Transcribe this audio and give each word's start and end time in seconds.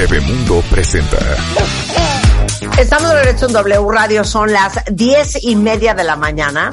Bebemundo 0.00 0.62
presenta. 0.70 1.18
Estamos 2.78 3.10
de 3.10 3.22
regreso 3.22 3.48
en 3.48 3.52
W 3.52 3.92
Radio, 3.92 4.24
son 4.24 4.50
las 4.50 4.82
diez 4.90 5.44
y 5.44 5.56
media 5.56 5.92
de 5.92 6.04
la 6.04 6.16
mañana. 6.16 6.70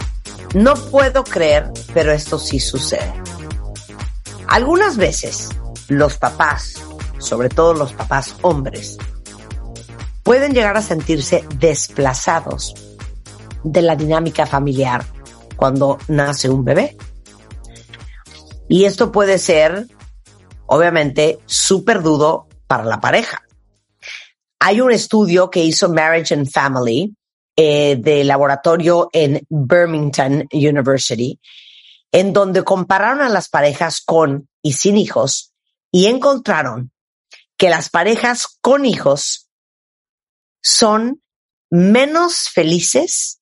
No 0.55 0.75
puedo 0.75 1.25
creer, 1.25 1.69
pero 1.93 2.13
esto 2.13 2.39
sí 2.39 2.61
sucede. 2.61 3.11
Algunas 4.47 4.95
veces 4.95 5.49
los 5.89 6.17
papás, 6.17 6.75
sobre 7.17 7.49
todo 7.49 7.73
los 7.73 7.91
papás 7.91 8.33
hombres, 8.43 8.97
pueden 10.23 10.53
llegar 10.53 10.77
a 10.77 10.81
sentirse 10.81 11.43
desplazados 11.55 12.75
de 13.61 13.81
la 13.81 13.97
dinámica 13.97 14.45
familiar 14.45 15.03
cuando 15.57 15.97
nace 16.07 16.49
un 16.49 16.63
bebé. 16.63 16.95
Y 18.69 18.85
esto 18.85 19.11
puede 19.11 19.37
ser, 19.37 19.85
obviamente, 20.67 21.39
súper 21.45 22.01
dudo 22.01 22.46
para 22.67 22.83
la 22.83 22.99
pareja. 22.99 23.43
Hay 24.59 24.81
un 24.81 24.91
estudio 24.91 25.49
que 25.49 25.63
hizo 25.63 25.89
Marriage 25.89 26.33
and 26.33 26.49
Family 26.49 27.15
eh, 27.55 27.95
de 27.97 28.23
laboratorio 28.23 29.09
en 29.13 29.45
Birmingham 29.49 30.47
University, 30.51 31.39
en 32.11 32.33
donde 32.33 32.63
compararon 32.63 33.21
a 33.21 33.29
las 33.29 33.49
parejas 33.49 34.01
con 34.01 34.49
y 34.61 34.73
sin 34.73 34.97
hijos 34.97 35.53
y 35.91 36.05
encontraron 36.05 36.91
que 37.57 37.69
las 37.69 37.89
parejas 37.89 38.59
con 38.61 38.85
hijos 38.85 39.49
son 40.61 41.21
menos 41.69 42.49
felices 42.49 43.41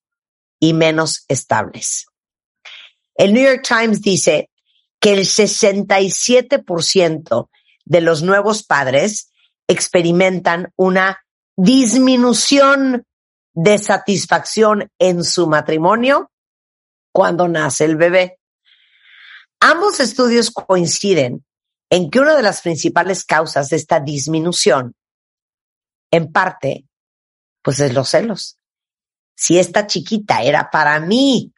y 0.59 0.73
menos 0.73 1.25
estables. 1.27 2.05
El 3.15 3.33
New 3.33 3.43
York 3.43 3.65
Times 3.67 4.01
dice 4.01 4.49
que 4.99 5.13
el 5.13 5.25
67% 5.25 7.49
de 7.86 8.02
los 8.02 8.22
nuevos 8.23 8.64
padres 8.64 9.31
experimentan 9.67 10.72
una 10.75 11.23
disminución 11.55 13.05
de 13.53 13.78
satisfacción 13.78 14.91
en 15.00 15.23
su 15.23 15.47
matrimonio 15.47 16.31
cuando 17.11 17.47
nace 17.47 17.86
el 17.86 17.95
bebé. 17.95 18.39
Ambos 19.61 20.00
estudios 20.00 20.52
coinciden 20.52 21.45
en 21.89 22.09
que 22.09 22.19
una 22.19 22.36
de 22.36 22.41
las 22.41 22.61
principales 22.61 23.23
causas 23.23 23.69
de 23.69 23.78
esta 23.78 24.00
disminución, 24.00 24.95
en 26.11 26.31
parte, 26.31 26.86
pues 27.61 27.80
es 27.80 27.94
los 27.94 28.09
celos. 28.09 28.58
Si 29.36 29.58
esta 29.58 29.88
chiquita 29.88 30.44
era 30.44 30.69
para 30.69 31.00
mí, 31.00 31.53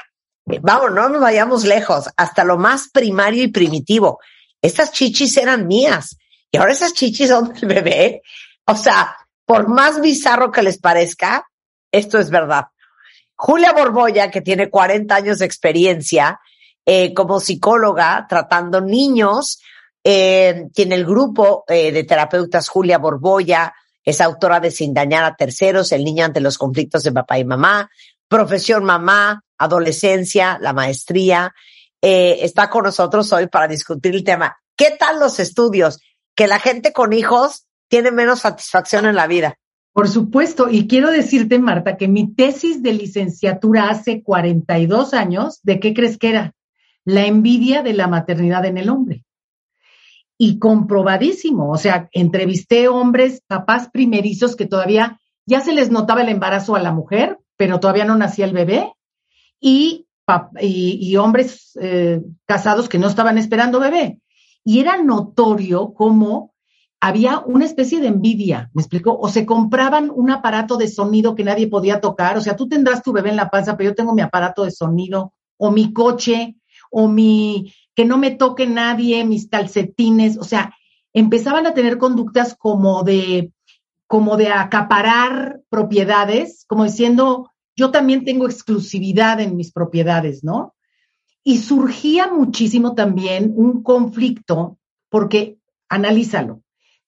vamos, 0.61 0.91
no 0.91 1.09
nos 1.09 1.21
vayamos 1.21 1.63
lejos, 1.63 2.09
hasta 2.17 2.43
lo 2.43 2.57
más 2.57 2.89
primario 2.89 3.43
y 3.43 3.47
primitivo. 3.49 4.19
Estas 4.61 4.91
chichis 4.91 5.37
eran 5.37 5.67
mías 5.67 6.17
y 6.51 6.57
ahora 6.57 6.71
esas 6.71 6.93
chichis 6.93 7.29
son 7.29 7.53
del 7.53 7.67
bebé. 7.67 8.21
O 8.65 8.75
sea, 8.75 9.15
por 9.45 9.67
más 9.67 10.01
bizarro 10.01 10.51
que 10.51 10.63
les 10.63 10.77
parezca, 10.77 11.47
esto 11.91 12.19
es 12.19 12.29
verdad. 12.29 12.65
Julia 13.35 13.71
Borboya, 13.71 14.31
que 14.31 14.41
tiene 14.41 14.69
40 14.69 15.15
años 15.15 15.39
de 15.39 15.45
experiencia 15.45 16.39
eh, 16.85 17.13
como 17.13 17.39
psicóloga 17.39 18.25
tratando 18.27 18.81
niños, 18.81 19.61
eh, 20.03 20.67
tiene 20.73 20.95
el 20.95 21.05
grupo 21.05 21.63
eh, 21.67 21.91
de 21.91 22.03
terapeutas 22.03 22.69
Julia 22.69 22.97
Borboya, 22.97 23.73
es 24.03 24.21
autora 24.21 24.61
de 24.61 24.71
Sin 24.71 24.93
dañar 24.93 25.25
a 25.25 25.35
terceros, 25.35 25.91
El 25.91 26.05
niño 26.05 26.23
ante 26.23 26.39
los 26.39 26.57
conflictos 26.57 27.03
de 27.03 27.11
papá 27.11 27.37
y 27.37 27.43
mamá, 27.45 27.89
Profesión 28.27 28.83
mamá, 28.85 29.43
adolescencia, 29.57 30.57
la 30.61 30.73
maestría. 30.73 31.53
Está 32.09 32.69
con 32.69 32.83
nosotros 32.83 33.31
hoy 33.33 33.47
para 33.47 33.67
discutir 33.67 34.15
el 34.15 34.23
tema. 34.23 34.57
¿Qué 34.75 34.95
tal 34.97 35.19
los 35.19 35.39
estudios? 35.39 35.99
Que 36.35 36.47
la 36.47 36.59
gente 36.59 36.93
con 36.93 37.13
hijos 37.13 37.67
tiene 37.89 38.11
menos 38.11 38.39
satisfacción 38.39 39.05
en 39.05 39.15
la 39.15 39.27
vida. 39.27 39.57
Por 39.93 40.07
supuesto, 40.07 40.69
y 40.69 40.87
quiero 40.87 41.09
decirte, 41.09 41.57
Marta, 41.57 41.97
que 41.97 42.07
mi 42.07 42.33
tesis 42.33 42.83
de 42.83 42.93
licenciatura 42.93 43.89
hace 43.89 44.21
42 44.21 45.13
años, 45.15 45.59
¿de 45.63 45.79
qué 45.79 45.93
crees 45.93 46.17
que 46.19 46.29
era? 46.29 46.53
La 47.03 47.25
envidia 47.25 47.81
de 47.81 47.93
la 47.93 48.07
maternidad 48.07 48.65
en 48.65 48.77
el 48.77 48.89
hombre. 48.89 49.25
Y 50.37 50.59
comprobadísimo, 50.59 51.71
o 51.71 51.77
sea, 51.77 52.09
entrevisté 52.11 52.87
hombres, 52.87 53.41
papás 53.47 53.89
primerizos 53.91 54.55
que 54.55 54.67
todavía 54.67 55.19
ya 55.47 55.61
se 55.61 55.73
les 55.73 55.89
notaba 55.89 56.21
el 56.21 56.29
embarazo 56.29 56.75
a 56.75 56.81
la 56.81 56.91
mujer, 56.91 57.39
pero 57.55 57.79
todavía 57.79 58.05
no 58.05 58.15
nacía 58.15 58.45
el 58.45 58.53
bebé, 58.53 58.93
y, 59.59 60.06
y, 60.61 61.15
hombres 61.15 61.77
eh, 61.79 62.21
casados 62.45 62.89
que 62.89 62.99
no 62.99 63.07
estaban 63.07 63.37
esperando 63.37 63.79
bebé. 63.79 64.19
Y 64.63 64.79
era 64.79 65.01
notorio 65.01 65.93
cómo 65.93 66.53
había 66.99 67.39
una 67.39 67.65
especie 67.65 68.01
de 68.01 68.07
envidia, 68.07 68.69
¿me 68.73 68.81
explico? 68.81 69.17
O 69.17 69.29
se 69.29 69.45
compraban 69.45 70.11
un 70.13 70.31
aparato 70.31 70.77
de 70.77 70.87
sonido 70.87 71.35
que 71.35 71.43
nadie 71.43 71.67
podía 71.67 72.01
tocar, 72.01 72.37
o 72.37 72.41
sea, 72.41 72.55
tú 72.55 72.67
tendrás 72.67 73.03
tu 73.03 73.13
bebé 73.13 73.29
en 73.29 73.35
la 73.35 73.49
panza, 73.49 73.77
pero 73.77 73.91
yo 73.91 73.95
tengo 73.95 74.15
mi 74.15 74.21
aparato 74.21 74.63
de 74.63 74.71
sonido, 74.71 75.33
o 75.57 75.71
mi 75.71 75.93
coche, 75.93 76.57
o 76.89 77.07
mi, 77.07 77.73
que 77.95 78.03
no 78.03 78.17
me 78.17 78.31
toque 78.31 78.65
nadie, 78.65 79.23
mis 79.25 79.47
calcetines, 79.47 80.37
o 80.37 80.43
sea, 80.43 80.73
empezaban 81.13 81.67
a 81.67 81.73
tener 81.73 81.97
conductas 81.97 82.55
como 82.55 83.03
de, 83.03 83.51
como 84.07 84.35
de 84.35 84.49
acaparar 84.49 85.61
propiedades, 85.69 86.65
como 86.67 86.83
diciendo, 86.83 87.51
yo 87.77 87.91
también 87.91 88.25
tengo 88.25 88.47
exclusividad 88.47 89.39
en 89.39 89.55
mis 89.55 89.71
propiedades, 89.71 90.43
¿no? 90.43 90.75
Y 91.43 91.59
surgía 91.59 92.27
muchísimo 92.27 92.95
también 92.95 93.53
un 93.55 93.83
conflicto, 93.83 94.79
porque 95.09 95.59
analízalo, 95.87 96.63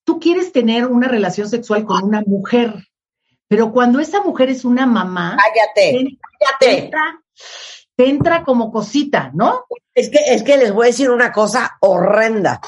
tú 0.05 0.19
quieres 0.19 0.53
tener 0.53 0.85
una 0.85 1.07
relación 1.07 1.49
sexual 1.49 1.85
con 1.85 2.03
una 2.03 2.21
mujer, 2.21 2.87
pero 3.47 3.73
cuando 3.73 3.99
esa 3.99 4.21
mujer 4.21 4.49
es 4.49 4.63
una 4.63 4.85
mamá, 4.85 5.35
cállate, 5.37 6.17
cállate. 6.59 6.91
Te, 7.95 8.07
entra, 8.07 8.43
como 8.45 8.71
cosita, 8.71 9.31
¿no? 9.33 9.65
Es 9.93 10.09
que, 10.09 10.19
es 10.27 10.43
que 10.43 10.55
les 10.55 10.71
voy 10.71 10.85
a 10.85 10.87
decir 10.91 11.09
una 11.09 11.33
cosa 11.33 11.77
horrenda. 11.81 12.61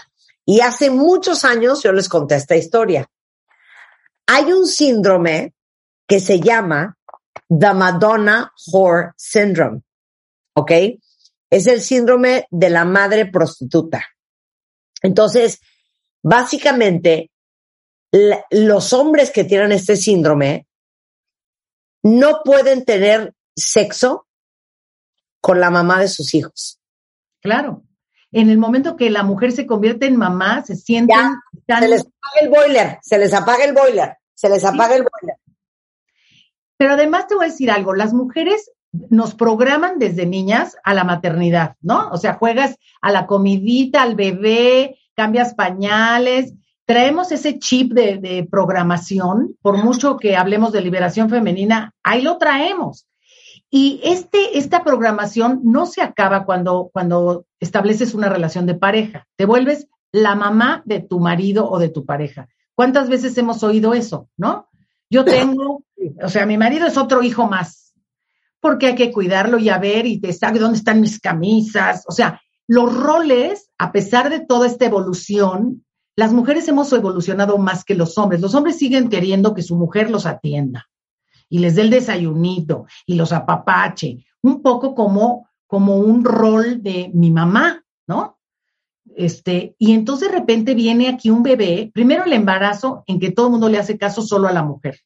Y 0.43 0.59
hace 0.59 0.89
muchos 0.89 1.45
años 1.45 1.81
yo 1.83 1.93
les 1.93 2.09
conté 2.09 2.35
esta 2.35 2.57
historia. 2.57 3.07
Hay 4.27 4.51
un 4.51 4.67
síndrome 4.67 5.53
que 6.05 6.19
se 6.19 6.41
llama 6.41 6.97
The 7.51 7.73
Madonna 7.73 8.51
Whore 8.71 9.11
Syndrome. 9.17 9.81
¿Ok? 10.55 10.71
Es 11.49 11.67
el 11.67 11.81
síndrome 11.81 12.47
de 12.49 12.69
la 12.69 12.85
madre 12.85 13.25
prostituta. 13.25 14.05
Entonces, 15.01 15.59
básicamente, 16.23 17.29
los 18.51 18.93
hombres 18.93 19.31
que 19.31 19.43
tienen 19.43 19.73
este 19.73 19.97
síndrome 19.97 20.67
no 22.03 22.41
pueden 22.43 22.85
tener 22.85 23.33
sexo 23.55 24.27
con 25.41 25.59
la 25.59 25.69
mamá 25.69 25.99
de 25.99 26.07
sus 26.07 26.33
hijos. 26.33 26.79
Claro. 27.41 27.83
En 28.31 28.49
el 28.49 28.57
momento 28.57 28.95
que 28.95 29.09
la 29.09 29.23
mujer 29.23 29.51
se 29.51 29.65
convierte 29.65 30.05
en 30.05 30.15
mamá, 30.15 30.63
se 30.63 30.75
sienten... 30.75 31.35
Se 31.67 31.87
les 31.87 32.01
apaga 32.01 32.41
el 32.41 32.49
boiler, 32.49 32.99
se 33.01 33.17
les 33.17 33.33
apaga 33.33 33.63
el 33.65 33.73
boiler, 33.73 34.17
se 34.33 34.49
les 34.49 34.63
apaga 34.63 34.95
el 34.95 35.03
boiler. 35.03 35.30
Pero 36.81 36.93
además 36.93 37.27
te 37.27 37.35
voy 37.35 37.45
a 37.45 37.49
decir 37.49 37.69
algo, 37.69 37.93
las 37.93 38.11
mujeres 38.11 38.71
nos 38.91 39.35
programan 39.35 39.99
desde 39.99 40.25
niñas 40.25 40.77
a 40.83 40.95
la 40.95 41.03
maternidad, 41.03 41.75
¿no? 41.79 42.09
O 42.09 42.17
sea, 42.17 42.33
juegas 42.33 42.75
a 43.03 43.11
la 43.11 43.27
comidita, 43.27 44.01
al 44.01 44.15
bebé, 44.15 44.97
cambias 45.13 45.53
pañales, 45.53 46.55
traemos 46.85 47.31
ese 47.31 47.59
chip 47.59 47.93
de, 47.93 48.47
programación, 48.49 49.55
por 49.61 49.77
mucho 49.77 50.17
que 50.17 50.35
hablemos 50.35 50.71
de 50.71 50.81
liberación 50.81 51.29
femenina, 51.29 51.93
ahí 52.01 52.23
lo 52.23 52.39
traemos. 52.39 53.05
Y 53.69 54.01
este, 54.03 54.57
esta 54.57 54.83
programación 54.83 55.61
no 55.63 55.85
se 55.85 56.01
acaba 56.01 56.45
cuando, 56.45 56.89
cuando 56.91 57.45
estableces 57.59 58.15
una 58.15 58.27
relación 58.27 58.65
de 58.65 58.73
pareja. 58.73 59.27
Te 59.35 59.45
vuelves 59.45 59.87
la 60.11 60.33
mamá 60.33 60.81
de 60.85 60.99
tu 60.99 61.19
marido 61.19 61.69
o 61.69 61.77
de 61.77 61.89
tu 61.89 62.07
pareja. 62.07 62.49
¿Cuántas 62.73 63.07
veces 63.07 63.37
hemos 63.37 63.61
oído 63.61 63.93
eso, 63.93 64.29
no? 64.35 64.67
Yo 65.11 65.25
tengo, 65.25 65.83
o 66.23 66.29
sea, 66.29 66.45
mi 66.45 66.57
marido 66.57 66.87
es 66.87 66.97
otro 66.97 67.23
hijo 67.23 67.47
más, 67.47 67.93
porque 68.59 68.87
hay 68.87 68.95
que 68.95 69.11
cuidarlo 69.11 69.57
y 69.57 69.69
a 69.69 69.77
ver 69.77 70.05
y 70.05 70.19
te 70.19 70.33
sabe 70.33 70.59
dónde 70.59 70.77
están 70.77 71.01
mis 71.01 71.19
camisas. 71.19 72.03
O 72.07 72.11
sea, 72.11 72.41
los 72.67 72.93
roles, 72.95 73.69
a 73.77 73.91
pesar 73.91 74.29
de 74.29 74.39
toda 74.39 74.67
esta 74.67 74.85
evolución, 74.85 75.83
las 76.15 76.33
mujeres 76.33 76.67
hemos 76.67 76.91
evolucionado 76.93 77.57
más 77.57 77.83
que 77.83 77.95
los 77.95 78.17
hombres. 78.17 78.41
Los 78.41 78.55
hombres 78.55 78.77
siguen 78.77 79.09
queriendo 79.09 79.53
que 79.53 79.63
su 79.63 79.75
mujer 79.75 80.09
los 80.09 80.25
atienda 80.25 80.87
y 81.49 81.59
les 81.59 81.75
dé 81.75 81.81
el 81.81 81.89
desayunito 81.89 82.85
y 83.05 83.15
los 83.15 83.33
apapache, 83.33 84.25
un 84.41 84.61
poco 84.61 84.95
como, 84.95 85.49
como 85.67 85.97
un 85.97 86.23
rol 86.23 86.81
de 86.81 87.11
mi 87.13 87.29
mamá, 87.29 87.83
¿no? 88.07 88.39
Este, 89.15 89.75
y 89.77 89.93
entonces 89.93 90.31
de 90.31 90.37
repente 90.37 90.73
viene 90.73 91.09
aquí 91.09 91.29
un 91.29 91.43
bebé, 91.43 91.91
primero 91.93 92.23
el 92.23 92.33
embarazo 92.33 93.03
en 93.07 93.19
que 93.19 93.31
todo 93.31 93.47
el 93.47 93.51
mundo 93.51 93.67
le 93.67 93.79
hace 93.79 93.97
caso 93.97 94.21
solo 94.21 94.47
a 94.47 94.53
la 94.53 94.63
mujer. 94.63 94.99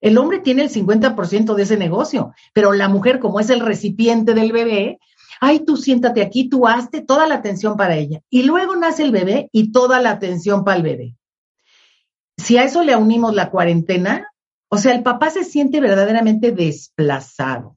El 0.00 0.18
hombre 0.18 0.38
tiene 0.38 0.62
el 0.62 0.70
50% 0.70 1.54
de 1.54 1.62
ese 1.62 1.76
negocio, 1.76 2.32
pero 2.52 2.72
la 2.72 2.88
mujer, 2.88 3.18
como 3.18 3.40
es 3.40 3.50
el 3.50 3.60
recipiente 3.60 4.34
del 4.34 4.52
bebé, 4.52 4.98
ay, 5.40 5.60
tú 5.60 5.76
siéntate 5.76 6.22
aquí, 6.22 6.48
tú 6.48 6.66
hazte 6.66 7.00
toda 7.00 7.26
la 7.26 7.36
atención 7.36 7.76
para 7.76 7.96
ella. 7.96 8.20
Y 8.30 8.42
luego 8.44 8.76
nace 8.76 9.02
el 9.02 9.10
bebé 9.10 9.48
y 9.52 9.72
toda 9.72 10.00
la 10.00 10.10
atención 10.10 10.64
para 10.64 10.76
el 10.76 10.82
bebé. 10.82 11.16
Si 12.36 12.56
a 12.56 12.64
eso 12.64 12.82
le 12.82 12.96
unimos 12.96 13.34
la 13.34 13.50
cuarentena, 13.50 14.28
o 14.68 14.78
sea, 14.78 14.94
el 14.94 15.02
papá 15.02 15.30
se 15.30 15.44
siente 15.44 15.80
verdaderamente 15.80 16.52
desplazado. 16.52 17.76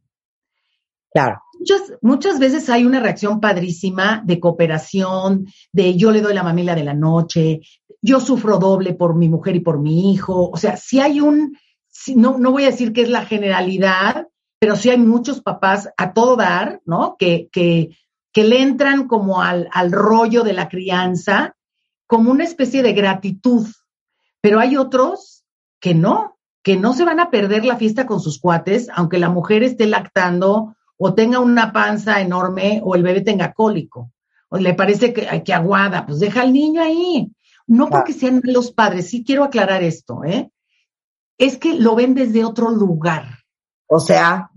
Claro. 1.12 1.42
Muchas, 1.60 1.82
muchas 2.02 2.40
veces 2.40 2.70
hay 2.70 2.86
una 2.86 3.00
reacción 3.00 3.40
padrísima 3.40 4.22
de 4.26 4.40
cooperación, 4.40 5.48
de 5.72 5.96
yo 5.96 6.12
le 6.12 6.22
doy 6.22 6.34
la 6.34 6.44
mamila 6.44 6.76
de 6.76 6.84
la 6.84 6.94
noche, 6.94 7.62
yo 8.02 8.20
sufro 8.20 8.58
doble 8.58 8.94
por 8.94 9.16
mi 9.16 9.30
mujer 9.30 9.56
y 9.56 9.62
por 9.62 9.80
mi 9.80 10.14
hijo. 10.14 10.50
O 10.50 10.58
sea, 10.58 10.76
si 10.76 11.00
hay 11.00 11.22
un, 11.22 11.58
no, 12.16 12.38
no 12.38 12.52
voy 12.52 12.64
a 12.64 12.72
decir 12.72 12.94
que 12.94 13.02
es 13.02 13.10
la 13.10 13.26
generalidad, 13.26 14.28
pero 14.60 14.76
sí 14.76 14.90
hay 14.90 14.98
muchos 14.98 15.42
papás 15.42 15.90
a 15.98 16.14
todo 16.14 16.36
dar, 16.36 16.82
¿no? 16.86 17.16
Que, 17.18 17.50
que, 17.52 17.98
que 18.32 18.44
le 18.44 18.62
entran 18.62 19.08
como 19.08 19.42
al, 19.42 19.70
al 19.72 19.92
rollo 19.92 20.44
de 20.44 20.54
la 20.54 20.70
crianza, 20.70 21.56
como 22.08 22.32
una 22.32 22.44
especie 22.44 22.82
de 22.84 22.94
gratitud. 22.94 23.68
Pero 24.42 24.60
hay 24.60 24.78
otros 24.78 25.44
que 25.80 25.94
no, 25.94 26.38
que 26.64 26.78
no 26.78 26.94
se 26.94 27.04
van 27.04 27.20
a 27.20 27.30
perder 27.30 27.66
la 27.66 27.78
fiesta 27.78 28.06
con 28.06 28.22
sus 28.22 28.40
cuates, 28.40 28.88
aunque 28.94 29.20
la 29.20 29.30
mujer 29.30 29.64
esté 29.64 29.86
lactando 29.86 30.76
o 30.98 31.14
tenga 31.14 31.40
una 31.40 31.74
panza 31.74 32.22
enorme 32.22 32.80
o 32.84 32.96
el 32.96 33.04
bebé 33.04 33.22
tenga 33.22 33.54
cólico. 33.54 34.12
O 34.50 34.58
le 34.58 34.74
parece 34.74 35.14
que, 35.14 35.44
que 35.44 35.54
aguada, 35.54 36.06
pues 36.06 36.20
deja 36.20 36.42
al 36.42 36.54
niño 36.54 36.82
ahí. 36.82 37.32
No 37.68 37.90
porque 37.90 38.14
sean 38.14 38.42
los 38.44 38.72
padres, 38.72 39.10
sí 39.10 39.24
quiero 39.26 39.44
aclarar 39.44 39.84
esto, 39.84 40.24
¿eh? 40.24 40.52
Es 41.38 41.58
que 41.58 41.76
lo 41.76 41.96
ven 41.96 42.14
desde 42.14 42.46
otro 42.46 42.70
lugar. 42.70 43.40
O 43.88 44.00
sea. 44.00 44.50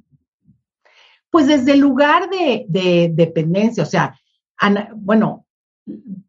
Pues 1.30 1.48
desde 1.48 1.72
el 1.72 1.80
lugar 1.80 2.30
de, 2.30 2.64
de 2.68 3.10
dependencia, 3.12 3.82
o 3.82 3.86
sea, 3.86 4.18
bueno, 4.94 5.44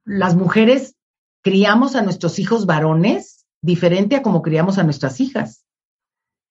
las 0.03 0.35
mujeres 0.35 0.95
criamos 1.41 1.95
a 1.95 2.01
nuestros 2.01 2.39
hijos 2.39 2.65
varones 2.65 3.45
diferente 3.61 4.15
a 4.15 4.21
como 4.21 4.41
criamos 4.41 4.77
a 4.77 4.83
nuestras 4.83 5.19
hijas. 5.19 5.65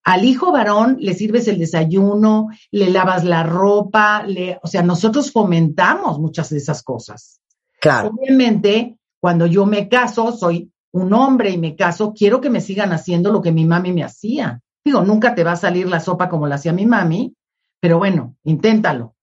Al 0.04 0.24
hijo 0.24 0.52
varón 0.52 0.98
le 1.00 1.14
sirves 1.14 1.48
el 1.48 1.58
desayuno, 1.58 2.48
le 2.70 2.90
lavas 2.90 3.24
la 3.24 3.42
ropa, 3.42 4.22
le, 4.24 4.58
o 4.62 4.68
sea, 4.68 4.82
nosotros 4.82 5.32
fomentamos 5.32 6.20
muchas 6.20 6.50
de 6.50 6.58
esas 6.58 6.82
cosas. 6.82 7.40
Claro. 7.80 8.10
Obviamente, 8.10 8.98
cuando 9.20 9.46
yo 9.46 9.66
me 9.66 9.88
caso, 9.88 10.30
soy 10.32 10.70
un 10.92 11.12
hombre 11.12 11.50
y 11.50 11.58
me 11.58 11.76
caso, 11.76 12.12
quiero 12.14 12.40
que 12.40 12.50
me 12.50 12.60
sigan 12.60 12.92
haciendo 12.92 13.32
lo 13.32 13.42
que 13.42 13.52
mi 13.52 13.64
mami 13.64 13.92
me 13.92 14.04
hacía. 14.04 14.60
Digo, 14.84 15.02
nunca 15.02 15.34
te 15.34 15.44
va 15.44 15.52
a 15.52 15.56
salir 15.56 15.88
la 15.88 16.00
sopa 16.00 16.28
como 16.28 16.46
la 16.46 16.54
hacía 16.54 16.72
mi 16.72 16.86
mami, 16.86 17.34
pero 17.80 17.98
bueno, 17.98 18.36
inténtalo. 18.44 19.14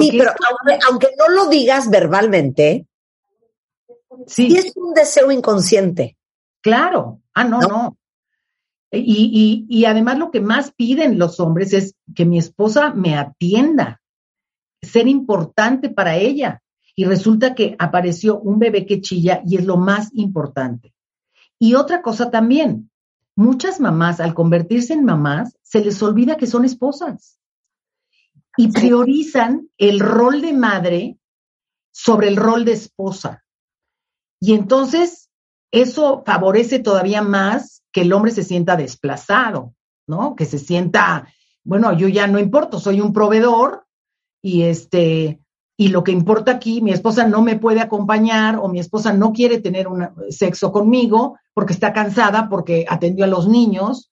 sí, 0.00 0.16
pero 0.18 0.32
aunque, 0.88 1.08
no 1.16 1.28
lo 1.28 1.48
digas 1.48 1.88
verbalmente, 1.88 2.86
sí. 4.26 4.56
es 4.56 4.72
un 4.76 4.94
deseo 4.94 5.30
inconsciente. 5.30 6.16
Claro. 6.60 7.20
Ah, 7.34 7.44
no. 7.44 7.60
no. 7.60 7.96
Y, 8.90 9.66
y, 9.68 9.84
además 9.84 10.18
lo 10.18 10.30
que 10.30 10.40
más 10.40 10.72
piden 10.72 11.18
los 11.18 11.38
hombres 11.38 11.72
es 11.72 11.94
que 12.14 12.24
mi 12.24 12.38
esposa 12.38 12.94
me 12.94 13.16
atienda, 13.16 14.00
ser 14.82 15.06
importante 15.06 15.88
para 15.88 16.16
ella. 16.16 16.62
Y 16.94 17.04
resulta 17.04 17.54
que 17.54 17.76
apareció 17.78 18.40
un 18.40 18.58
bebé 18.58 18.86
que 18.86 19.00
chilla 19.00 19.42
y 19.44 19.56
es 19.56 19.66
lo 19.66 19.76
más 19.76 20.08
importante. 20.14 20.95
Y 21.58 21.74
otra 21.74 22.02
cosa 22.02 22.30
también, 22.30 22.90
muchas 23.34 23.80
mamás 23.80 24.20
al 24.20 24.34
convertirse 24.34 24.92
en 24.92 25.04
mamás 25.04 25.56
se 25.62 25.84
les 25.84 26.02
olvida 26.02 26.36
que 26.36 26.46
son 26.46 26.64
esposas 26.64 27.38
y 28.56 28.68
priorizan 28.72 29.68
el 29.76 30.00
rol 30.00 30.40
de 30.40 30.52
madre 30.52 31.18
sobre 31.92 32.28
el 32.28 32.36
rol 32.36 32.64
de 32.64 32.72
esposa. 32.72 33.44
Y 34.40 34.54
entonces 34.54 35.30
eso 35.70 36.22
favorece 36.24 36.78
todavía 36.78 37.22
más 37.22 37.82
que 37.92 38.02
el 38.02 38.12
hombre 38.12 38.30
se 38.30 38.42
sienta 38.42 38.76
desplazado, 38.76 39.74
¿no? 40.06 40.36
Que 40.36 40.44
se 40.44 40.58
sienta, 40.58 41.28
bueno, 41.64 41.92
yo 41.96 42.08
ya 42.08 42.26
no 42.26 42.38
importo, 42.38 42.80
soy 42.80 43.00
un 43.00 43.12
proveedor 43.12 43.86
y 44.42 44.62
este, 44.62 45.40
y 45.76 45.88
lo 45.88 46.04
que 46.04 46.12
importa 46.12 46.52
aquí, 46.52 46.80
mi 46.80 46.92
esposa 46.92 47.26
no 47.26 47.42
me 47.42 47.58
puede 47.58 47.80
acompañar 47.80 48.56
o 48.56 48.68
mi 48.68 48.80
esposa 48.80 49.12
no 49.12 49.32
quiere 49.32 49.60
tener 49.60 49.88
un 49.88 50.08
sexo 50.30 50.72
conmigo 50.72 51.38
porque 51.56 51.72
está 51.72 51.94
cansada, 51.94 52.50
porque 52.50 52.84
atendió 52.86 53.24
a 53.24 53.28
los 53.28 53.48
niños 53.48 54.10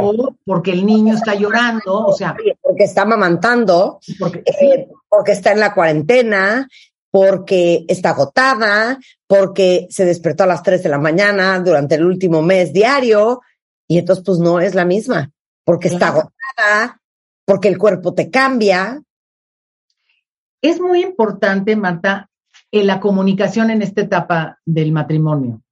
o 0.00 0.36
porque 0.46 0.70
el 0.70 0.86
niño 0.86 1.14
está 1.14 1.34
llorando, 1.34 2.06
o 2.06 2.12
sea. 2.12 2.36
Porque 2.62 2.84
está 2.84 3.04
mamantando, 3.04 3.98
porque, 4.20 4.44
eh, 4.46 4.86
porque 5.08 5.32
está 5.32 5.50
en 5.50 5.58
la 5.58 5.74
cuarentena, 5.74 6.68
porque 7.10 7.84
está 7.88 8.10
agotada, 8.10 9.00
porque 9.26 9.88
se 9.90 10.04
despertó 10.04 10.44
a 10.44 10.46
las 10.46 10.62
3 10.62 10.84
de 10.84 10.88
la 10.88 10.98
mañana 10.98 11.58
durante 11.58 11.96
el 11.96 12.04
último 12.04 12.42
mes 12.42 12.72
diario, 12.72 13.40
y 13.88 13.98
entonces 13.98 14.24
pues 14.24 14.38
no 14.38 14.60
es 14.60 14.76
la 14.76 14.84
misma, 14.84 15.32
porque 15.64 15.88
está 15.88 16.08
agotada, 16.10 17.02
porque 17.44 17.66
el 17.66 17.76
cuerpo 17.76 18.14
te 18.14 18.30
cambia. 18.30 19.02
Es 20.62 20.80
muy 20.80 21.02
importante, 21.02 21.74
Marta, 21.74 22.30
en 22.70 22.86
la 22.86 23.00
comunicación 23.00 23.70
en 23.70 23.82
esta 23.82 24.02
etapa 24.02 24.60
del 24.64 24.92
matrimonio. 24.92 25.63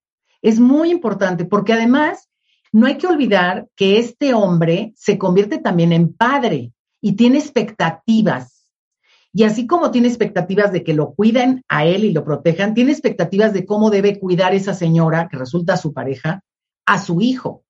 Es 0.42 0.60
muy 0.60 0.90
importante 0.90 1.44
porque 1.44 1.72
además 1.72 2.28
no 2.72 2.86
hay 2.86 2.98
que 2.98 3.06
olvidar 3.06 3.68
que 3.76 3.98
este 3.98 4.34
hombre 4.34 4.92
se 4.96 5.16
convierte 5.16 5.58
también 5.58 5.92
en 5.92 6.12
padre 6.12 6.72
y 7.00 7.12
tiene 7.12 7.38
expectativas 7.38 8.62
y 9.34 9.44
así 9.44 9.66
como 9.66 9.90
tiene 9.90 10.08
expectativas 10.08 10.72
de 10.72 10.84
que 10.84 10.92
lo 10.92 11.14
cuiden 11.14 11.64
a 11.68 11.86
él 11.86 12.04
y 12.04 12.12
lo 12.12 12.22
protejan, 12.24 12.74
tiene 12.74 12.92
expectativas 12.92 13.54
de 13.54 13.64
cómo 13.64 13.90
debe 13.90 14.18
cuidar 14.18 14.54
esa 14.54 14.74
señora, 14.74 15.28
que 15.28 15.38
resulta 15.38 15.78
su 15.78 15.94
pareja, 15.94 16.42
a 16.84 16.98
su 16.98 17.20
hijo. 17.22 17.64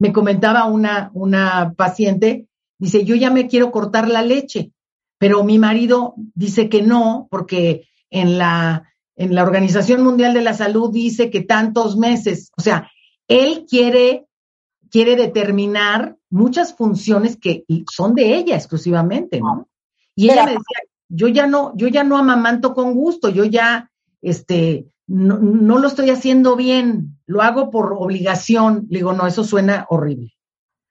Me 0.00 0.12
comentaba 0.12 0.66
una, 0.66 1.10
una 1.14 1.72
paciente, 1.76 2.48
dice, 2.78 3.04
yo 3.04 3.14
ya 3.14 3.30
me 3.30 3.46
quiero 3.46 3.70
cortar 3.70 4.08
la 4.08 4.22
leche, 4.22 4.72
pero 5.18 5.44
mi 5.44 5.58
marido 5.58 6.14
dice 6.34 6.68
que 6.68 6.82
no, 6.82 7.28
porque 7.30 7.88
en 8.10 8.36
la, 8.36 8.92
en 9.16 9.34
la 9.34 9.42
Organización 9.42 10.02
Mundial 10.02 10.34
de 10.34 10.42
la 10.42 10.54
Salud 10.54 10.92
dice 10.92 11.30
que 11.30 11.40
tantos 11.40 11.96
meses, 11.96 12.52
o 12.56 12.60
sea, 12.62 12.90
él 13.28 13.66
quiere, 13.68 14.26
quiere 14.90 15.16
determinar 15.16 16.16
muchas 16.30 16.74
funciones 16.74 17.36
que 17.36 17.64
son 17.90 18.14
de 18.14 18.34
ella 18.36 18.56
exclusivamente, 18.56 19.40
¿no? 19.40 19.68
Y 20.14 20.30
ella 20.30 20.44
me 20.44 20.52
decía, 20.52 20.78
yo 21.08 21.28
ya 21.28 21.46
no, 21.46 21.72
yo 21.76 21.88
ya 21.88 22.04
no 22.04 22.16
amamanto 22.16 22.74
con 22.74 22.94
gusto, 22.94 23.28
yo 23.28 23.44
ya, 23.44 23.90
este, 24.22 24.86
no, 25.06 25.38
no, 25.38 25.78
lo 25.78 25.88
estoy 25.88 26.10
haciendo 26.10 26.56
bien, 26.56 27.18
lo 27.26 27.42
hago 27.42 27.70
por 27.70 27.92
obligación. 27.92 28.86
Le 28.90 28.98
digo, 28.98 29.12
no, 29.12 29.26
eso 29.26 29.44
suena 29.44 29.86
horrible. 29.88 30.34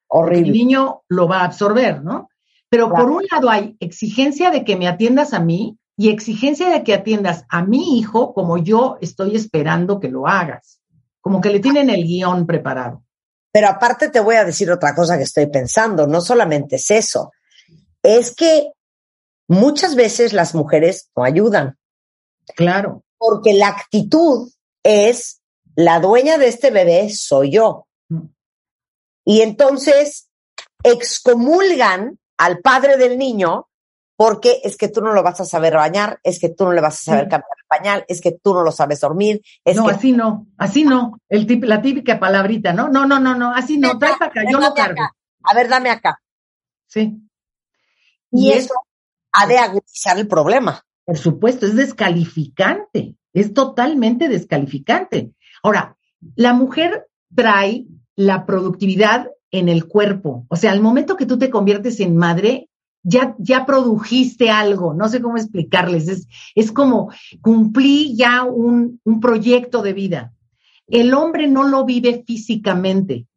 Horrible. 0.08 0.48
El 0.48 0.54
niño 0.54 1.02
lo 1.10 1.28
va 1.28 1.42
a 1.42 1.46
absorber, 1.46 2.04
¿no? 2.04 2.30
Pero 2.70 2.90
por 2.90 3.10
un 3.10 3.24
lado 3.32 3.50
hay 3.50 3.76
exigencia 3.80 4.52
de 4.52 4.64
que 4.64 4.76
me 4.76 4.88
atiendas 4.88 5.34
a 5.34 5.40
mí 5.40 5.78
y 5.98 6.10
exigencia 6.10 6.70
de 6.70 6.84
que 6.84 6.94
atiendas 6.94 7.46
a 7.50 7.64
mi 7.64 7.98
hijo 7.98 8.34
como 8.34 8.58
yo 8.58 8.98
estoy 9.02 9.36
esperando 9.36 10.00
que 10.00 10.10
lo 10.10 10.28
hagas. 10.28 10.82
Como 11.22 11.42
que 11.42 11.50
le 11.50 11.60
tienen 11.60 11.90
el 11.90 12.04
guion 12.04 12.46
preparado. 12.46 13.04
Pero 13.52 13.70
aparte 13.70 14.10
te 14.10 14.20
voy 14.20 14.36
a 14.36 14.44
decir 14.44 14.70
otra 14.70 14.94
cosa 14.94 15.18
que 15.18 15.24
estoy 15.24 15.48
pensando, 15.48 16.08
no 16.08 16.20
solamente 16.20 16.76
es 16.76 16.92
eso, 16.92 17.32
es 18.04 18.36
que 18.36 18.72
muchas 19.48 19.96
veces 19.96 20.34
las 20.34 20.54
mujeres 20.54 21.10
no 21.16 21.24
ayudan. 21.24 21.78
Claro. 22.56 23.04
Porque 23.18 23.54
la 23.54 23.70
actitud 23.70 24.52
es, 24.84 25.42
la 25.76 26.00
dueña 26.00 26.38
de 26.38 26.48
este 26.48 26.70
bebé 26.70 27.10
soy 27.10 27.52
yo. 27.52 27.88
Mm. 28.10 28.28
Y 29.24 29.42
entonces 29.42 30.30
excomulgan 30.84 32.20
al 32.38 32.60
padre 32.60 32.98
del 32.98 33.18
niño 33.18 33.70
porque 34.16 34.62
es 34.64 34.78
que 34.78 34.88
tú 34.88 35.02
no 35.02 35.14
lo 35.14 35.24
vas 35.24 35.42
a 35.42 35.46
saber 35.46 35.76
bañar, 35.76 36.20
es 36.24 36.40
que 36.40 36.50
tú 36.50 36.66
no 36.66 36.72
le 36.72 36.82
vas 36.82 36.96
a 36.96 37.04
saber 37.04 37.28
cambiar 37.28 37.58
el 37.58 37.68
pañal, 37.68 38.06
es 38.08 38.22
que 38.22 38.32
tú 38.32 38.54
no 38.54 38.64
lo 38.64 38.72
sabes 38.72 39.02
dormir. 39.02 39.42
no, 39.76 39.90
así 39.90 40.12
no, 40.14 40.48
así 40.58 40.84
no. 40.86 41.20
El 41.28 41.46
la 41.62 41.82
típica 41.82 42.20
palabrita, 42.20 42.72
¿no? 42.72 42.88
No, 42.90 43.06
no, 43.06 43.20
no, 43.20 43.36
no, 43.36 43.54
así 43.54 43.78
no. 43.78 43.98
Trae 43.98 44.14
acá, 44.14 44.44
yo 44.50 44.60
lo 44.60 44.74
cargo. 44.74 45.04
A 45.44 45.54
ver, 45.54 45.68
dame 45.68 45.90
acá. 45.90 46.22
Sí. 46.88 47.18
Y, 48.32 48.52
eso 48.52 48.74
ha 49.34 49.48
de 49.48 49.58
agudizar 49.58 50.18
el 50.18 50.28
problema. 50.28 50.86
Por 51.04 51.18
supuesto, 51.18 51.66
es 51.66 51.76
descalificante, 51.76 53.16
es 53.34 53.54
totalmente 53.54 54.28
descalificante. 54.30 55.34
Ahora, 55.62 55.98
la 56.36 56.54
mujer 56.54 57.08
trae 57.36 57.86
la 58.16 58.46
productividad 58.46 59.30
en 59.52 59.70
el 59.70 59.88
cuerpo. 59.88 60.46
O 60.50 60.56
sea, 60.56 60.72
al 60.72 60.82
momento 60.82 61.16
que 61.16 61.26
tú 61.26 61.38
te 61.38 61.50
conviertes 61.50 62.00
en 62.00 62.18
madre, 62.18 62.70
ya, 63.06 63.36
ya 63.38 63.66
produjiste 63.66 64.50
algo. 64.50 64.94
No 64.94 65.08
sé 65.08 65.22
cómo 65.22 65.38
explicarles. 65.38 66.08
Es, 66.10 66.28
es 66.56 66.72
como 66.72 67.12
cumplí 67.42 68.16
ya 68.16 68.44
un, 68.44 69.00
un 69.04 69.20
proyecto 69.20 69.82
de 69.82 69.94
vida. 69.94 70.34
El 70.88 71.14
hombre 71.14 71.48
no 71.48 71.64
lo 71.64 71.86
vive 71.86 72.24
físicamente. 72.26 73.28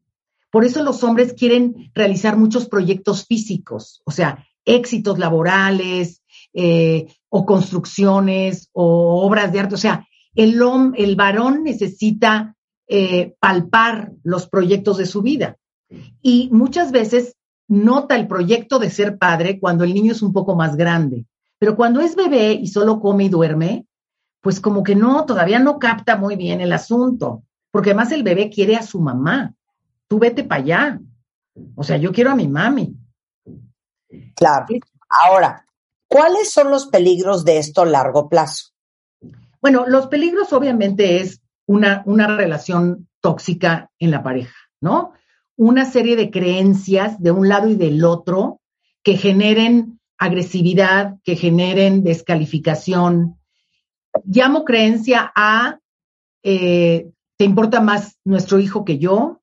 Por 0.51 0.65
eso 0.65 0.83
los 0.83 1.05
hombres 1.05 1.35
quieren 1.35 1.91
realizar 1.95 2.37
muchos 2.37 2.67
proyectos 2.67 3.27
físicos, 3.27 4.01
o 4.05 4.11
sea, 4.11 4.47
éxitos 4.65 5.19
laborales 5.19 6.23
eh, 6.55 7.07
o 7.29 7.45
construcciones 7.45 8.71
o 8.73 9.25
obras 9.27 9.53
de 9.53 9.61
arte. 9.61 9.75
O 9.75 9.79
sea, 9.79 10.07
el, 10.35 10.59
el 10.97 11.17
varón 11.17 11.65
necesita 11.65 12.57
eh, 12.87 13.35
palpar 13.39 14.13
los 14.23 14.49
proyectos 14.49 14.97
de 14.97 15.07
su 15.07 15.21
vida. 15.21 15.59
Y 16.23 16.49
muchas 16.53 16.93
veces 16.93 17.37
nota 17.69 18.17
el 18.17 18.27
proyecto 18.27 18.79
de 18.79 18.91
ser 18.91 19.19
padre 19.19 19.61
cuando 19.61 19.85
el 19.85 19.95
niño 19.95 20.13
es 20.13 20.23
un 20.23 20.33
poco 20.33 20.57
más 20.57 20.77
grande. 20.77 21.27
Pero 21.59 21.77
cuando 21.77 22.01
es 22.01 22.17
bebé 22.17 22.53
y 22.53 22.67
solo 22.67 23.01
come 23.01 23.25
y 23.25 23.29
duerme, 23.29 23.87
pues 24.41 24.61
como 24.61 24.83
que 24.83 24.95
no, 24.95 25.25
todavía 25.27 25.59
no 25.59 25.79
capta 25.79 26.17
muy 26.17 26.37
bien 26.37 26.61
el 26.61 26.73
asunto, 26.73 27.43
porque 27.71 27.91
además 27.91 28.13
el 28.13 28.23
bebé 28.23 28.51
quiere 28.51 28.77
a 28.77 28.83
su 28.83 29.01
mamá. 29.01 29.55
Tú 30.07 30.19
vete 30.19 30.45
para 30.45 30.63
allá. 30.63 31.01
O 31.75 31.83
sea, 31.83 31.97
yo 31.97 32.13
quiero 32.13 32.31
a 32.31 32.37
mi 32.37 32.49
mami. 32.49 32.97
Claro. 34.35 34.67
Ahora, 35.09 35.67
¿cuáles 36.07 36.51
son 36.51 36.71
los 36.71 36.87
peligros 36.87 37.45
de 37.45 37.59
esto 37.59 37.83
a 37.83 37.87
largo 37.87 38.29
plazo? 38.29 38.73
Bueno, 39.61 39.87
los 39.87 40.07
peligros 40.07 40.53
obviamente 40.53 41.21
es 41.21 41.43
una, 41.67 42.03
una 42.07 42.37
relación 42.37 43.09
tóxica 43.21 43.91
en 43.99 44.13
la 44.13 44.23
pareja, 44.23 44.55
¿no? 44.81 45.13
Una 45.59 45.87
serie 45.87 46.15
de 46.15 46.31
creencias 46.31 47.21
de 47.21 47.33
un 47.33 47.49
lado 47.49 47.69
y 47.69 47.75
del 47.75 48.05
otro 48.05 48.61
que 49.03 49.17
generen 49.17 49.99
agresividad, 50.17 51.17
que 51.25 51.35
generen 51.35 52.05
descalificación. 52.05 53.41
Llamo 54.25 54.65
creencia 54.65 55.33
a, 55.35 55.81
eh, 56.45 57.11
¿te 57.37 57.45
importa 57.45 57.81
más 57.81 58.21
nuestro 58.25 58.61
hijo 58.61 58.85
que 58.85 58.99
yo? 58.99 59.43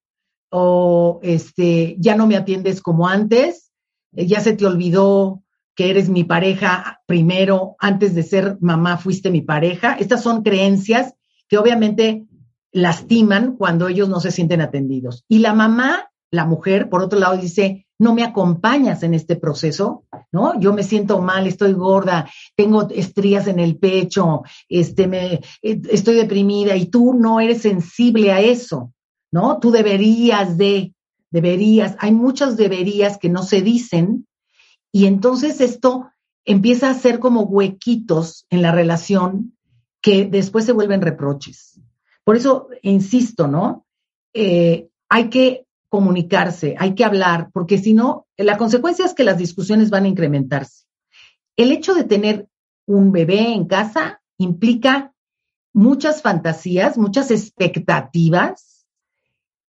O 0.49 1.19
este, 1.21 1.97
ya 1.99 2.15
no 2.15 2.27
me 2.27 2.37
atiendes 2.37 2.81
como 2.81 3.09
antes, 3.09 3.73
eh, 4.13 4.25
ya 4.25 4.39
se 4.39 4.53
te 4.53 4.65
olvidó 4.65 5.43
que 5.75 5.89
eres 5.89 6.07
mi 6.07 6.23
pareja 6.23 7.01
primero, 7.07 7.75
antes 7.77 8.15
de 8.15 8.23
ser 8.23 8.57
mamá 8.61 8.97
fuiste 8.97 9.31
mi 9.31 9.41
pareja. 9.41 9.97
Estas 9.99 10.23
son 10.23 10.43
creencias 10.43 11.13
que 11.49 11.57
obviamente 11.57 12.25
lastiman 12.75 13.55
cuando 13.55 13.87
ellos 13.87 14.09
no 14.09 14.19
se 14.19 14.31
sienten 14.31 14.59
atendidos. 14.59 15.23
Y 15.29 15.39
la 15.39 15.53
mamá, 15.53 16.11
la 16.29 16.45
mujer, 16.45 16.89
por 16.89 17.01
otro 17.01 17.17
lado, 17.17 17.37
dice, 17.37 17.87
no 17.97 18.13
me 18.13 18.23
acompañas 18.23 19.01
en 19.03 19.13
este 19.13 19.37
proceso, 19.37 20.03
¿no? 20.33 20.59
Yo 20.59 20.73
me 20.73 20.83
siento 20.83 21.21
mal, 21.21 21.47
estoy 21.47 21.71
gorda, 21.71 22.29
tengo 22.57 22.89
estrías 22.89 23.47
en 23.47 23.59
el 23.59 23.77
pecho, 23.77 24.43
este, 24.67 25.07
me, 25.07 25.35
eh, 25.61 25.81
estoy 25.89 26.15
deprimida 26.15 26.75
y 26.75 26.87
tú 26.87 27.13
no 27.13 27.39
eres 27.39 27.61
sensible 27.61 28.33
a 28.33 28.41
eso, 28.41 28.91
¿no? 29.31 29.57
Tú 29.59 29.71
deberías 29.71 30.57
de, 30.57 30.93
deberías, 31.31 31.95
hay 31.99 32.11
muchas 32.11 32.57
deberías 32.57 33.17
que 33.17 33.29
no 33.29 33.43
se 33.43 33.61
dicen 33.61 34.27
y 34.91 35.05
entonces 35.05 35.61
esto 35.61 36.09
empieza 36.43 36.89
a 36.89 36.93
ser 36.93 37.19
como 37.19 37.43
huequitos 37.43 38.45
en 38.49 38.61
la 38.61 38.73
relación 38.73 39.55
que 40.01 40.25
después 40.25 40.65
se 40.65 40.73
vuelven 40.73 41.01
reproches. 41.01 41.79
Por 42.25 42.35
eso, 42.35 42.67
insisto, 42.81 43.47
¿no? 43.47 43.85
Eh, 44.33 44.89
hay 45.07 45.29
que 45.29 45.65
comunicarse, 45.87 46.75
hay 46.77 46.95
que 46.95 47.05
hablar, 47.05 47.51
porque 47.53 47.77
si 47.77 47.93
no, 47.93 48.27
la 48.35 48.57
consecuencia 48.57 49.05
es 49.05 49.13
que 49.13 49.23
las 49.23 49.37
discusiones 49.37 49.89
van 49.89 50.03
a 50.03 50.09
incrementarse. 50.09 50.85
El 51.55 51.71
hecho 51.71 51.93
de 51.93 52.03
tener 52.03 52.49
un 52.85 53.13
bebé 53.13 53.53
en 53.53 53.65
casa 53.65 54.21
implica 54.37 55.13
muchas 55.71 56.21
fantasías, 56.21 56.97
muchas 56.97 57.31
expectativas, 57.31 58.85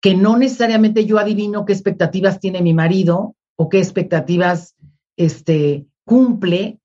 que 0.00 0.14
no 0.14 0.36
necesariamente 0.36 1.04
yo 1.04 1.18
adivino 1.18 1.64
qué 1.64 1.75
expectativas 1.75 2.40
tiene 2.40 2.62
mi 2.62 2.75
marido 2.75 3.36
o 3.56 3.68
qué 3.68 3.78
expectativas 3.78 4.75
este, 5.16 5.86
cumple, 6.04 6.80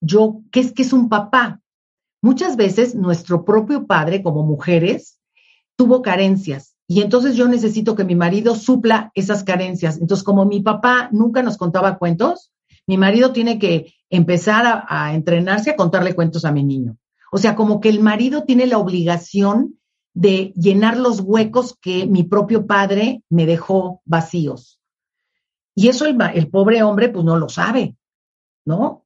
yo, 0.00 0.42
¿qué 0.50 0.60
es 0.60 0.72
que 0.72 0.82
es 0.82 0.92
un 0.92 1.08
papá? 1.08 1.60
Muchas 2.26 2.56
veces 2.56 2.96
nuestro 2.96 3.44
propio 3.44 3.86
padre, 3.86 4.20
como 4.20 4.42
mujeres, 4.42 5.20
tuvo 5.76 6.02
carencias 6.02 6.74
y 6.88 7.02
entonces 7.02 7.36
yo 7.36 7.46
necesito 7.46 7.94
que 7.94 8.02
mi 8.02 8.16
marido 8.16 8.56
supla 8.56 9.12
esas 9.14 9.44
carencias. 9.44 10.00
Entonces, 10.00 10.24
como 10.24 10.44
mi 10.44 10.60
papá 10.60 11.08
nunca 11.12 11.44
nos 11.44 11.56
contaba 11.56 11.98
cuentos, 11.98 12.50
mi 12.84 12.98
marido 12.98 13.30
tiene 13.30 13.60
que 13.60 13.94
empezar 14.10 14.86
a, 14.88 15.14
entrenarse 15.14 15.70
a 15.70 15.76
contarle 15.76 16.16
cuentos 16.16 16.44
a 16.44 16.50
mi 16.50 16.64
niño. 16.64 16.96
O 17.30 17.38
sea, 17.38 17.54
como 17.54 17.78
que 17.78 17.90
el 17.90 18.00
marido 18.00 18.42
tiene 18.42 18.66
la 18.66 18.78
obligación 18.78 19.78
de 20.12 20.52
llenar 20.56 20.96
los 20.96 21.20
huecos 21.20 21.78
que 21.80 22.08
mi 22.08 22.24
propio 22.24 22.66
padre 22.66 23.22
me 23.30 23.46
dejó 23.46 24.02
vacíos. 24.04 24.80
Y 25.76 25.86
eso 25.86 26.06
el, 26.06 26.18
el 26.34 26.50
pobre 26.50 26.82
hombre 26.82 27.08
pues 27.08 27.24
no 27.24 27.36
lo 27.36 27.48
sabe, 27.48 27.94
¿no? 28.64 29.05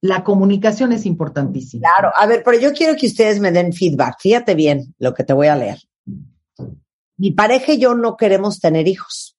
La 0.00 0.24
comunicación 0.24 0.92
es 0.92 1.06
importantísima. 1.06 1.88
Claro, 1.88 2.12
a 2.16 2.26
ver, 2.26 2.42
pero 2.44 2.58
yo 2.58 2.72
quiero 2.72 2.96
que 2.96 3.06
ustedes 3.06 3.40
me 3.40 3.52
den 3.52 3.72
feedback. 3.72 4.16
Fíjate 4.20 4.54
bien 4.54 4.94
lo 4.98 5.14
que 5.14 5.24
te 5.24 5.32
voy 5.32 5.48
a 5.48 5.56
leer. 5.56 5.78
Mi 7.16 7.32
pareja 7.32 7.72
y 7.72 7.78
yo 7.78 7.94
no 7.94 8.16
queremos 8.16 8.60
tener 8.60 8.86
hijos, 8.86 9.36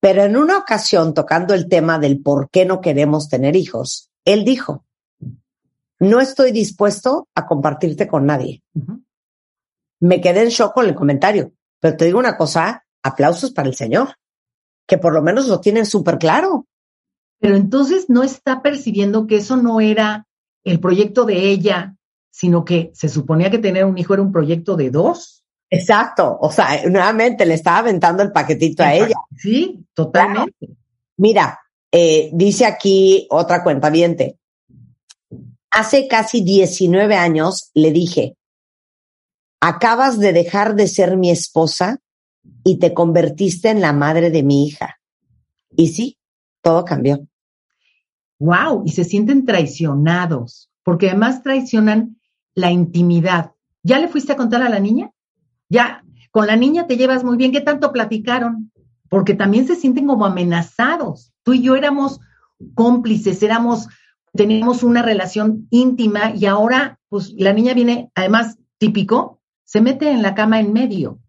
pero 0.00 0.24
en 0.24 0.36
una 0.36 0.58
ocasión, 0.58 1.12
tocando 1.14 1.54
el 1.54 1.68
tema 1.68 1.98
del 1.98 2.22
por 2.22 2.48
qué 2.50 2.64
no 2.64 2.80
queremos 2.80 3.28
tener 3.28 3.54
hijos, 3.54 4.10
él 4.24 4.44
dijo, 4.44 4.84
no 5.98 6.20
estoy 6.20 6.52
dispuesto 6.52 7.28
a 7.34 7.46
compartirte 7.46 8.08
con 8.08 8.26
nadie. 8.26 8.62
Me 10.00 10.20
quedé 10.20 10.42
en 10.42 10.48
shock 10.48 10.74
con 10.74 10.86
el 10.86 10.94
comentario, 10.94 11.52
pero 11.80 11.96
te 11.96 12.06
digo 12.06 12.18
una 12.18 12.36
cosa, 12.36 12.84
aplausos 13.02 13.50
para 13.50 13.68
el 13.68 13.74
Señor 13.74 14.16
que 14.86 14.98
por 14.98 15.14
lo 15.14 15.22
menos 15.22 15.48
lo 15.48 15.60
tienen 15.60 15.86
súper 15.86 16.18
claro. 16.18 16.66
Pero 17.42 17.56
entonces 17.56 18.08
no 18.08 18.22
está 18.22 18.62
percibiendo 18.62 19.26
que 19.26 19.38
eso 19.38 19.56
no 19.56 19.80
era 19.80 20.28
el 20.62 20.78
proyecto 20.78 21.24
de 21.24 21.50
ella, 21.50 21.96
sino 22.30 22.64
que 22.64 22.92
se 22.94 23.08
suponía 23.08 23.50
que 23.50 23.58
tener 23.58 23.84
un 23.84 23.98
hijo 23.98 24.14
era 24.14 24.22
un 24.22 24.30
proyecto 24.30 24.76
de 24.76 24.90
dos. 24.90 25.42
Exacto, 25.68 26.38
o 26.40 26.52
sea, 26.52 26.88
nuevamente 26.88 27.44
le 27.44 27.54
estaba 27.54 27.78
aventando 27.78 28.22
el 28.22 28.30
paquetito 28.30 28.84
a 28.84 28.94
ella. 28.94 29.16
Sí, 29.36 29.84
totalmente. 29.92 30.68
Mira, 31.16 31.58
eh, 31.90 32.30
dice 32.32 32.64
aquí 32.64 33.26
otra 33.28 33.64
cuenta 33.64 33.90
viente. 33.90 34.38
Hace 35.72 36.06
casi 36.06 36.44
19 36.44 37.16
años 37.16 37.72
le 37.74 37.90
dije, 37.90 38.36
acabas 39.60 40.20
de 40.20 40.32
dejar 40.32 40.76
de 40.76 40.86
ser 40.86 41.16
mi 41.16 41.32
esposa 41.32 41.98
y 42.62 42.78
te 42.78 42.94
convertiste 42.94 43.68
en 43.70 43.80
la 43.80 43.92
madre 43.92 44.30
de 44.30 44.44
mi 44.44 44.64
hija. 44.64 45.00
Y 45.74 45.88
sí, 45.88 46.18
todo 46.62 46.84
cambió. 46.84 47.26
Wow, 48.42 48.82
y 48.84 48.90
se 48.90 49.04
sienten 49.04 49.46
traicionados, 49.46 50.68
porque 50.82 51.10
además 51.10 51.44
traicionan 51.44 52.20
la 52.56 52.72
intimidad. 52.72 53.52
¿Ya 53.84 54.00
le 54.00 54.08
fuiste 54.08 54.32
a 54.32 54.36
contar 54.36 54.62
a 54.62 54.68
la 54.68 54.80
niña? 54.80 55.12
Ya, 55.68 56.04
con 56.32 56.48
la 56.48 56.56
niña 56.56 56.88
te 56.88 56.96
llevas 56.96 57.22
muy 57.22 57.36
bien, 57.36 57.52
¿qué 57.52 57.60
tanto 57.60 57.92
platicaron? 57.92 58.72
Porque 59.08 59.34
también 59.34 59.68
se 59.68 59.76
sienten 59.76 60.08
como 60.08 60.26
amenazados. 60.26 61.32
Tú 61.44 61.52
y 61.52 61.62
yo 61.62 61.76
éramos 61.76 62.18
cómplices, 62.74 63.44
éramos, 63.44 63.86
teníamos 64.32 64.82
una 64.82 65.02
relación 65.02 65.68
íntima 65.70 66.34
y 66.34 66.46
ahora, 66.46 66.98
pues 67.08 67.32
la 67.36 67.52
niña 67.52 67.74
viene, 67.74 68.10
además, 68.16 68.58
típico, 68.78 69.40
se 69.62 69.80
mete 69.80 70.10
en 70.10 70.20
la 70.20 70.34
cama 70.34 70.58
en 70.58 70.72
medio 70.72 71.20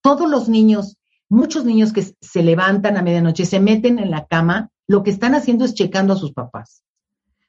todos 0.00 0.30
los 0.30 0.50
niños, 0.50 0.98
muchos 1.30 1.64
niños 1.64 1.92
que 1.94 2.02
se 2.02 2.42
levantan 2.42 2.98
a 2.98 3.02
medianoche, 3.02 3.46
se 3.46 3.58
meten 3.58 3.98
en 3.98 4.10
la 4.10 4.26
cama, 4.26 4.70
lo 4.86 5.02
que 5.02 5.10
están 5.10 5.34
haciendo 5.34 5.64
es 5.64 5.74
checando 5.74 6.12
a 6.12 6.16
sus 6.16 6.32
papás. 6.32 6.82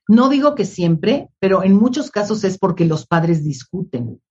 No 0.08 0.30
digo 0.30 0.56
que 0.56 0.66
siempre, 0.66 1.30
pero 1.40 1.64
en 1.64 1.76
muchos 1.76 2.12
casos 2.12 2.44
es 2.44 2.58
porque 2.58 2.86
los 2.86 3.08
padres 3.08 3.44
discuten. 3.44 4.22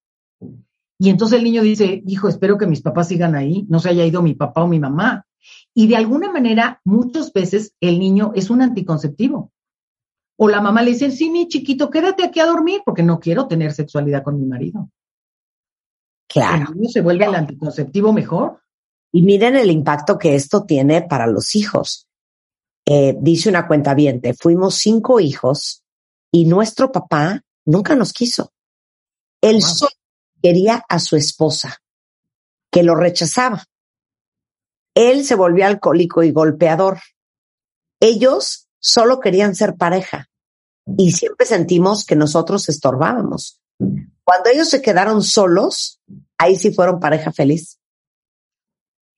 Y 0.99 1.11
entonces 1.11 1.39
el 1.39 1.45
niño 1.45 1.63
dice, 1.63 2.03
hijo, 2.07 2.29
espero 2.29 2.57
que 2.57 2.67
mis 2.67 2.81
papás 2.81 3.09
sigan 3.09 3.35
ahí, 3.35 3.67
no 3.69 3.81
se 3.81 3.89
haya 3.89 4.07
ido 4.07 4.23
mi 4.23 4.35
papá 4.35 4.63
o 4.63 4.69
mi 4.69 4.79
mamá. 4.79 5.27
Y 5.75 5.89
de 5.89 5.97
alguna 5.97 6.31
manera, 6.31 6.81
muchas 6.85 7.33
veces 7.33 7.75
el 7.81 7.99
niño 7.99 8.33
es 8.35 8.51
un 8.51 8.63
anticonceptivo. 8.63 9.53
O 10.37 10.49
la 10.49 10.61
mamá 10.61 10.83
le 10.83 10.93
dice, 10.93 11.11
sí, 11.11 11.31
mi 11.31 11.49
chiquito, 11.49 11.91
quédate 11.91 12.25
aquí 12.25 12.41
a 12.41 12.47
dormir 12.47 12.83
porque 12.85 13.03
no 13.03 13.19
quiero 13.19 13.47
tener 13.47 13.73
sexualidad 13.73 14.23
con 14.23 14.39
mi 14.39 14.47
marido. 14.47 14.91
Claro. 16.29 16.73
se 16.89 17.01
vuelve 17.01 17.25
el 17.27 17.35
anticonceptivo 17.35 18.13
mejor. 18.13 18.61
Y 19.13 19.23
miren 19.23 19.55
el 19.57 19.71
impacto 19.71 20.19
que 20.19 20.35
esto 20.35 20.65
tiene 20.65 21.03
para 21.03 21.27
los 21.27 21.55
hijos. 21.55 22.09
Eh, 22.87 23.17
dice 23.19 23.49
una 23.49 23.67
cuenta 23.67 23.95
bien, 23.95 24.21
fuimos 24.39 24.77
cinco 24.77 25.19
hijos 25.19 25.83
y 26.31 26.45
nuestro 26.45 26.93
papá 26.93 27.43
nunca 27.65 27.95
nos 27.95 28.13
quiso. 28.13 28.53
Él 29.41 29.63
solo 29.63 29.93
quería 30.43 30.85
a 30.89 30.99
su 30.99 31.17
esposa, 31.17 31.83
que 32.71 32.83
lo 32.83 32.95
rechazaba. 32.95 33.65
Él 34.95 35.25
se 35.25 35.35
volvió 35.35 35.67
alcohólico 35.67 36.23
y 36.23 36.33
golpeador. 36.33 37.01
Ellos 38.01 38.69
solo 38.79 39.21
querían 39.21 39.55
ser 39.55 39.77
pareja 39.77 40.29
y 40.99 41.13
siempre 41.13 41.47
sentimos 41.47 42.05
que 42.05 42.17
nosotros 42.17 42.69
estorbábamos. 42.69 43.61
Cuando 44.23 44.51
ellos 44.51 44.69
se 44.69 44.83
quedaron 44.83 45.23
solos, 45.23 46.01
ahí 46.39 46.57
sí 46.57 46.73
fueron 46.73 47.01
pareja 47.01 47.33
feliz. 47.33 47.79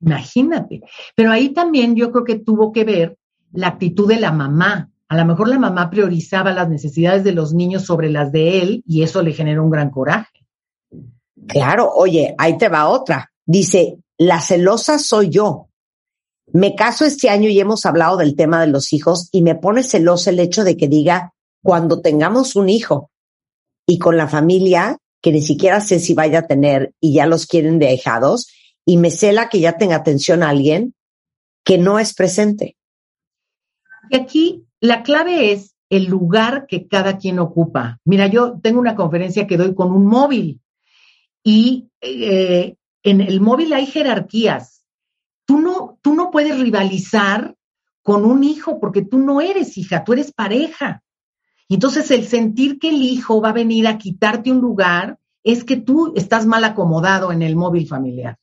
Imagínate. 0.01 0.83
Pero 1.15 1.33
ahí 1.33 1.53
también 1.53 1.97
yo 1.97 2.13
creo 2.13 2.25
que 2.25 2.39
tuvo 2.39 2.73
que 2.73 2.85
ver 2.85 3.19
la 3.57 3.69
actitud 3.69 4.09
de 4.09 4.21
la 4.21 4.33
mamá. 4.33 4.91
A 5.09 5.17
lo 5.17 5.25
mejor 5.25 5.49
la 5.49 5.59
mamá 5.59 5.91
priorizaba 5.91 6.53
las 6.53 6.69
necesidades 6.69 7.25
de 7.25 7.33
los 7.33 7.55
niños 7.55 7.85
sobre 7.85 8.11
las 8.11 8.33
de 8.33 8.61
él 8.61 8.85
y 8.87 9.03
eso 9.03 9.23
le 9.23 9.33
generó 9.33 9.65
un 9.65 9.71
gran 9.71 9.91
coraje. 9.91 10.47
Claro, 11.47 11.91
oye, 11.93 12.35
ahí 12.39 12.59
te 12.59 12.69
va 12.69 12.89
otra. 12.89 13.33
Dice, 13.45 13.99
la 14.19 14.41
celosa 14.41 14.99
soy 14.99 15.31
yo. 15.31 15.69
Me 16.53 16.75
caso 16.75 17.05
este 17.05 17.29
año 17.29 17.49
y 17.49 17.59
hemos 17.59 17.87
hablado 17.87 18.17
del 18.17 18.37
tema 18.37 18.61
de 18.61 18.69
los 18.69 18.93
hijos 18.93 19.29
y 19.33 19.43
me 19.43 19.55
pone 19.55 19.83
celosa 19.83 20.31
el 20.31 20.41
hecho 20.41 20.65
de 20.65 20.77
que 20.77 20.89
diga, 20.89 21.33
cuando 21.63 22.01
tengamos 22.01 22.55
un 22.57 22.69
hijo 22.69 23.11
y 23.87 23.99
con 23.99 24.17
la 24.17 24.29
familia, 24.29 24.99
que 25.21 25.33
ni 25.33 25.43
siquiera 25.43 25.81
sé 25.81 25.99
si 25.99 26.15
vaya 26.15 26.41
a 26.41 26.47
tener 26.47 26.93
y 27.01 27.15
ya 27.15 27.27
los 27.27 27.47
quieren 27.47 27.79
dejados, 27.79 28.49
y 28.85 28.97
me 28.97 29.11
cela 29.11 29.49
que 29.49 29.61
ya 29.61 29.77
tenga 29.77 29.97
atención 29.97 30.43
a 30.43 30.51
alguien 30.51 30.95
que 31.65 31.79
no 31.79 31.99
es 31.99 32.15
presente. 32.15 32.76
Y 34.11 34.17
aquí 34.17 34.65
la 34.81 35.03
clave 35.03 35.53
es 35.53 35.77
el 35.91 36.07
lugar 36.07 36.67
que 36.67 36.89
cada 36.89 37.19
quien 37.19 37.39
ocupa. 37.39 38.01
Mira, 38.05 38.27
yo 38.27 38.59
tengo 38.61 38.81
una 38.81 38.97
conferencia 38.97 39.47
que 39.47 39.57
doy 39.57 39.75
con 39.75 39.93
un 39.93 40.07
móvil 40.07 40.61
y 41.45 41.89
eh, 42.01 42.77
en 43.03 43.21
el 43.21 43.41
móvil 43.41 43.73
hay 43.73 43.87
jerarquías. 43.87 44.85
Tú 45.47 45.61
no, 45.61 45.99
tú 46.03 46.15
no 46.15 46.31
puedes 46.31 46.59
rivalizar 46.59 47.55
con 48.03 48.25
un 48.25 48.43
hijo 48.43 48.81
porque 48.81 49.03
tú 49.03 49.19
no 49.19 49.41
eres 49.41 49.79
hija, 49.79 50.05
tú 50.05 50.13
eres 50.13 50.33
pareja. 50.33 51.03
Entonces 51.69 52.11
el 52.11 52.27
sentir 52.27 52.79
que 52.79 52.91
el 52.91 53.03
hijo 53.03 53.41
va 53.41 53.51
a 53.51 53.53
venir 53.53 53.87
a 53.87 53.99
quitarte 53.99 54.51
un 54.51 54.61
lugar 54.61 55.19
es 55.45 55.63
que 55.63 55.77
tú 55.77 56.13
estás 56.17 56.47
mal 56.47 56.65
acomodado 56.65 57.31
en 57.31 57.43
el 57.43 57.55
móvil 57.55 57.87
familiar. 57.87 58.39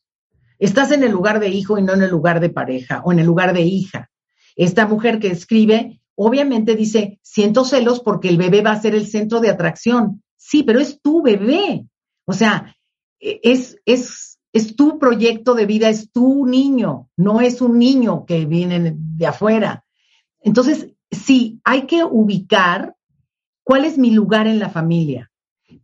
Estás 0.59 0.91
en 0.91 1.03
el 1.03 1.11
lugar 1.11 1.41
de 1.41 1.49
hijo 1.49 1.77
y 1.77 1.81
no 1.81 1.93
en 1.93 2.03
el 2.03 2.11
lugar 2.11 2.39
de 2.39 2.49
pareja 2.49 3.01
o 3.03 3.11
en 3.11 3.19
el 3.19 3.25
lugar 3.25 3.53
de 3.53 3.61
hija. 3.61 4.09
Esta 4.55 4.87
mujer 4.87 5.19
que 5.19 5.27
escribe, 5.27 6.01
obviamente 6.15 6.75
dice, 6.75 7.19
siento 7.21 7.65
celos 7.65 7.99
porque 7.99 8.29
el 8.29 8.37
bebé 8.37 8.61
va 8.61 8.71
a 8.71 8.81
ser 8.81 8.95
el 8.95 9.07
centro 9.07 9.39
de 9.39 9.49
atracción. 9.49 10.23
Sí, 10.37 10.63
pero 10.63 10.79
es 10.79 11.01
tu 11.01 11.21
bebé. 11.21 11.87
O 12.25 12.33
sea, 12.33 12.75
e, 13.19 13.39
es, 13.43 13.77
es, 13.85 14.39
es 14.51 14.75
tu 14.75 14.99
proyecto 14.99 15.55
de 15.55 15.65
vida, 15.65 15.89
es 15.89 16.11
tu 16.11 16.45
niño, 16.45 17.09
no 17.17 17.41
es 17.41 17.61
un 17.61 17.79
niño 17.79 18.25
que 18.25 18.45
viene 18.45 18.95
de 18.95 19.25
afuera. 19.25 19.85
Entonces, 20.41 20.89
sí, 21.09 21.59
hay 21.63 21.87
que 21.87 22.03
ubicar 22.03 22.95
cuál 23.63 23.85
es 23.85 23.97
mi 23.97 24.11
lugar 24.11 24.47
en 24.47 24.59
la 24.59 24.69
familia, 24.69 25.31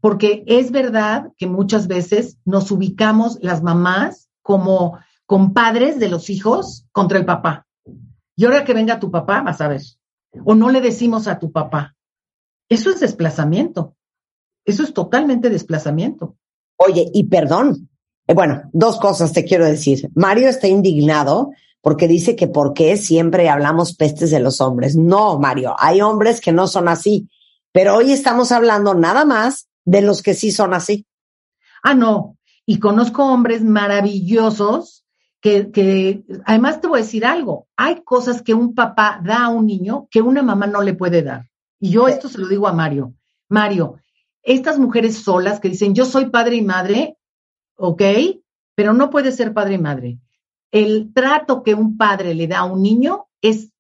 porque 0.02 0.44
es 0.48 0.72
verdad 0.72 1.32
que 1.38 1.48
muchas 1.48 1.88
veces 1.88 2.38
nos 2.46 2.70
ubicamos 2.72 3.40
las 3.42 3.64
mamás 3.64 4.30
como 4.42 5.00
compadres 5.26 6.00
de 6.00 6.10
los 6.10 6.30
hijos 6.30 6.86
contra 6.92 7.18
el 7.18 7.26
papá. 7.26 7.68
Y 8.40 8.46
ahora 8.46 8.64
que 8.64 8.74
venga 8.74 9.02
tu 9.02 9.12
papá, 9.12 9.42
vas 9.42 9.60
a 9.60 9.68
ver. 9.68 9.82
O 10.46 10.56
no 10.56 10.70
le 10.70 10.80
decimos 10.80 11.28
a 11.28 11.40
tu 11.40 11.52
papá. 11.52 11.98
Eso 12.70 12.90
es 12.90 13.02
desplazamiento. 13.02 13.98
Eso 14.64 14.84
es 14.84 14.94
totalmente 14.94 15.50
desplazamiento. 15.50 16.38
Oye, 16.78 17.12
y 17.14 17.26
perdón. 17.26 17.90
Eh, 18.28 18.34
bueno, 18.34 18.62
dos 18.72 18.98
cosas 18.98 19.34
te 19.34 19.44
quiero 19.44 19.66
decir. 19.66 20.10
Mario 20.16 20.48
está 20.48 20.70
indignado 20.70 21.52
porque 21.82 22.08
dice 22.08 22.38
que 22.38 22.48
por 22.48 22.74
qué 22.74 22.96
siempre 22.96 23.50
hablamos 23.50 23.94
pestes 23.94 24.32
de 24.32 24.40
los 24.40 24.62
hombres. 24.62 24.96
No, 24.96 25.38
Mario, 25.38 25.76
hay 25.78 26.00
hombres 26.00 26.40
que 26.40 26.54
no 26.54 26.68
son 26.68 26.88
así. 26.88 27.28
Pero 27.74 27.98
hoy 27.98 28.14
estamos 28.14 28.54
hablando 28.54 28.94
nada 28.94 29.26
más 29.26 29.68
de 29.84 30.02
los 30.02 30.24
que 30.24 30.34
sí 30.34 30.52
son 30.52 30.74
así. 30.74 31.06
Ah, 31.84 31.94
no. 31.94 32.38
Y 32.66 32.80
conozco 32.80 33.26
hombres 33.26 33.66
maravillosos 33.66 35.04
que, 35.42 36.24
además 36.46 36.82
te 36.82 36.88
voy 36.88 37.00
a 37.00 37.04
decir 37.04 37.26
algo, 37.26 37.68
hay 37.76 38.04
cosas 38.04 38.42
que 38.42 38.54
un 38.54 38.76
papá 38.76 39.22
da 39.24 39.46
a 39.46 39.50
un 39.50 39.66
niño 39.66 40.08
que 40.12 40.22
una 40.22 40.44
mamá 40.44 40.68
no 40.68 40.82
le 40.82 40.94
puede 40.94 41.22
dar. 41.24 41.50
Y 41.80 41.92
yo 41.92 42.08
esto 42.08 42.28
se 42.28 42.38
lo 42.38 42.48
digo 42.48 42.68
a 42.68 42.74
Mario. 42.74 43.14
Mario, 43.48 44.00
estas 44.44 44.78
mujeres 44.78 45.18
solas 45.24 45.60
que 45.60 45.70
dicen, 45.70 45.94
yo 45.94 46.06
soy 46.06 46.30
padre 46.30 46.58
y 46.58 46.62
madre, 46.62 47.18
ok, 47.76 48.02
pero 48.76 48.94
no 48.94 49.10
puede 49.10 49.32
ser 49.32 49.54
padre 49.54 49.76
y 49.76 49.80
madre. 49.80 50.20
El 50.72 51.14
trato 51.14 51.64
que 51.64 51.74
un 51.74 51.98
padre 51.98 52.36
le 52.36 52.48
da 52.48 52.60
a 52.60 52.66
un 52.66 52.82
niño 52.82 53.28
es, 53.42 53.72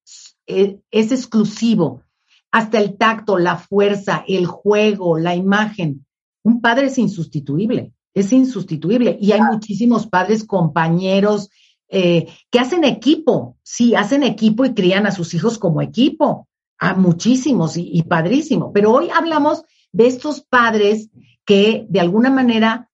es, 0.45 0.77
es 0.91 1.11
exclusivo. 1.11 2.03
Hasta 2.51 2.79
el 2.79 2.97
tacto, 2.97 3.37
la 3.37 3.57
fuerza, 3.57 4.23
el 4.27 4.47
juego, 4.47 5.19
la 5.19 5.35
imagen. 5.35 6.05
Un 6.41 6.61
padre 6.61 6.87
es 6.87 6.97
insustituible 6.97 7.93
es 8.13 8.31
insustituible. 8.33 9.17
Y 9.19 9.31
hay 9.31 9.41
muchísimos 9.41 10.07
padres, 10.07 10.43
compañeros, 10.43 11.49
eh, 11.89 12.27
que 12.51 12.59
hacen 12.59 12.83
equipo, 12.83 13.57
sí, 13.63 13.95
hacen 13.95 14.23
equipo 14.23 14.65
y 14.65 14.73
crían 14.73 15.05
a 15.05 15.11
sus 15.11 15.33
hijos 15.33 15.57
como 15.57 15.81
equipo. 15.81 16.47
A 16.81 16.93
muchísimos 16.93 17.75
y, 17.75 17.89
y 17.91 18.03
padrísimo. 18.03 18.71
Pero 18.71 18.93
hoy 18.93 19.09
hablamos 19.13 19.63
de 19.91 20.07
estos 20.07 20.41
padres 20.41 21.09
que 21.45 21.85
de 21.89 21.99
alguna 21.99 22.29
manera 22.29 22.89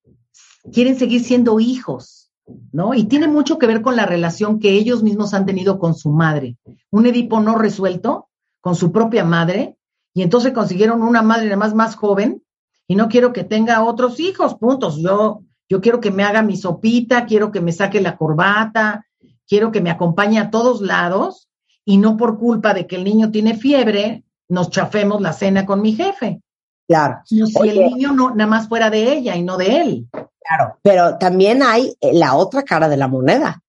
quieren 0.72 0.98
seguir 0.98 1.24
siendo 1.24 1.60
hijos, 1.60 2.32
¿no? 2.72 2.94
Y 2.94 3.04
tiene 3.06 3.28
mucho 3.28 3.58
que 3.58 3.68
ver 3.68 3.82
con 3.82 3.96
la 3.96 4.06
relación 4.06 4.60
que 4.60 4.72
ellos 4.72 5.04
mismos 5.04 5.34
han 5.34 5.46
tenido 5.46 5.80
con 5.80 5.96
su 5.96 6.10
madre. 6.12 6.58
Un 6.90 7.06
Edipo 7.06 7.40
no 7.40 7.58
resuelto 7.58 8.30
con 8.62 8.76
su 8.76 8.92
propia 8.92 9.24
madre, 9.24 9.78
y 10.14 10.22
entonces 10.22 10.54
consiguieron 10.54 11.04
una 11.04 11.22
madre 11.22 11.48
además 11.48 11.76
más 11.76 11.96
joven, 11.96 12.42
y 12.88 12.96
no 12.96 13.08
quiero 13.08 13.34
que 13.34 13.44
tenga 13.44 13.84
otros 13.84 14.20
hijos, 14.20 14.56
puntos. 14.56 14.98
Yo, 14.98 15.42
yo 15.68 15.82
quiero 15.82 16.00
que 16.00 16.12
me 16.12 16.24
haga 16.24 16.42
mi 16.42 16.58
sopita, 16.58 17.26
quiero 17.26 17.52
que 17.52 17.62
me 17.62 17.72
saque 17.72 18.02
la 18.02 18.18
corbata, 18.18 19.06
quiero 19.48 19.72
que 19.72 19.82
me 19.82 19.90
acompañe 19.90 20.40
a 20.40 20.52
todos 20.52 20.82
lados 20.82 21.50
y 21.84 21.98
no 21.98 22.18
por 22.18 22.38
culpa 22.38 22.74
de 22.74 22.88
que 22.88 22.96
el 22.96 23.04
niño 23.04 23.32
tiene 23.32 23.56
fiebre, 23.56 24.24
nos 24.50 24.70
chafemos 24.70 25.22
la 25.22 25.34
cena 25.34 25.66
con 25.66 25.82
mi 25.82 25.94
jefe. 25.94 26.42
Claro. 26.88 27.22
si 27.26 27.40
el 27.40 27.80
niño 27.80 28.12
no, 28.12 28.36
nada 28.36 28.48
más 28.48 28.68
fuera 28.68 28.92
de 28.92 29.14
ella 29.14 29.36
y 29.36 29.42
no 29.42 29.58
de 29.58 29.82
él. 29.82 30.08
Claro, 30.12 30.78
pero 30.84 31.18
también 31.18 31.64
hay 31.64 31.96
eh, 32.00 32.14
la 32.14 32.36
otra 32.36 32.62
cara 32.62 32.88
de 32.88 32.98
la 32.98 33.08
moneda. 33.08 33.64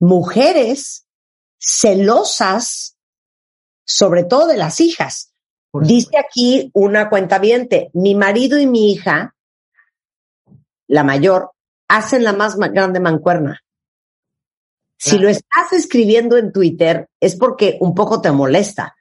Mujeres 0.00 1.06
celosas, 1.58 2.96
sobre 3.84 4.24
todo 4.24 4.46
de 4.46 4.56
las 4.56 4.80
hijas, 4.80 5.33
Dice 5.82 6.16
aquí 6.18 6.70
una 6.72 7.08
cuenta 7.08 7.38
viente, 7.38 7.90
mi 7.94 8.14
marido 8.14 8.58
y 8.58 8.66
mi 8.66 8.92
hija, 8.92 9.34
la 10.86 11.02
mayor, 11.02 11.50
hacen 11.88 12.22
la 12.22 12.32
más 12.32 12.56
grande 12.56 13.00
mancuerna. 13.00 13.60
Si 14.96 15.18
lo 15.18 15.28
estás 15.28 15.72
escribiendo 15.72 16.36
en 16.36 16.52
Twitter 16.52 17.08
es 17.20 17.36
porque 17.36 17.76
un 17.80 17.94
poco 17.94 18.20
te 18.20 18.30
molesta. 18.30 18.94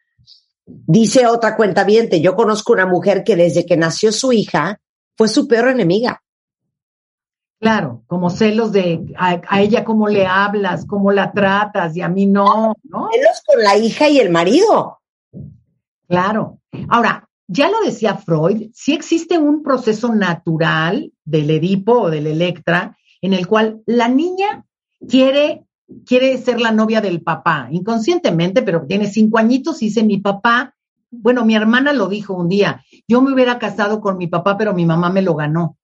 Dice 0.65 1.27
otra 1.27 1.55
cuenta 1.55 1.83
viente, 1.83 2.21
yo 2.21 2.35
conozco 2.35 2.73
una 2.73 2.85
mujer 2.85 3.23
que 3.23 3.35
desde 3.35 3.65
que 3.65 3.77
nació 3.77 4.11
su 4.11 4.33
hija 4.33 4.79
fue 5.15 5.27
su 5.27 5.47
peor 5.47 5.69
enemiga. 5.69 6.23
Claro, 7.59 8.03
como 8.07 8.29
celos 8.29 8.73
de 8.73 9.13
a, 9.17 9.61
ella 9.61 9.85
cómo 9.85 10.09
le 10.09 10.25
hablas, 10.25 10.85
cómo 10.85 11.11
la 11.11 11.31
tratas 11.31 11.95
y 11.95 12.01
a 12.01 12.09
mí 12.09 12.25
no, 12.25 12.75
¿no? 12.83 13.09
Celos 13.13 13.41
con 13.45 13.63
la 13.63 13.77
hija 13.77 14.09
y 14.09 14.19
el 14.19 14.31
marido. 14.31 15.02
Claro. 16.07 16.59
Ahora, 16.89 17.29
ya 17.47 17.69
lo 17.69 17.81
decía 17.81 18.15
Freud, 18.15 18.69
sí 18.73 18.93
existe 18.93 19.37
un 19.37 19.63
proceso 19.63 20.13
natural 20.13 21.11
del 21.25 21.49
Edipo 21.51 22.03
o 22.03 22.09
del 22.09 22.27
Electra 22.27 22.97
en 23.21 23.33
el 23.33 23.47
cual 23.47 23.81
la 23.85 24.07
niña 24.07 24.65
quiere, 25.07 25.65
quiere 26.05 26.37
ser 26.37 26.59
la 26.59 26.71
novia 26.71 27.01
del 27.01 27.21
papá, 27.21 27.67
inconscientemente, 27.71 28.61
pero 28.61 28.85
tiene 28.85 29.07
cinco 29.07 29.37
añitos 29.37 29.81
y 29.81 29.85
dice, 29.85 30.03
mi 30.03 30.19
papá, 30.19 30.75
bueno, 31.09 31.45
mi 31.45 31.55
hermana 31.55 31.93
lo 31.93 32.07
dijo 32.07 32.33
un 32.33 32.49
día, 32.49 32.83
yo 33.07 33.21
me 33.21 33.33
hubiera 33.33 33.59
casado 33.59 34.01
con 34.01 34.17
mi 34.17 34.27
papá, 34.27 34.57
pero 34.57 34.73
mi 34.73 34.85
mamá 34.85 35.09
me 35.09 35.21
lo 35.21 35.35
ganó. 35.35 35.77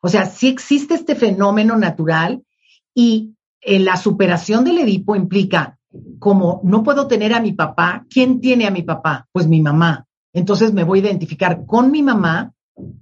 O 0.00 0.08
sea, 0.08 0.26
sí 0.26 0.48
existe 0.48 0.94
este 0.94 1.14
fenómeno 1.14 1.76
natural 1.76 2.42
y 2.94 3.36
eh, 3.60 3.78
la 3.78 3.96
superación 3.96 4.64
del 4.64 4.78
Edipo 4.78 5.14
implica 5.14 5.78
como 6.18 6.60
no 6.64 6.82
puedo 6.82 7.06
tener 7.06 7.34
a 7.34 7.40
mi 7.40 7.52
papá, 7.52 8.06
¿quién 8.08 8.40
tiene 8.40 8.66
a 8.66 8.70
mi 8.70 8.82
papá? 8.82 9.28
Pues 9.32 9.46
mi 9.46 9.60
mamá. 9.60 10.06
Entonces 10.32 10.72
me 10.72 10.84
voy 10.84 11.00
a 11.00 11.02
identificar 11.02 11.64
con 11.66 11.90
mi 11.90 12.02
mamá 12.02 12.52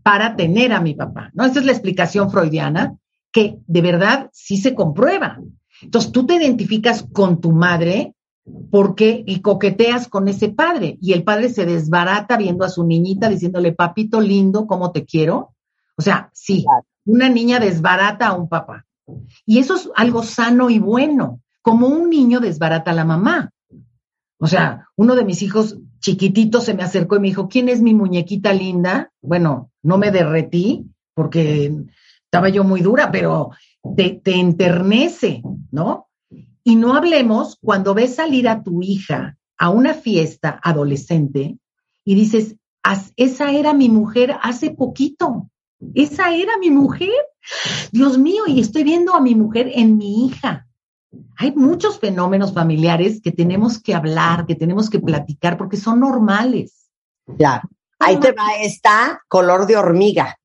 para 0.02 0.36
tener 0.36 0.72
a 0.72 0.80
mi 0.80 0.94
papá. 0.94 1.30
¿No? 1.34 1.44
Esa 1.44 1.60
es 1.60 1.66
la 1.66 1.72
explicación 1.72 2.30
freudiana 2.30 2.96
que 3.32 3.58
de 3.66 3.82
verdad 3.82 4.30
sí 4.32 4.56
se 4.56 4.74
comprueba. 4.74 5.40
Entonces 5.82 6.12
tú 6.12 6.26
te 6.26 6.34
identificas 6.34 7.06
con 7.12 7.40
tu 7.40 7.52
madre 7.52 8.14
porque 8.70 9.22
y 9.26 9.40
coqueteas 9.40 10.08
con 10.08 10.28
ese 10.28 10.48
padre 10.48 10.98
y 11.00 11.12
el 11.12 11.22
padre 11.22 11.50
se 11.50 11.66
desbarata 11.66 12.36
viendo 12.36 12.64
a 12.64 12.68
su 12.68 12.84
niñita 12.84 13.28
diciéndole, 13.28 13.72
papito 13.72 14.20
lindo, 14.20 14.66
¿cómo 14.66 14.90
te 14.90 15.04
quiero? 15.04 15.54
O 15.96 16.02
sea, 16.02 16.30
sí, 16.32 16.64
una 17.04 17.28
niña 17.28 17.60
desbarata 17.60 18.28
a 18.28 18.32
un 18.32 18.48
papá. 18.48 18.86
Y 19.44 19.58
eso 19.58 19.74
es 19.74 19.90
algo 19.94 20.22
sano 20.22 20.70
y 20.70 20.78
bueno, 20.78 21.40
como 21.62 21.88
un 21.88 22.10
niño 22.10 22.40
desbarata 22.40 22.90
a 22.90 22.94
la 22.94 23.04
mamá. 23.04 23.50
O 24.38 24.46
sea, 24.46 24.88
uno 24.96 25.14
de 25.14 25.24
mis 25.24 25.42
hijos 25.42 25.78
chiquititos 26.00 26.64
se 26.64 26.74
me 26.74 26.82
acercó 26.82 27.16
y 27.16 27.20
me 27.20 27.28
dijo, 27.28 27.48
¿quién 27.48 27.68
es 27.68 27.82
mi 27.82 27.94
muñequita 27.94 28.52
linda? 28.52 29.12
Bueno, 29.20 29.70
no 29.82 29.98
me 29.98 30.10
derretí 30.10 30.86
porque 31.14 31.74
estaba 32.24 32.48
yo 32.48 32.64
muy 32.64 32.80
dura, 32.80 33.10
pero 33.10 33.50
te, 33.96 34.20
te 34.22 34.36
enternece, 34.36 35.42
¿no? 35.70 36.08
Y 36.64 36.76
no 36.76 36.94
hablemos 36.94 37.58
cuando 37.62 37.94
ves 37.94 38.14
salir 38.14 38.48
a 38.48 38.62
tu 38.62 38.82
hija 38.82 39.36
a 39.58 39.68
una 39.68 39.92
fiesta 39.92 40.58
adolescente 40.62 41.58
y 42.04 42.14
dices, 42.14 42.56
esa 43.16 43.52
era 43.52 43.74
mi 43.74 43.88
mujer 43.88 44.36
hace 44.42 44.70
poquito, 44.70 45.50
esa 45.94 46.34
era 46.34 46.56
mi 46.58 46.70
mujer. 46.70 47.10
Dios 47.92 48.18
mío, 48.18 48.44
y 48.46 48.60
estoy 48.60 48.84
viendo 48.84 49.14
a 49.14 49.20
mi 49.20 49.34
mujer 49.34 49.70
en 49.74 49.96
mi 49.96 50.26
hija. 50.26 50.66
Hay 51.36 51.52
muchos 51.52 51.98
fenómenos 51.98 52.52
familiares 52.52 53.20
que 53.22 53.32
tenemos 53.32 53.80
que 53.80 53.94
hablar, 53.94 54.46
que 54.46 54.54
tenemos 54.54 54.88
que 54.90 55.00
platicar, 55.00 55.56
porque 55.56 55.76
son 55.76 56.00
normales. 56.00 56.90
Claro. 57.36 57.68
Ahí 57.98 58.18
te 58.18 58.32
va 58.32 58.54
esta 58.60 59.22
color 59.28 59.66
de 59.66 59.76
hormiga. 59.76 60.38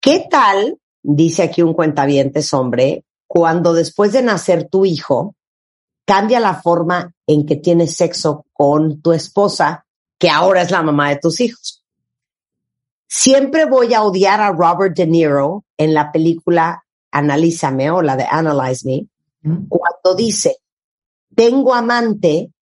¿Qué 0.00 0.26
tal, 0.30 0.78
dice 1.02 1.42
aquí 1.42 1.62
un 1.62 1.74
cuentavientes 1.74 2.52
hombre, 2.54 3.04
cuando 3.26 3.72
después 3.72 4.12
de 4.12 4.22
nacer 4.22 4.68
tu 4.68 4.84
hijo, 4.84 5.36
cambia 6.06 6.40
la 6.40 6.54
forma 6.54 7.12
en 7.26 7.44
que 7.44 7.56
tienes 7.56 7.94
sexo 7.94 8.46
con 8.52 9.02
tu 9.02 9.12
esposa, 9.12 9.86
que 10.18 10.30
ahora 10.30 10.62
es 10.62 10.70
la 10.70 10.82
mamá 10.82 11.10
de 11.10 11.16
tus 11.16 11.40
hijos? 11.40 11.84
Siempre 13.06 13.66
voy 13.66 13.94
a 13.94 14.02
odiar 14.02 14.40
a 14.40 14.52
Robert 14.52 14.96
De 14.96 15.06
Niro 15.06 15.64
en 15.76 15.94
la 15.94 16.10
película 16.10 16.84
Analízame 17.10 17.90
o 17.90 18.02
la 18.02 18.16
de 18.16 18.24
Analyze 18.24 18.86
Me, 18.86 19.08
cuando 19.68 20.14
dice, 20.16 20.56
tengo 21.34 21.74
amante 21.74 22.52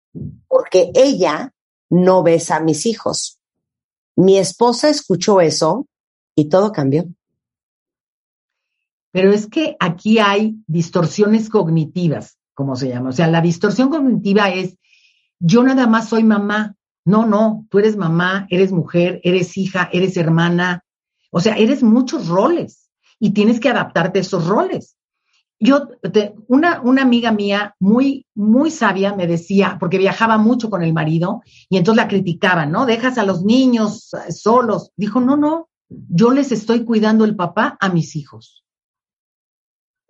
porque 0.49 0.91
ella 0.95 1.53
no 1.91 2.23
besa 2.23 2.57
a 2.57 2.61
mis 2.61 2.87
hijos. 2.87 3.39
Mi 4.17 4.39
esposa 4.39 4.89
escuchó 4.89 5.41
eso 5.41 5.87
y 6.35 6.49
todo 6.49 6.73
cambió. 6.73 7.07
Pero 9.13 9.33
es 9.33 9.47
que 9.47 9.77
aquí 9.81 10.19
hay 10.19 10.57
distorsiones 10.67 11.49
cognitivas, 11.49 12.39
como 12.55 12.77
se 12.77 12.89
llama. 12.89 13.11
O 13.11 13.13
sea, 13.13 13.29
la 13.29 13.41
distorsión 13.41 13.89
cognitiva 13.89 14.51
es, 14.51 14.77
yo 15.39 15.63
nada 15.63 15.87
más 15.87 16.09
soy 16.09 16.25
mamá. 16.25 16.75
No, 17.05 17.25
no, 17.25 17.67
tú 17.71 17.79
eres 17.79 17.97
mamá, 17.97 18.47
eres 18.51 18.73
mujer, 18.73 19.21
eres 19.23 19.57
hija, 19.57 19.89
eres 19.93 20.17
hermana. 20.17 20.85
O 21.31 21.41
sea, 21.41 21.57
eres 21.57 21.83
muchos 21.83 22.27
roles 22.29 22.86
y 23.19 23.31
tienes 23.31 23.61
que 23.61 23.69
adaptarte 23.69 24.19
a 24.19 24.23
esos 24.23 24.47
roles. 24.47 24.97
Yo, 25.59 25.89
una, 26.49 26.83
una 26.83 27.03
amiga 27.03 27.33
mía 27.33 27.75
muy, 27.81 28.27
muy 28.35 28.71
sabia 28.71 29.15
me 29.15 29.27
decía, 29.27 29.79
porque 29.81 29.97
viajaba 29.97 30.37
mucho 30.37 30.69
con 30.69 30.83
el 30.83 30.93
marido 30.93 31.43
y 31.71 31.79
entonces 31.79 32.05
la 32.05 32.09
criticaban, 32.09 32.71
¿no? 32.71 32.85
Dejas 32.85 33.17
a 33.17 33.25
los 33.25 33.43
niños 33.43 34.11
solos. 34.29 34.93
Dijo, 34.97 35.21
no, 35.21 35.37
no, 35.39 35.71
yo 35.89 36.31
les 36.31 36.53
estoy 36.53 36.85
cuidando 36.85 37.25
el 37.25 37.37
papá 37.37 37.77
a 37.81 37.89
mis 37.89 38.17
hijos. 38.17 38.65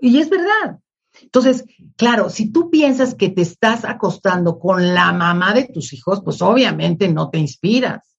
Y 0.01 0.19
es 0.19 0.29
verdad. 0.29 0.81
Entonces, 1.23 1.64
claro, 1.97 2.29
si 2.29 2.51
tú 2.51 2.71
piensas 2.71 3.14
que 3.14 3.31
te 3.31 3.42
estás 3.42 3.85
acostando 3.85 4.59
con 4.59 4.95
la 4.95 5.12
mamá 5.12 5.55
de 5.55 5.64
tus 5.64 5.92
hijos, 5.92 6.23
pues 6.23 6.42
obviamente 6.42 7.09
no 7.09 7.31
te 7.31 7.38
inspiras. 7.38 8.16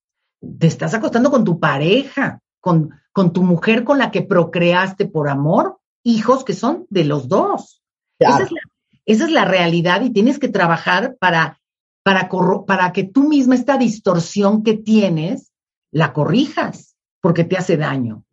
Te 0.59 0.67
estás 0.67 0.93
acostando 0.93 1.29
con 1.29 1.43
tu 1.43 1.59
pareja, 1.59 2.39
con, 2.59 2.89
con 3.17 3.33
tu 3.33 3.41
mujer 3.41 3.83
con 3.83 3.97
la 3.97 4.11
que 4.11 4.21
procreaste 4.21 5.07
por 5.07 5.27
amor, 5.27 5.79
hijos 6.03 6.43
que 6.43 6.53
son 6.53 6.85
de 6.91 7.03
los 7.03 7.27
dos. 7.27 7.81
Esa, 8.19 8.43
es 8.43 8.51
la, 8.51 8.59
esa, 9.07 9.25
es 9.25 9.31
la, 9.31 9.43
realidad 9.43 10.03
y 10.03 10.11
tienes 10.11 10.37
que 10.37 10.49
trabajar 10.49 11.17
para, 11.19 11.59
para, 12.03 12.29
para 12.67 12.93
que 12.93 13.05
tú 13.05 13.27
misma 13.27 13.55
esta 13.55 13.75
distorsión 13.79 14.61
que 14.61 14.75
tienes 14.75 15.51
la 15.91 16.13
corrijas, 16.13 16.95
porque 17.19 17.43
te 17.43 17.57
hace 17.57 17.75
daño. 17.75 18.23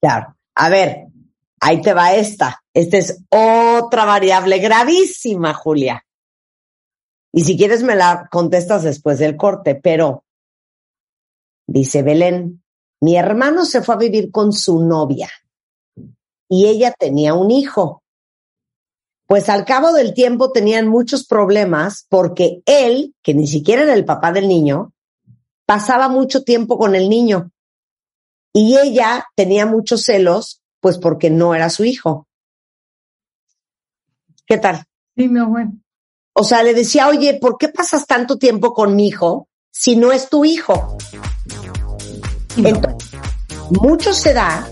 Claro. 0.00 0.34
A 0.56 0.68
ver, 0.68 1.06
Ahí 1.64 1.80
te 1.80 1.94
va 1.94 2.12
esta. 2.12 2.60
Esta 2.74 2.98
es 2.98 3.22
otra 3.28 4.04
variable 4.04 4.58
gravísima, 4.58 5.54
Julia. 5.54 6.04
Y 7.32 7.44
si 7.44 7.56
quieres 7.56 7.84
me 7.84 7.94
la 7.94 8.28
contestas 8.32 8.82
después 8.82 9.20
del 9.20 9.36
corte, 9.36 9.76
pero 9.76 10.24
dice 11.68 12.02
Belén, 12.02 12.61
mi 13.02 13.16
hermano 13.16 13.64
se 13.64 13.82
fue 13.82 13.96
a 13.96 13.98
vivir 13.98 14.30
con 14.30 14.52
su 14.52 14.78
novia 14.78 15.28
y 16.48 16.68
ella 16.68 16.94
tenía 16.96 17.34
un 17.34 17.50
hijo. 17.50 18.04
Pues 19.26 19.48
al 19.48 19.64
cabo 19.64 19.92
del 19.92 20.14
tiempo 20.14 20.52
tenían 20.52 20.86
muchos 20.86 21.26
problemas 21.26 22.06
porque 22.08 22.62
él, 22.64 23.12
que 23.20 23.34
ni 23.34 23.48
siquiera 23.48 23.82
era 23.82 23.94
el 23.94 24.04
papá 24.04 24.30
del 24.30 24.46
niño, 24.46 24.92
pasaba 25.66 26.08
mucho 26.08 26.44
tiempo 26.44 26.78
con 26.78 26.94
el 26.94 27.08
niño. 27.08 27.50
Y 28.52 28.76
ella 28.78 29.26
tenía 29.34 29.66
muchos 29.66 30.04
celos 30.04 30.62
pues 30.78 30.98
porque 30.98 31.28
no 31.28 31.56
era 31.56 31.70
su 31.70 31.84
hijo. 31.84 32.28
¿Qué 34.46 34.58
tal? 34.58 34.84
Sí, 35.16 35.26
no, 35.26 35.48
bueno. 35.48 35.72
O 36.34 36.44
sea, 36.44 36.62
le 36.62 36.72
decía, 36.72 37.08
oye, 37.08 37.36
¿por 37.40 37.58
qué 37.58 37.68
pasas 37.68 38.06
tanto 38.06 38.38
tiempo 38.38 38.72
con 38.72 38.94
mi 38.94 39.08
hijo 39.08 39.48
si 39.72 39.96
no 39.96 40.12
es 40.12 40.28
tu 40.28 40.44
hijo? 40.44 40.98
Entonces, 42.56 43.10
mucho 43.70 44.12
se 44.14 44.34
da 44.34 44.68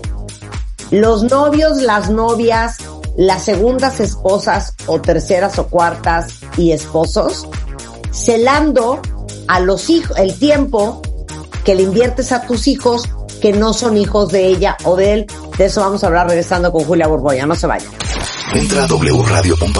los 0.91 1.23
novios, 1.23 1.81
las 1.81 2.09
novias, 2.09 2.77
las 3.17 3.43
segundas 3.43 3.99
esposas 3.99 4.75
o 4.87 4.99
terceras 4.99 5.57
o 5.59 5.67
cuartas 5.67 6.39
y 6.57 6.71
esposos, 6.71 7.47
celando 8.11 9.01
a 9.47 9.59
los 9.59 9.89
hijos, 9.89 10.17
el 10.17 10.37
tiempo 10.37 11.01
que 11.63 11.75
le 11.75 11.83
inviertes 11.83 12.31
a 12.31 12.41
tus 12.45 12.67
hijos 12.67 13.03
que 13.41 13.53
no 13.53 13.73
son 13.73 13.97
hijos 13.97 14.31
de 14.31 14.47
ella 14.47 14.77
o 14.83 14.95
de 14.95 15.13
él. 15.13 15.25
De 15.57 15.65
eso 15.65 15.81
vamos 15.81 16.03
a 16.03 16.07
hablar 16.07 16.27
regresando 16.27 16.71
con 16.71 16.83
Julia 16.83 17.07
Borboya. 17.07 17.45
No 17.45 17.55
se 17.55 17.67
vaya. 17.67 17.89
Entra 18.53 18.83
a 18.83 18.87
wradio.com.mx. 18.87 19.71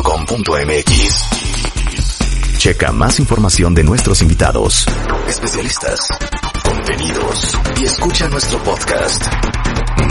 Checa 2.58 2.92
más 2.92 3.20
información 3.20 3.74
de 3.74 3.84
nuestros 3.84 4.22
invitados, 4.22 4.86
especialistas, 5.28 6.00
contenidos 6.92 7.58
y 7.80 7.86
escucha 7.86 8.28
nuestro 8.28 8.62
podcast. 8.64 9.24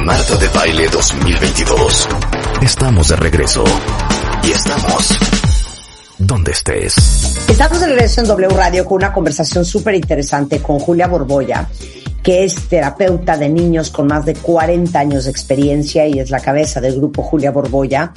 Marta 0.04 0.36
de 0.36 0.48
Baile 0.48 0.88
2022. 0.88 2.08
Estamos 2.62 3.08
de 3.08 3.16
regreso. 3.16 3.64
Y 4.42 4.50
estamos 4.50 5.18
donde 6.18 6.52
estés. 6.52 7.38
Estamos 7.48 7.80
de 7.80 7.86
regreso 7.86 8.20
en 8.20 8.28
W 8.28 8.48
Radio 8.56 8.84
con 8.84 8.96
una 8.96 9.12
conversación 9.12 9.64
súper 9.64 9.94
interesante 9.94 10.60
con 10.60 10.78
Julia 10.78 11.06
Borboya 11.06 11.68
que 12.22 12.44
es 12.44 12.68
terapeuta 12.68 13.36
de 13.38 13.48
niños 13.48 13.90
con 13.90 14.06
más 14.06 14.26
de 14.26 14.34
40 14.34 14.98
años 14.98 15.24
de 15.24 15.30
experiencia 15.30 16.06
y 16.06 16.18
es 16.18 16.30
la 16.30 16.40
cabeza 16.40 16.80
del 16.80 16.96
grupo 16.96 17.22
Julia 17.22 17.50
Borboya. 17.50 18.12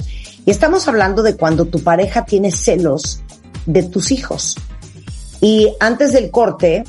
Y 0.45 0.52
estamos 0.52 0.88
hablando 0.88 1.23
de 1.23 1.36
cuando 1.38 1.65
tu 1.65 1.82
pareja 1.82 2.26
tiene 2.26 2.52
celos 2.52 3.21
de 3.65 3.84
tus 3.84 4.12
hijos. 4.12 4.58
Y 5.39 5.73
antes 5.80 6.13
del 6.13 6.32
corte, 6.32 6.84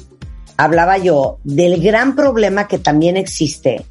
hablaba 0.57 0.99
yo 0.99 1.39
del 1.45 1.83
gran 1.83 2.15
problema 2.15 2.69
que 2.69 2.79
también 2.79 3.17
existe 3.17 3.85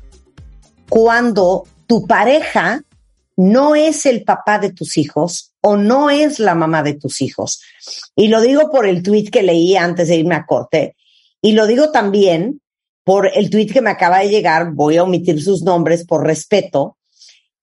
cuando 0.90 1.66
tu 1.88 2.06
pareja 2.06 2.84
no 3.36 3.76
es 3.76 4.06
el 4.06 4.24
papá 4.24 4.60
de 4.60 4.72
tus 4.72 4.98
hijos 4.98 5.54
o 5.62 5.76
no 5.76 6.10
es 6.10 6.40
la 6.40 6.56
mamá 6.56 6.84
de 6.84 6.94
tus 6.94 7.22
hijos. 7.22 7.62
Y 8.16 8.28
lo 8.28 8.42
digo 8.42 8.70
por 8.70 8.86
el 8.86 9.02
tweet 9.02 9.30
que 9.32 9.44
leí 9.44 9.76
antes 9.76 10.08
de 10.08 10.18
irme 10.18 10.36
a 10.36 10.46
corte. 10.46 10.96
Y 11.42 11.54
lo 11.54 11.66
digo 11.66 11.92
también 11.92 12.62
por 13.04 13.30
el 13.34 13.50
tweet 13.50 13.68
que 13.68 13.82
me 13.82 13.90
acaba 13.90 14.20
de 14.20 14.30
llegar, 14.30 14.72
voy 14.74 14.98
a 14.98 15.04
omitir 15.04 15.42
sus 15.42 15.64
nombres 15.64 16.06
por 16.06 16.26
respeto, 16.26 16.98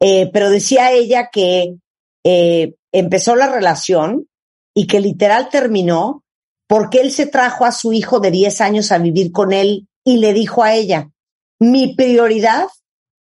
eh, 0.01 0.29
pero 0.33 0.51
decía 0.51 0.93
ella 0.93 1.31
que 1.33 1.77
eh, 2.25 2.75
empezó 2.93 3.37
la 3.37 3.47
relación 3.47 4.27
y 4.75 4.87
que 4.87 5.01
literal 5.01 5.49
terminó 5.51 6.25
porque 6.71 7.01
él 7.01 7.11
se 7.11 7.27
trajo 7.27 7.65
a 7.65 7.73
su 7.73 7.93
hijo 7.93 8.21
de 8.21 8.31
10 8.31 8.61
años 8.61 8.93
a 8.93 8.99
vivir 8.99 9.33
con 9.33 9.53
él 9.53 9.89
y 10.05 10.19
le 10.19 10.33
dijo 10.33 10.63
a 10.63 10.73
ella, 10.73 11.11
mi 11.59 11.97
prioridad 11.97 12.69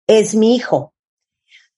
es 0.06 0.36
mi 0.36 0.54
hijo. 0.54 0.94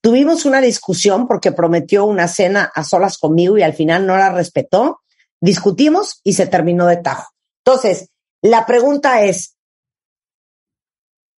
Tuvimos 0.01 0.45
una 0.45 0.61
discusión 0.61 1.27
porque 1.27 1.51
prometió 1.51 2.05
una 2.05 2.27
cena 2.27 2.71
a 2.73 2.83
solas 2.83 3.19
conmigo 3.19 3.55
y 3.55 3.61
al 3.61 3.75
final 3.75 4.07
no 4.07 4.17
la 4.17 4.31
respetó. 4.31 5.01
Discutimos 5.39 6.21
y 6.23 6.33
se 6.33 6.47
terminó 6.47 6.87
de 6.87 6.97
tajo. 6.97 7.31
Entonces, 7.63 8.09
la 8.41 8.65
pregunta 8.65 9.21
es, 9.21 9.55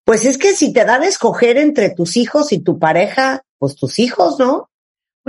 pues 0.04 0.24
es 0.24 0.38
que 0.38 0.54
si 0.54 0.72
te 0.72 0.84
dan 0.84 1.02
a 1.02 1.08
escoger 1.08 1.56
entre 1.56 1.90
tus 1.90 2.16
hijos 2.16 2.52
y 2.52 2.60
tu 2.60 2.78
pareja, 2.78 3.42
pues 3.58 3.74
tus 3.74 3.98
hijos, 3.98 4.38
¿no? 4.38 4.69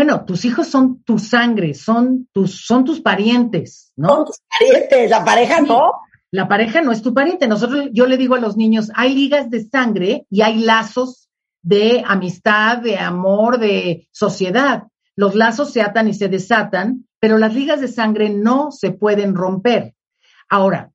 Bueno, 0.04 0.26
tus 0.26 0.46
hijos 0.46 0.68
son 0.68 1.04
tu 1.04 1.20
sangre, 1.20 1.76
son 1.76 2.28
tus, 2.34 2.66
son 2.66 2.84
tus 2.84 3.02
parientes, 3.02 3.94
¿no? 3.96 4.08
Son 4.08 4.26
tus 4.26 4.40
parientes, 4.50 5.12
la 5.12 5.24
pareja 5.24 5.62
no. 5.62 5.92
La 6.32 6.48
pareja 6.48 6.82
no 6.82 6.92
es 6.92 7.04
tu 7.04 7.14
pariente. 7.14 7.48
Nosotros, 7.48 7.90
yo 7.94 8.08
le 8.08 8.18
digo 8.18 8.34
a 8.34 8.40
los 8.40 8.58
niños, 8.58 8.90
hay 8.96 9.14
ligas 9.14 9.52
de 9.52 9.64
sangre 9.64 10.26
y 10.32 10.42
hay 10.42 10.58
lazos 10.58 11.30
de 11.62 12.04
amistad, 12.04 12.80
de 12.80 12.98
amor, 12.98 13.60
de 13.60 14.10
sociedad. 14.12 14.88
Los 15.16 15.36
lazos 15.36 15.72
se 15.72 15.84
atan 15.84 16.08
y 16.08 16.16
se 16.16 16.30
desatan, 16.30 17.08
pero 17.20 17.38
las 17.38 17.54
ligas 17.54 17.80
de 17.80 17.88
sangre 17.88 18.32
no 18.32 18.72
se 18.72 18.90
pueden 18.90 19.36
romper. 19.36 19.94
Ahora, 20.50 20.92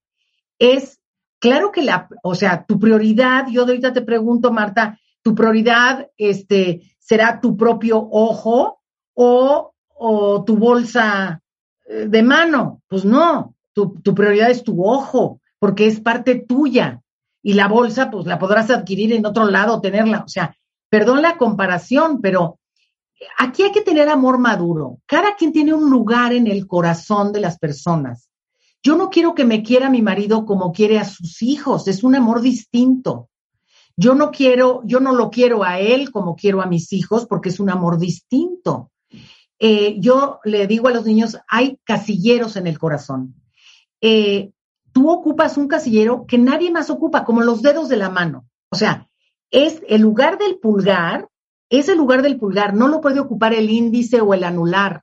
es 0.58 0.98
claro 1.38 1.70
que 1.70 1.82
la, 1.82 2.08
o 2.24 2.34
sea, 2.34 2.64
tu 2.66 2.80
prioridad, 2.80 3.46
yo 3.52 3.62
ahorita 3.62 3.92
te 3.92 4.02
pregunto, 4.02 4.50
Marta, 4.50 4.98
tu 5.22 5.32
prioridad 5.32 6.08
este, 6.16 6.82
será 6.98 7.40
tu 7.40 7.56
propio 7.56 7.98
ojo 8.10 8.75
o, 9.16 9.72
o 9.94 10.44
tu 10.44 10.56
bolsa 10.56 11.42
eh, 11.86 12.06
de 12.08 12.22
mano. 12.22 12.82
Pues 12.86 13.04
no, 13.04 13.56
tu, 13.72 14.00
tu 14.00 14.14
prioridad 14.14 14.50
es 14.50 14.62
tu 14.62 14.84
ojo, 14.84 15.40
porque 15.58 15.86
es 15.88 16.00
parte 16.00 16.36
tuya. 16.36 17.02
Y 17.42 17.54
la 17.54 17.68
bolsa, 17.68 18.10
pues 18.10 18.26
la 18.26 18.38
podrás 18.38 18.70
adquirir 18.70 19.12
en 19.12 19.26
otro 19.26 19.46
lado, 19.46 19.80
tenerla. 19.80 20.22
O 20.24 20.28
sea, 20.28 20.56
perdón 20.88 21.22
la 21.22 21.36
comparación, 21.36 22.20
pero 22.20 22.58
aquí 23.38 23.62
hay 23.62 23.72
que 23.72 23.82
tener 23.82 24.08
amor 24.08 24.38
maduro. 24.38 24.98
Cada 25.06 25.34
quien 25.36 25.52
tiene 25.52 25.72
un 25.72 25.90
lugar 25.90 26.32
en 26.32 26.46
el 26.46 26.66
corazón 26.66 27.32
de 27.32 27.40
las 27.40 27.58
personas. 27.58 28.28
Yo 28.82 28.96
no 28.96 29.10
quiero 29.10 29.34
que 29.34 29.44
me 29.44 29.62
quiera 29.62 29.90
mi 29.90 30.02
marido 30.02 30.44
como 30.44 30.72
quiere 30.72 30.98
a 30.98 31.04
sus 31.04 31.42
hijos, 31.42 31.88
es 31.88 32.04
un 32.04 32.14
amor 32.14 32.40
distinto. 32.40 33.30
Yo 33.96 34.14
no 34.14 34.30
quiero, 34.30 34.82
yo 34.84 35.00
no 35.00 35.14
lo 35.14 35.30
quiero 35.30 35.64
a 35.64 35.80
él 35.80 36.12
como 36.12 36.36
quiero 36.36 36.60
a 36.60 36.66
mis 36.66 36.92
hijos 36.92 37.26
porque 37.26 37.48
es 37.48 37.58
un 37.58 37.70
amor 37.70 37.98
distinto. 37.98 38.90
Eh, 39.58 39.96
yo 39.98 40.40
le 40.44 40.66
digo 40.66 40.88
a 40.88 40.92
los 40.92 41.04
niños, 41.04 41.38
hay 41.48 41.78
casilleros 41.84 42.56
en 42.56 42.66
el 42.66 42.78
corazón. 42.78 43.34
Eh, 44.00 44.52
tú 44.92 45.10
ocupas 45.10 45.56
un 45.56 45.68
casillero 45.68 46.26
que 46.26 46.38
nadie 46.38 46.70
más 46.70 46.90
ocupa, 46.90 47.24
como 47.24 47.42
los 47.42 47.62
dedos 47.62 47.88
de 47.88 47.96
la 47.96 48.10
mano. 48.10 48.46
O 48.70 48.76
sea, 48.76 49.08
es 49.50 49.82
el 49.88 50.02
lugar 50.02 50.38
del 50.38 50.58
pulgar, 50.58 51.28
es 51.70 51.88
el 51.88 51.98
lugar 51.98 52.22
del 52.22 52.38
pulgar, 52.38 52.74
no 52.74 52.88
lo 52.88 53.00
puede 53.00 53.20
ocupar 53.20 53.54
el 53.54 53.70
índice 53.70 54.20
o 54.20 54.34
el 54.34 54.44
anular. 54.44 55.02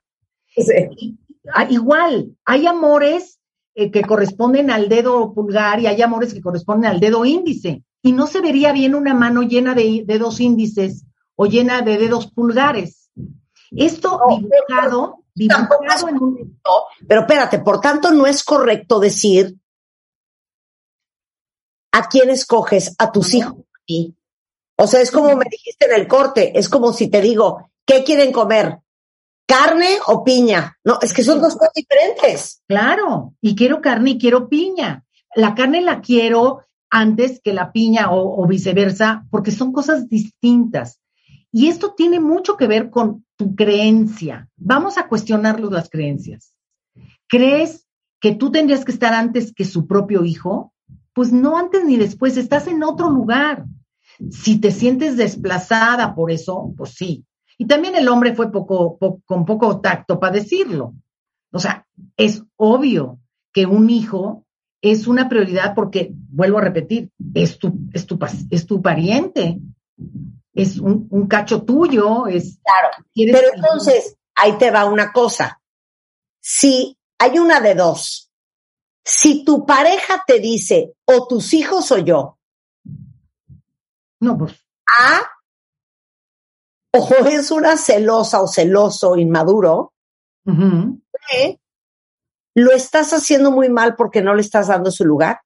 Ah, 1.52 1.66
igual, 1.68 2.36
hay 2.44 2.66
amores 2.66 3.40
eh, 3.74 3.90
que 3.90 4.02
corresponden 4.02 4.70
al 4.70 4.88
dedo 4.88 5.34
pulgar 5.34 5.80
y 5.80 5.86
hay 5.86 6.00
amores 6.00 6.32
que 6.32 6.40
corresponden 6.40 6.90
al 6.90 7.00
dedo 7.00 7.24
índice. 7.24 7.82
Y 8.02 8.12
no 8.12 8.26
se 8.26 8.40
vería 8.40 8.72
bien 8.72 8.94
una 8.94 9.14
mano 9.14 9.42
llena 9.42 9.74
de 9.74 10.04
dedos 10.06 10.40
índices 10.40 11.04
o 11.36 11.46
llena 11.46 11.82
de 11.82 11.98
dedos 11.98 12.30
pulgares. 12.30 13.03
Esto 13.70 14.20
dibujado, 14.28 15.24
dibujado 15.34 16.08
en 16.08 16.22
un... 16.22 16.60
Pero 17.06 17.20
espérate, 17.22 17.58
por 17.58 17.80
tanto 17.80 18.10
no 18.10 18.26
es 18.26 18.44
correcto 18.44 19.00
decir 19.00 19.56
a 21.92 22.08
quién 22.08 22.30
escoges, 22.30 22.94
a 22.98 23.12
tus 23.12 23.34
hijos. 23.34 23.56
O 24.76 24.86
sea, 24.86 25.00
es 25.00 25.10
como 25.10 25.36
me 25.36 25.44
dijiste 25.50 25.86
en 25.86 26.00
el 26.00 26.08
corte, 26.08 26.58
es 26.58 26.68
como 26.68 26.92
si 26.92 27.08
te 27.08 27.20
digo, 27.20 27.70
¿qué 27.86 28.02
quieren 28.02 28.32
comer? 28.32 28.80
¿Carne 29.46 29.98
o 30.06 30.24
piña? 30.24 30.76
No, 30.84 30.98
es 31.00 31.12
que 31.12 31.22
son 31.22 31.40
dos 31.40 31.54
cosas 31.54 31.74
diferentes. 31.74 32.62
Claro, 32.66 33.34
y 33.40 33.54
quiero 33.54 33.80
carne 33.80 34.10
y 34.10 34.18
quiero 34.18 34.48
piña. 34.48 35.04
La 35.36 35.54
carne 35.54 35.82
la 35.82 36.00
quiero 36.00 36.64
antes 36.90 37.40
que 37.42 37.52
la 37.52 37.72
piña 37.72 38.08
o, 38.10 38.46
viceversa, 38.46 39.26
porque 39.30 39.50
son 39.50 39.72
cosas 39.72 40.08
distintas. 40.08 41.00
Y 41.52 41.68
esto 41.68 41.94
tiene 41.94 42.20
mucho 42.20 42.56
que 42.56 42.66
ver 42.66 42.90
con 42.90 43.23
tu 43.36 43.54
creencia. 43.54 44.48
Vamos 44.56 44.98
a 44.98 45.08
cuestionarlos 45.08 45.72
las 45.72 45.90
creencias. 45.90 46.54
¿Crees 47.28 47.86
que 48.20 48.34
tú 48.34 48.50
tendrías 48.50 48.84
que 48.84 48.92
estar 48.92 49.12
antes 49.12 49.52
que 49.52 49.64
su 49.64 49.86
propio 49.86 50.24
hijo? 50.24 50.72
Pues 51.12 51.32
no 51.32 51.58
antes 51.58 51.84
ni 51.84 51.96
después, 51.96 52.36
estás 52.36 52.66
en 52.66 52.82
otro 52.82 53.10
lugar. 53.10 53.64
Si 54.30 54.58
te 54.58 54.70
sientes 54.70 55.16
desplazada 55.16 56.14
por 56.14 56.30
eso, 56.30 56.72
pues 56.76 56.90
sí, 56.90 57.24
y 57.58 57.66
también 57.66 57.94
el 57.94 58.08
hombre 58.08 58.34
fue 58.34 58.50
poco, 58.50 58.98
con 59.24 59.44
poco 59.44 59.80
tacto 59.80 60.18
para 60.18 60.34
decirlo. 60.34 60.94
O 61.52 61.58
sea, 61.58 61.86
es 62.16 62.42
obvio 62.56 63.20
que 63.52 63.66
un 63.66 63.90
hijo 63.90 64.44
es 64.82 65.06
una 65.06 65.28
prioridad 65.28 65.74
porque, 65.74 66.12
vuelvo 66.12 66.58
a 66.58 66.62
repetir, 66.62 67.10
es 67.32 67.58
tu, 67.58 67.72
es 67.92 68.06
tu, 68.06 68.18
es 68.50 68.66
tu 68.66 68.82
pariente, 68.82 69.60
es 70.54 70.78
un, 70.78 71.26
cacho 71.28 71.62
tuyo, 71.62 72.26
es... 72.26 72.58
Claro, 72.64 73.04
pero 73.14 73.48
entonces, 73.54 74.16
ahí 74.34 74.56
te 74.56 74.70
va 74.70 74.84
una 74.84 75.12
cosa. 75.12 75.60
Si 76.40 76.96
hay 77.18 77.38
una 77.38 77.60
de 77.60 77.74
dos, 77.74 78.30
si 79.04 79.44
tu 79.44 79.66
pareja 79.66 80.22
te 80.26 80.38
dice, 80.38 80.94
o 81.04 81.26
tus 81.26 81.52
hijos 81.54 81.90
o 81.92 81.98
yo. 81.98 82.38
No, 84.20 84.38
pues. 84.38 84.52
A, 84.86 85.22
o 86.92 87.26
es 87.26 87.50
una 87.50 87.76
celosa 87.76 88.40
o 88.40 88.46
celoso 88.46 89.16
inmaduro, 89.16 89.92
lo 92.54 92.72
estás 92.72 93.12
haciendo 93.12 93.50
muy 93.50 93.68
mal 93.68 93.96
porque 93.96 94.22
no 94.22 94.34
le 94.34 94.42
estás 94.42 94.68
dando 94.68 94.90
su 94.90 95.04
lugar. 95.04 95.40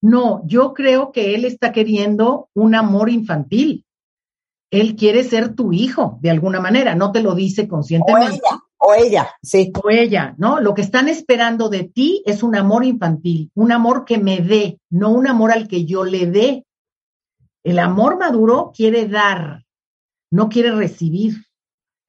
No, 0.00 0.42
yo 0.46 0.74
creo 0.74 1.12
que 1.12 1.34
él 1.34 1.44
está 1.44 1.72
queriendo 1.72 2.50
un 2.54 2.74
amor 2.74 3.10
infantil. 3.10 3.84
Él 4.70 4.96
quiere 4.96 5.24
ser 5.24 5.54
tu 5.54 5.72
hijo, 5.72 6.18
de 6.20 6.30
alguna 6.30 6.60
manera, 6.60 6.94
no 6.94 7.10
te 7.10 7.22
lo 7.22 7.34
dice 7.34 7.66
conscientemente. 7.66 8.40
O 8.42 8.50
ella, 8.50 8.60
o 8.78 8.94
ella, 8.94 9.30
sí. 9.42 9.72
O 9.82 9.90
ella, 9.90 10.34
¿no? 10.36 10.60
Lo 10.60 10.74
que 10.74 10.82
están 10.82 11.08
esperando 11.08 11.68
de 11.68 11.84
ti 11.84 12.22
es 12.26 12.42
un 12.42 12.54
amor 12.54 12.84
infantil, 12.84 13.50
un 13.54 13.72
amor 13.72 14.04
que 14.04 14.18
me 14.18 14.40
dé, 14.40 14.78
no 14.90 15.10
un 15.10 15.26
amor 15.26 15.52
al 15.52 15.68
que 15.68 15.84
yo 15.84 16.04
le 16.04 16.26
dé. 16.26 16.66
El 17.64 17.78
amor 17.78 18.18
maduro 18.18 18.72
quiere 18.74 19.08
dar, 19.08 19.64
no 20.30 20.48
quiere 20.48 20.72
recibir. 20.72 21.34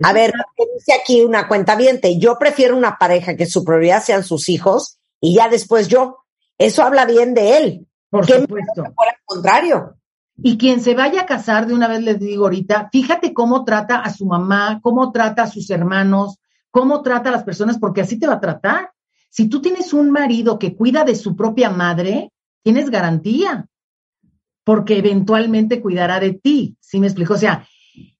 A 0.01 0.13
ver, 0.13 0.31
dice 0.77 0.93
aquí 0.93 1.21
una 1.21 1.47
cuenta. 1.47 1.77
Yo 2.17 2.37
prefiero 2.37 2.77
una 2.77 2.97
pareja 2.97 3.35
que 3.35 3.45
su 3.45 3.63
prioridad 3.63 4.01
sean 4.01 4.23
sus 4.23 4.47
hijos 4.47 4.97
y 5.19 5.35
ya 5.35 5.49
después 5.49 5.87
yo. 5.87 6.19
Eso 6.57 6.83
habla 6.83 7.05
bien 7.05 7.33
de 7.33 7.57
él. 7.57 7.87
Por 8.09 8.25
supuesto. 8.25 8.83
Por 8.95 9.07
el 9.07 9.15
contrario. 9.25 9.98
Y 10.41 10.57
quien 10.57 10.81
se 10.81 10.95
vaya 10.95 11.21
a 11.21 11.25
casar, 11.25 11.67
de 11.67 11.73
una 11.73 11.87
vez 11.87 12.01
les 12.01 12.19
digo 12.19 12.45
ahorita, 12.45 12.89
fíjate 12.91 13.33
cómo 13.33 13.65
trata 13.65 13.99
a 13.99 14.13
su 14.13 14.25
mamá, 14.25 14.79
cómo 14.81 15.11
trata 15.11 15.43
a 15.43 15.47
sus 15.47 15.69
hermanos, 15.69 16.37
cómo 16.71 17.01
trata 17.01 17.29
a 17.29 17.33
las 17.33 17.43
personas, 17.43 17.77
porque 17.77 18.01
así 18.01 18.17
te 18.17 18.27
va 18.27 18.33
a 18.33 18.39
tratar. 18.39 18.91
Si 19.29 19.47
tú 19.47 19.61
tienes 19.61 19.93
un 19.93 20.11
marido 20.11 20.57
que 20.57 20.75
cuida 20.75 21.03
de 21.03 21.15
su 21.15 21.35
propia 21.35 21.69
madre, 21.69 22.31
tienes 22.63 22.89
garantía, 22.89 23.67
porque 24.63 24.97
eventualmente 24.97 25.81
cuidará 25.81 26.19
de 26.19 26.33
ti. 26.33 26.77
¿Sí 26.79 26.99
me 26.99 27.07
explico? 27.07 27.33
O 27.33 27.37
sea, 27.37 27.67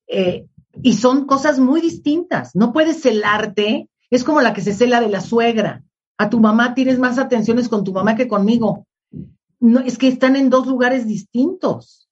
eh, 0.08 0.48
y 0.82 0.96
son 0.96 1.26
cosas 1.26 1.60
muy 1.60 1.82
distintas. 1.82 2.56
No 2.56 2.74
puedes 2.74 3.02
celarte, 3.02 3.90
es 4.10 4.24
como 4.24 4.42
la 4.42 4.54
que 4.54 4.62
se 4.62 4.74
cela 4.74 5.00
de 5.00 5.10
la 5.10 5.22
suegra. 5.22 5.84
A 6.18 6.30
tu 6.30 6.40
mamá 6.40 6.74
tienes 6.74 7.00
más 7.00 7.18
atenciones 7.18 7.70
con 7.70 7.84
tu 7.84 7.94
mamá 7.94 8.16
que 8.16 8.28
conmigo. 8.28 8.86
No, 9.60 9.80
es 9.80 9.98
que 9.98 10.08
están 10.08 10.36
en 10.36 10.50
dos 10.50 10.68
lugares 10.68 11.08
distintos. 11.08 12.09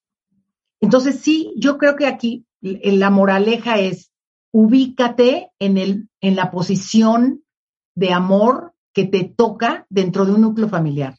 Entonces, 0.80 1.20
sí, 1.20 1.52
yo 1.56 1.78
creo 1.78 1.96
que 1.96 2.06
aquí 2.06 2.46
la 2.60 3.10
moraleja 3.10 3.78
es 3.78 4.12
ubícate 4.52 5.50
en, 5.58 5.78
el, 5.78 6.08
en 6.20 6.36
la 6.36 6.50
posición 6.50 7.44
de 7.94 8.12
amor 8.12 8.74
que 8.92 9.04
te 9.04 9.24
toca 9.24 9.86
dentro 9.90 10.24
de 10.24 10.32
un 10.32 10.42
núcleo 10.42 10.68
familiar. 10.68 11.18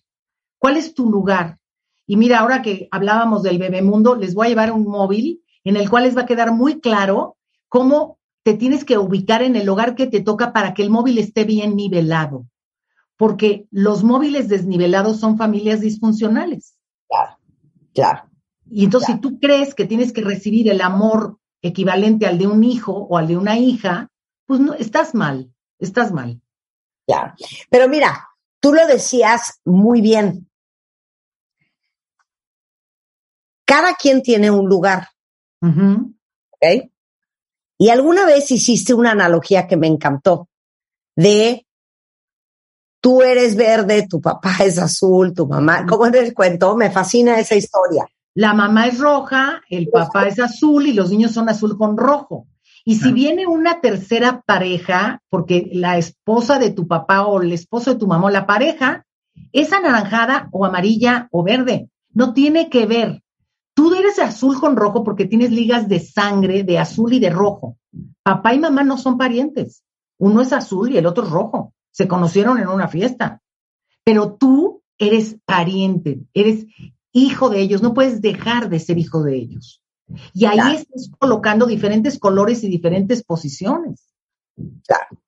¿Cuál 0.58 0.78
es 0.78 0.94
tu 0.94 1.10
lugar? 1.10 1.60
Y 2.06 2.18
mira, 2.18 2.40
ahora 2.40 2.62
que 2.62 2.88
hablábamos 2.92 3.44
del 3.44 3.60
bebemundo, 3.60 4.16
les 4.16 4.34
voy 4.34 4.48
a 4.48 4.50
llevar 4.50 4.72
un 4.72 4.86
móvil 4.86 5.44
en 5.64 5.76
el 5.76 5.90
cual 5.90 6.04
les 6.04 6.18
va 6.18 6.22
a 6.22 6.26
quedar 6.26 6.52
muy 6.52 6.80
claro 6.80 7.38
cómo 7.68 8.18
te 8.44 8.56
tienes 8.56 8.84
que 8.84 8.98
ubicar 8.98 9.44
en 9.44 9.56
el 9.56 9.70
hogar 9.70 9.96
que 9.96 10.08
te 10.08 10.22
toca 10.22 10.52
para 10.52 10.74
que 10.74 10.82
el 10.82 10.90
móvil 10.90 11.20
esté 11.20 11.44
bien 11.44 11.76
nivelado. 11.76 12.48
Porque 13.16 13.68
los 13.70 14.04
móviles 14.04 14.48
desnivelados 14.48 15.20
son 15.20 15.38
familias 15.38 15.82
disfuncionales. 15.82 16.76
Claro, 17.08 17.38
claro. 17.94 18.29
Y 18.72 18.86
entonces, 18.86 19.16
si 19.16 19.22
tú 19.22 19.40
crees 19.40 19.74
que 19.74 19.86
tienes 19.86 20.14
que 20.14 20.22
recibir 20.22 20.70
el 20.70 20.82
amor 20.82 21.40
equivalente 21.62 22.26
al 22.26 22.38
de 22.38 22.48
un 22.48 22.64
hijo 22.64 22.94
o 22.94 23.18
al 23.18 23.28
de 23.28 23.38
una 23.38 23.58
hija, 23.58 24.10
pues 24.46 24.60
no, 24.60 24.74
estás 24.74 25.14
mal, 25.14 25.54
estás 25.80 26.12
mal. 26.12 26.42
Claro. 27.06 27.34
Pero 27.70 27.90
mira, 27.90 28.30
tú 28.60 28.74
lo 28.74 28.86
decías 28.88 29.60
muy 29.66 30.02
bien. 30.02 30.50
Cada 33.66 33.96
quien 33.96 34.22
tiene 34.22 34.50
un 34.52 34.68
lugar. 34.68 35.10
Y 37.78 37.90
alguna 37.90 38.26
vez 38.26 38.52
hiciste 38.52 38.94
una 38.94 39.12
analogía 39.12 39.68
que 39.68 39.78
me 39.78 39.88
encantó 39.88 40.50
de 41.16 41.66
tú 43.02 43.22
eres 43.22 43.56
verde, 43.56 44.08
tu 44.08 44.22
papá 44.22 44.58
es 44.64 44.78
azul, 44.78 45.34
tu 45.34 45.48
mamá, 45.48 45.86
como 45.86 46.06
en 46.08 46.16
el 46.16 46.34
cuento, 46.34 46.76
me 46.76 46.92
fascina 46.92 47.40
esa 47.40 47.56
historia. 47.56 48.08
La 48.40 48.54
mamá 48.54 48.88
es 48.88 49.00
roja, 49.00 49.64
el 49.70 49.90
papá 49.90 50.26
es 50.26 50.40
azul 50.40 50.88
y 50.88 50.94
los 50.94 51.12
niños 51.12 51.34
son 51.34 51.50
azul 51.50 51.78
con 51.78 51.98
rojo. 51.98 52.48
Y 52.86 52.96
si 52.96 53.12
viene 53.12 53.48
una 53.48 53.82
tercera 53.82 54.44
pareja, 54.46 55.22
porque 55.28 55.70
la 55.74 55.98
esposa 55.98 56.58
de 56.58 56.70
tu 56.72 56.88
papá 56.88 57.26
o 57.26 57.42
el 57.42 57.52
esposo 57.52 57.92
de 57.92 58.00
tu 58.00 58.08
mamá, 58.08 58.32
la 58.32 58.46
pareja, 58.46 59.06
es 59.52 59.74
anaranjada 59.74 60.48
o 60.54 60.64
amarilla 60.64 61.28
o 61.34 61.44
verde, 61.44 61.90
no 62.14 62.32
tiene 62.32 62.70
que 62.70 62.86
ver. 62.86 63.24
Tú 63.74 63.94
eres 63.94 64.20
azul 64.20 64.58
con 64.58 64.78
rojo 64.78 65.04
porque 65.04 65.26
tienes 65.26 65.52
ligas 65.52 65.90
de 65.90 66.00
sangre 66.00 66.64
de 66.64 66.80
azul 66.80 67.12
y 67.12 67.20
de 67.20 67.32
rojo. 67.32 67.76
Papá 68.24 68.54
y 68.54 68.60
mamá 68.60 68.86
no 68.86 68.98
son 68.98 69.18
parientes. 69.18 69.84
Uno 70.18 70.40
es 70.40 70.54
azul 70.54 70.94
y 70.94 70.98
el 70.98 71.08
otro 71.08 71.26
es 71.26 71.30
rojo. 71.30 71.74
Se 71.92 72.08
conocieron 72.08 72.58
en 72.58 72.70
una 72.70 72.88
fiesta. 72.88 73.42
Pero 74.06 74.38
tú 74.38 74.82
eres 74.98 75.36
pariente, 75.46 76.22
eres 76.34 76.66
hijo 77.12 77.50
de 77.50 77.60
ellos, 77.62 77.82
no 77.82 77.94
puedes 77.94 78.22
dejar 78.22 78.70
de 78.70 78.80
ser 78.80 78.98
hijo 78.98 79.24
de 79.24 79.36
ellos. 79.36 79.82
Y 80.34 80.46
ahí 80.46 80.76
estás 80.76 81.12
colocando 81.20 81.66
diferentes 81.66 82.18
colores 82.18 82.64
y 82.64 82.70
diferentes 82.70 83.24
posiciones. 83.24 84.08
Claro. 84.86 85.22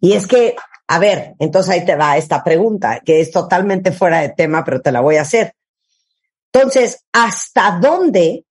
Y 0.00 0.12
es 0.12 0.26
que, 0.26 0.56
a 0.86 0.98
ver, 0.98 1.34
entonces 1.38 1.72
ahí 1.72 1.84
te 1.84 1.96
va 1.96 2.16
esta 2.16 2.42
pregunta, 2.42 3.00
que 3.04 3.20
es 3.20 3.30
totalmente 3.30 3.92
fuera 3.92 4.20
de 4.20 4.30
tema, 4.30 4.64
pero 4.64 4.80
te 4.80 4.92
la 4.92 5.00
voy 5.00 5.16
a 5.16 5.22
hacer. 5.22 5.54
Entonces, 6.52 7.04
¿hasta 7.12 7.78
dónde 7.80 8.44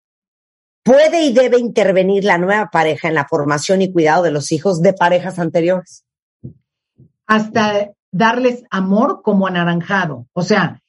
puede 0.83 1.23
y 1.23 1.33
debe 1.33 1.57
intervenir 1.57 2.23
la 2.23 2.37
nueva 2.37 2.69
pareja 2.71 3.07
en 3.07 3.15
la 3.15 3.27
formación 3.27 3.81
y 3.81 3.91
cuidado 3.91 4.23
de 4.23 4.31
los 4.31 4.51
hijos 4.51 4.81
de 4.81 4.93
parejas 4.93 5.39
anteriores? 5.39 6.05
Hasta 7.25 7.91
darles 8.11 8.63
amor 8.69 9.21
como 9.23 9.47
anaranjado. 9.47 10.27
O 10.33 10.43
sea, 10.43 10.81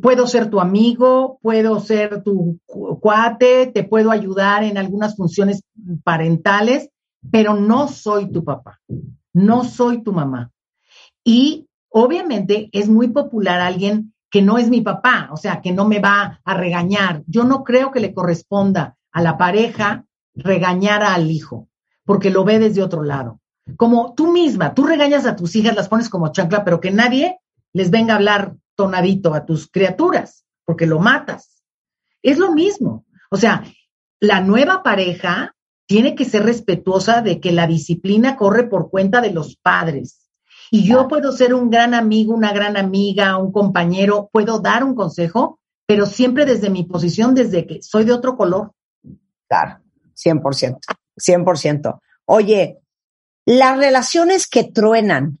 puedo 0.00 0.26
ser 0.26 0.50
tu 0.50 0.60
amigo, 0.60 1.38
puedo 1.42 1.80
ser 1.80 2.22
tu 2.22 2.58
cuate, 2.66 3.66
te 3.66 3.84
puedo 3.84 4.10
ayudar 4.10 4.64
en 4.64 4.78
algunas 4.78 5.16
funciones 5.16 5.62
parentales, 6.04 6.88
pero 7.30 7.54
no 7.54 7.88
soy 7.88 8.30
tu 8.30 8.44
papá, 8.44 8.80
no 9.32 9.64
soy 9.64 10.02
tu 10.02 10.12
mamá. 10.12 10.50
Y 11.24 11.68
obviamente 11.88 12.68
es 12.72 12.88
muy 12.88 13.08
popular 13.08 13.60
alguien 13.60 14.14
que 14.30 14.42
no 14.42 14.56
es 14.56 14.70
mi 14.70 14.80
papá, 14.80 15.28
o 15.30 15.36
sea, 15.36 15.60
que 15.60 15.72
no 15.72 15.86
me 15.86 15.98
va 15.98 16.40
a 16.44 16.54
regañar. 16.54 17.22
Yo 17.26 17.44
no 17.44 17.64
creo 17.64 17.90
que 17.90 18.00
le 18.00 18.14
corresponda 18.14 18.96
a 19.12 19.20
la 19.20 19.36
pareja 19.36 20.06
regañar 20.34 21.02
al 21.02 21.30
hijo, 21.30 21.68
porque 22.04 22.30
lo 22.30 22.44
ve 22.44 22.58
desde 22.58 22.82
otro 22.82 23.02
lado. 23.02 23.40
Como 23.76 24.14
tú 24.14 24.32
misma, 24.32 24.74
tú 24.74 24.84
regañas 24.84 25.26
a 25.26 25.36
tus 25.36 25.54
hijas, 25.54 25.76
las 25.76 25.88
pones 25.88 26.08
como 26.08 26.32
chancla, 26.32 26.64
pero 26.64 26.80
que 26.80 26.90
nadie 26.90 27.38
les 27.74 27.90
venga 27.90 28.14
a 28.14 28.16
hablar 28.16 28.56
tonadito 28.74 29.34
a 29.34 29.44
tus 29.44 29.70
criaturas, 29.70 30.44
porque 30.64 30.86
lo 30.86 30.98
matas. 30.98 31.62
Es 32.22 32.38
lo 32.38 32.52
mismo. 32.52 33.06
O 33.30 33.36
sea, 33.36 33.64
la 34.20 34.40
nueva 34.40 34.82
pareja 34.82 35.54
tiene 35.86 36.14
que 36.14 36.24
ser 36.24 36.44
respetuosa 36.44 37.22
de 37.22 37.40
que 37.40 37.52
la 37.52 37.66
disciplina 37.66 38.36
corre 38.36 38.64
por 38.64 38.90
cuenta 38.90 39.20
de 39.20 39.32
los 39.32 39.56
padres 39.56 40.22
y 40.74 40.84
yo 40.84 41.06
puedo 41.06 41.32
ser 41.32 41.52
un 41.52 41.68
gran 41.68 41.92
amigo, 41.92 42.32
una 42.32 42.50
gran 42.54 42.78
amiga, 42.78 43.36
un 43.36 43.52
compañero, 43.52 44.30
puedo 44.32 44.58
dar 44.58 44.84
un 44.84 44.94
consejo, 44.94 45.60
pero 45.86 46.06
siempre 46.06 46.46
desde 46.46 46.70
mi 46.70 46.84
posición, 46.84 47.34
desde 47.34 47.66
que 47.66 47.82
soy 47.82 48.06
de 48.06 48.12
otro 48.12 48.38
color. 48.38 48.72
Claro, 49.48 49.82
100%, 50.16 50.78
100%. 51.18 52.00
Oye, 52.24 52.78
las 53.44 53.76
relaciones 53.76 54.46
que 54.46 54.64
truenan 54.64 55.40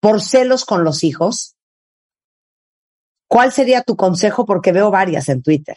por 0.00 0.22
celos 0.22 0.64
con 0.64 0.82
los 0.82 1.04
hijos, 1.04 1.57
¿cuál 3.28 3.52
sería 3.52 3.82
tu 3.82 3.96
consejo? 3.96 4.44
Porque 4.44 4.72
veo 4.72 4.90
varias 4.90 5.28
en 5.28 5.42
Twitter. 5.42 5.76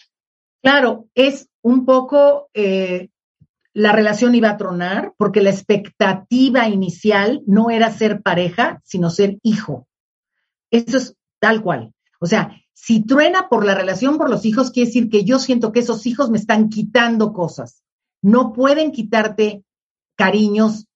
Claro, 0.64 1.08
es 1.16 1.50
un 1.62 1.86
poco 1.86 2.50
eh, 2.54 3.10
la 3.74 3.92
relación 3.92 4.36
iba 4.36 4.50
a 4.50 4.58
tronar 4.58 5.14
porque 5.18 5.42
la 5.42 5.50
expectativa 5.50 6.68
inicial 6.68 7.42
no 7.46 7.70
era 7.70 7.92
ser 7.92 8.22
pareja, 8.22 8.82
sino 8.84 9.10
ser 9.10 9.38
hijo. 9.44 9.88
Eso 10.72 10.98
es 10.98 11.16
tal 11.40 11.62
cual. 11.62 11.94
O 12.20 12.26
sea, 12.26 12.58
si 12.74 13.06
truena 13.06 13.48
por 13.50 13.66
la 13.66 13.76
relación 13.76 14.18
por 14.18 14.30
los 14.30 14.46
hijos, 14.46 14.72
quiere 14.72 14.88
decir 14.88 15.10
que 15.10 15.24
yo 15.24 15.40
siento 15.40 15.72
que 15.72 15.80
esos 15.80 16.06
hijos 16.06 16.30
me 16.30 16.38
están 16.38 16.70
quitando 16.70 17.34
cosas. 17.34 17.84
No 18.22 18.54
pueden 18.54 18.92
quitarte 18.92 19.64
cariños 20.16 20.88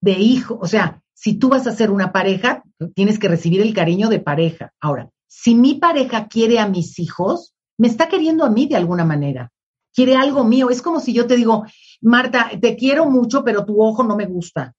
de 0.00 0.12
hijo. 0.12 0.58
O 0.60 0.66
sea, 0.66 1.02
si 1.12 1.34
tú 1.34 1.48
vas 1.48 1.66
a 1.66 1.72
ser 1.72 1.90
una 1.90 2.12
pareja, 2.12 2.62
tienes 2.94 3.18
que 3.18 3.28
recibir 3.28 3.60
el 3.60 3.74
cariño 3.74 4.08
de 4.08 4.20
pareja. 4.20 4.72
Ahora, 4.80 5.10
si 5.32 5.54
mi 5.54 5.74
pareja 5.74 6.26
quiere 6.26 6.58
a 6.58 6.68
mis 6.68 6.98
hijos, 6.98 7.54
me 7.78 7.86
está 7.86 8.08
queriendo 8.08 8.44
a 8.44 8.50
mí 8.50 8.66
de 8.66 8.74
alguna 8.74 9.04
manera. 9.04 9.52
Quiere 9.94 10.16
algo 10.16 10.42
mío. 10.42 10.70
Es 10.70 10.82
como 10.82 10.98
si 10.98 11.12
yo 11.12 11.28
te 11.28 11.36
digo, 11.36 11.64
Marta, 12.00 12.50
te 12.60 12.74
quiero 12.74 13.08
mucho, 13.08 13.44
pero 13.44 13.64
tu 13.64 13.80
ojo 13.80 14.02
no 14.02 14.16
me 14.16 14.26
gusta. 14.26 14.74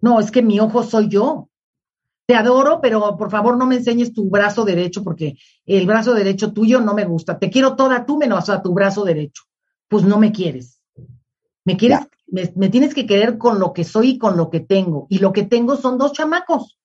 No, 0.00 0.18
es 0.18 0.32
que 0.32 0.42
mi 0.42 0.58
ojo 0.58 0.82
soy 0.82 1.08
yo. 1.08 1.48
Te 2.26 2.34
adoro, 2.34 2.80
pero 2.80 3.16
por 3.16 3.30
favor 3.30 3.56
no 3.56 3.64
me 3.64 3.76
enseñes 3.76 4.12
tu 4.12 4.28
brazo 4.28 4.64
derecho 4.64 5.04
porque 5.04 5.36
el 5.66 5.86
brazo 5.86 6.14
derecho 6.14 6.52
tuyo 6.52 6.80
no 6.80 6.94
me 6.94 7.04
gusta. 7.04 7.38
Te 7.38 7.48
quiero 7.48 7.76
toda 7.76 8.04
tú 8.04 8.18
menos 8.18 8.50
a 8.50 8.60
tu 8.60 8.74
brazo 8.74 9.04
derecho. 9.04 9.44
Pues 9.86 10.02
no 10.02 10.18
me 10.18 10.32
quieres. 10.32 10.82
Me 11.64 11.76
quieres, 11.76 12.00
me, 12.26 12.68
tienes 12.70 12.92
que 12.92 13.06
querer 13.06 13.38
con 13.38 13.60
lo 13.60 13.72
que 13.72 13.84
soy 13.84 14.10
y 14.10 14.18
con 14.18 14.36
lo 14.36 14.50
que 14.50 14.58
tengo. 14.58 15.06
Y 15.10 15.20
lo 15.20 15.32
que 15.32 15.44
tengo 15.44 15.76
son 15.76 15.96
dos 15.96 16.12
chamacos. 16.12 16.76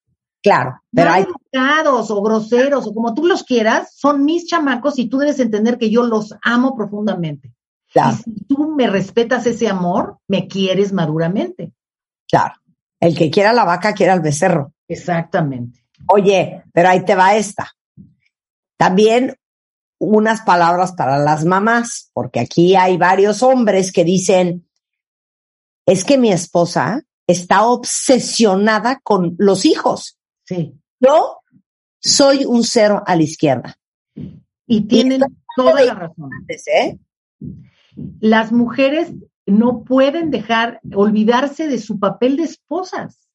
Claro, 0.43 0.79
pero 0.91 1.11
hay 1.11 1.23
educados 1.23 2.11
o 2.11 2.21
groseros 2.21 2.87
o 2.87 2.93
como 2.93 3.13
tú 3.13 3.25
los 3.25 3.43
quieras, 3.43 3.93
son 3.95 4.23
mis 4.23 4.47
chamacos 4.47 4.97
y 4.99 5.09
tú 5.09 5.17
debes 5.17 5.39
entender 5.39 5.77
que 5.77 5.89
yo 5.89 6.03
los 6.03 6.33
amo 6.43 6.75
profundamente. 6.75 7.53
Y 7.93 8.15
si 8.23 8.45
tú 8.45 8.73
me 8.75 8.87
respetas 8.87 9.45
ese 9.47 9.67
amor, 9.67 10.19
me 10.27 10.47
quieres 10.47 10.93
maduramente. 10.93 11.73
Claro. 12.29 12.55
El 12.99 13.17
que 13.17 13.29
quiera 13.29 13.53
la 13.53 13.63
vaca 13.63 13.93
quiere 13.93 14.11
al 14.11 14.21
becerro. 14.21 14.73
Exactamente. 14.87 15.85
Oye, 16.07 16.63
pero 16.73 16.89
ahí 16.89 17.03
te 17.03 17.15
va 17.15 17.35
esta. 17.35 17.73
También 18.77 19.35
unas 19.99 20.41
palabras 20.41 20.91
para 20.91 21.17
las 21.17 21.45
mamás, 21.45 22.11
porque 22.13 22.39
aquí 22.39 22.75
hay 22.75 22.97
varios 22.97 23.41
hombres 23.41 23.91
que 23.91 24.03
dicen, 24.03 24.67
es 25.85 26.05
que 26.05 26.17
mi 26.17 26.31
esposa 26.31 27.01
está 27.27 27.65
obsesionada 27.65 28.99
con 29.03 29.35
los 29.39 29.65
hijos. 29.65 30.16
Sí. 30.47 30.73
Yo 30.99 31.39
soy 31.99 32.45
un 32.45 32.63
cero 32.63 33.03
a 33.05 33.15
la 33.15 33.23
izquierda. 33.23 33.77
Y 34.65 34.81
tienen 34.81 35.21
toda 35.55 35.83
la 35.83 35.93
razón. 35.93 36.29
¿eh? 36.47 36.97
las 38.19 38.51
mujeres 38.51 39.13
no 39.45 39.83
pueden 39.83 40.29
dejar, 40.29 40.81
olvidarse 40.93 41.67
de 41.67 41.79
su 41.79 41.99
papel 41.99 42.37
de 42.37 42.43
esposas. 42.43 43.27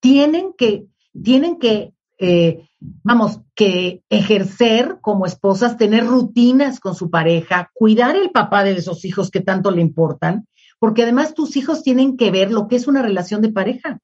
Tienen 0.00 0.54
que, 0.56 0.86
tienen 1.22 1.58
que, 1.58 1.92
eh, 2.18 2.66
vamos, 2.78 3.40
que 3.54 4.02
ejercer 4.08 4.98
como 5.00 5.26
esposas, 5.26 5.76
tener 5.76 6.06
rutinas 6.06 6.80
con 6.80 6.94
su 6.94 7.10
pareja, 7.10 7.70
cuidar 7.74 8.16
el 8.16 8.30
papá 8.30 8.64
de 8.64 8.72
esos 8.72 9.04
hijos 9.04 9.30
que 9.30 9.40
tanto 9.40 9.70
le 9.70 9.82
importan, 9.82 10.46
porque 10.78 11.02
además 11.02 11.34
tus 11.34 11.56
hijos 11.56 11.82
tienen 11.82 12.16
que 12.16 12.30
ver 12.30 12.50
lo 12.50 12.66
que 12.66 12.76
es 12.76 12.88
una 12.88 13.02
relación 13.02 13.42
de 13.42 13.52
pareja. 13.52 13.98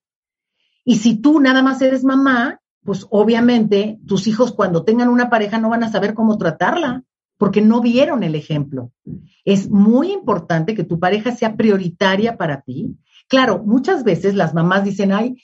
Y 0.87 0.97
si 0.97 1.17
tú 1.17 1.41
nada 1.41 1.63
más 1.63 1.83
eres 1.83 2.05
mamá, 2.05 2.61
pues 2.85 3.07
obviamente 3.11 3.99
tus 4.07 4.29
hijos 4.29 4.53
cuando 4.53 4.85
tengan 4.85 5.09
una 5.09 5.29
pareja 5.29 5.59
no 5.59 5.69
van 5.69 5.83
a 5.83 5.91
saber 5.91 6.15
cómo 6.15 6.39
tratarla 6.39 7.03
porque 7.39 7.61
no 7.61 7.81
vieron 7.81 8.23
el 8.23 8.37
ejemplo. 8.37 8.93
Es 9.45 9.69
muy 9.69 10.13
importante 10.13 10.77
que 10.77 10.85
tu 10.85 11.01
pareja 11.01 11.33
sea 11.33 11.57
prioritaria 11.57 12.37
para 12.37 12.63
ti. 12.63 12.97
Claro, 13.29 13.63
muchas 13.67 14.05
veces 14.05 14.37
las 14.37 14.55
mamás 14.55 14.85
dicen, 14.85 15.13
ay, 15.13 15.35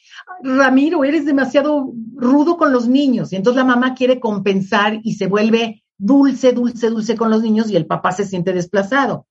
Ramiro, 0.45 1.03
eres 1.03 1.27
demasiado 1.27 1.93
rudo 2.15 2.57
con 2.57 2.73
los 2.73 2.89
niños. 2.89 3.33
Y 3.33 3.37
entonces 3.37 3.59
la 3.59 3.69
mamá 3.69 3.95
quiere 3.95 4.21
compensar 4.21 5.01
y 5.03 5.15
se 5.15 5.27
vuelve 5.27 5.83
dulce, 5.99 6.53
dulce, 6.53 6.89
dulce 6.89 7.17
con 7.17 7.31
los 7.31 7.43
niños 7.43 7.69
y 7.69 7.77
el 7.77 7.87
papá 7.87 8.13
se 8.13 8.25
siente 8.25 8.53
desplazado. 8.53 9.27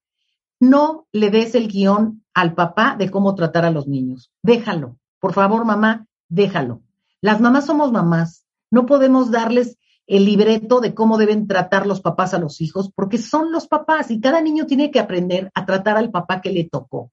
No 0.59 1.07
le 1.13 1.31
des 1.31 1.55
el 1.55 1.69
guion 1.69 2.23
al 2.33 2.53
papá 2.53 2.97
de 2.99 3.09
cómo 3.09 3.33
tratar 3.33 3.63
a 3.63 3.71
los 3.71 3.87
niños. 3.87 4.29
Déjalo. 4.43 4.97
Por 5.21 5.33
favor, 5.33 5.63
mamá, 5.63 6.07
déjalo. 6.27 6.81
Las 7.21 7.39
mamás 7.39 7.67
somos 7.67 7.91
mamás. 7.91 8.45
No 8.71 8.85
podemos 8.85 9.31
darles 9.31 9.77
el 10.07 10.25
libreto 10.25 10.81
de 10.81 10.93
cómo 10.93 11.17
deben 11.17 11.47
tratar 11.47 11.85
los 11.85 12.01
papás 12.01 12.33
a 12.33 12.39
los 12.39 12.59
hijos, 12.59 12.91
porque 12.93 13.17
son 13.17 13.51
los 13.51 13.67
papás 13.67 14.11
y 14.11 14.19
cada 14.19 14.41
niño 14.41 14.65
tiene 14.65 14.91
que 14.91 14.99
aprender 14.99 15.51
a 15.53 15.65
tratar 15.65 15.95
al 15.95 16.09
papá 16.09 16.41
que 16.41 16.51
le 16.51 16.65
tocó. 16.65 17.11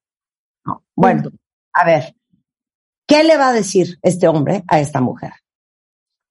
Bueno, 0.97 1.31
a 1.73 1.85
ver, 1.85 2.17
¿qué 3.07 3.23
le 3.23 3.37
va 3.37 3.51
a 3.51 3.53
decir 3.53 3.99
este 4.03 4.27
hombre 4.27 4.65
a 4.67 4.81
esta 4.81 5.01
mujer? 5.01 5.33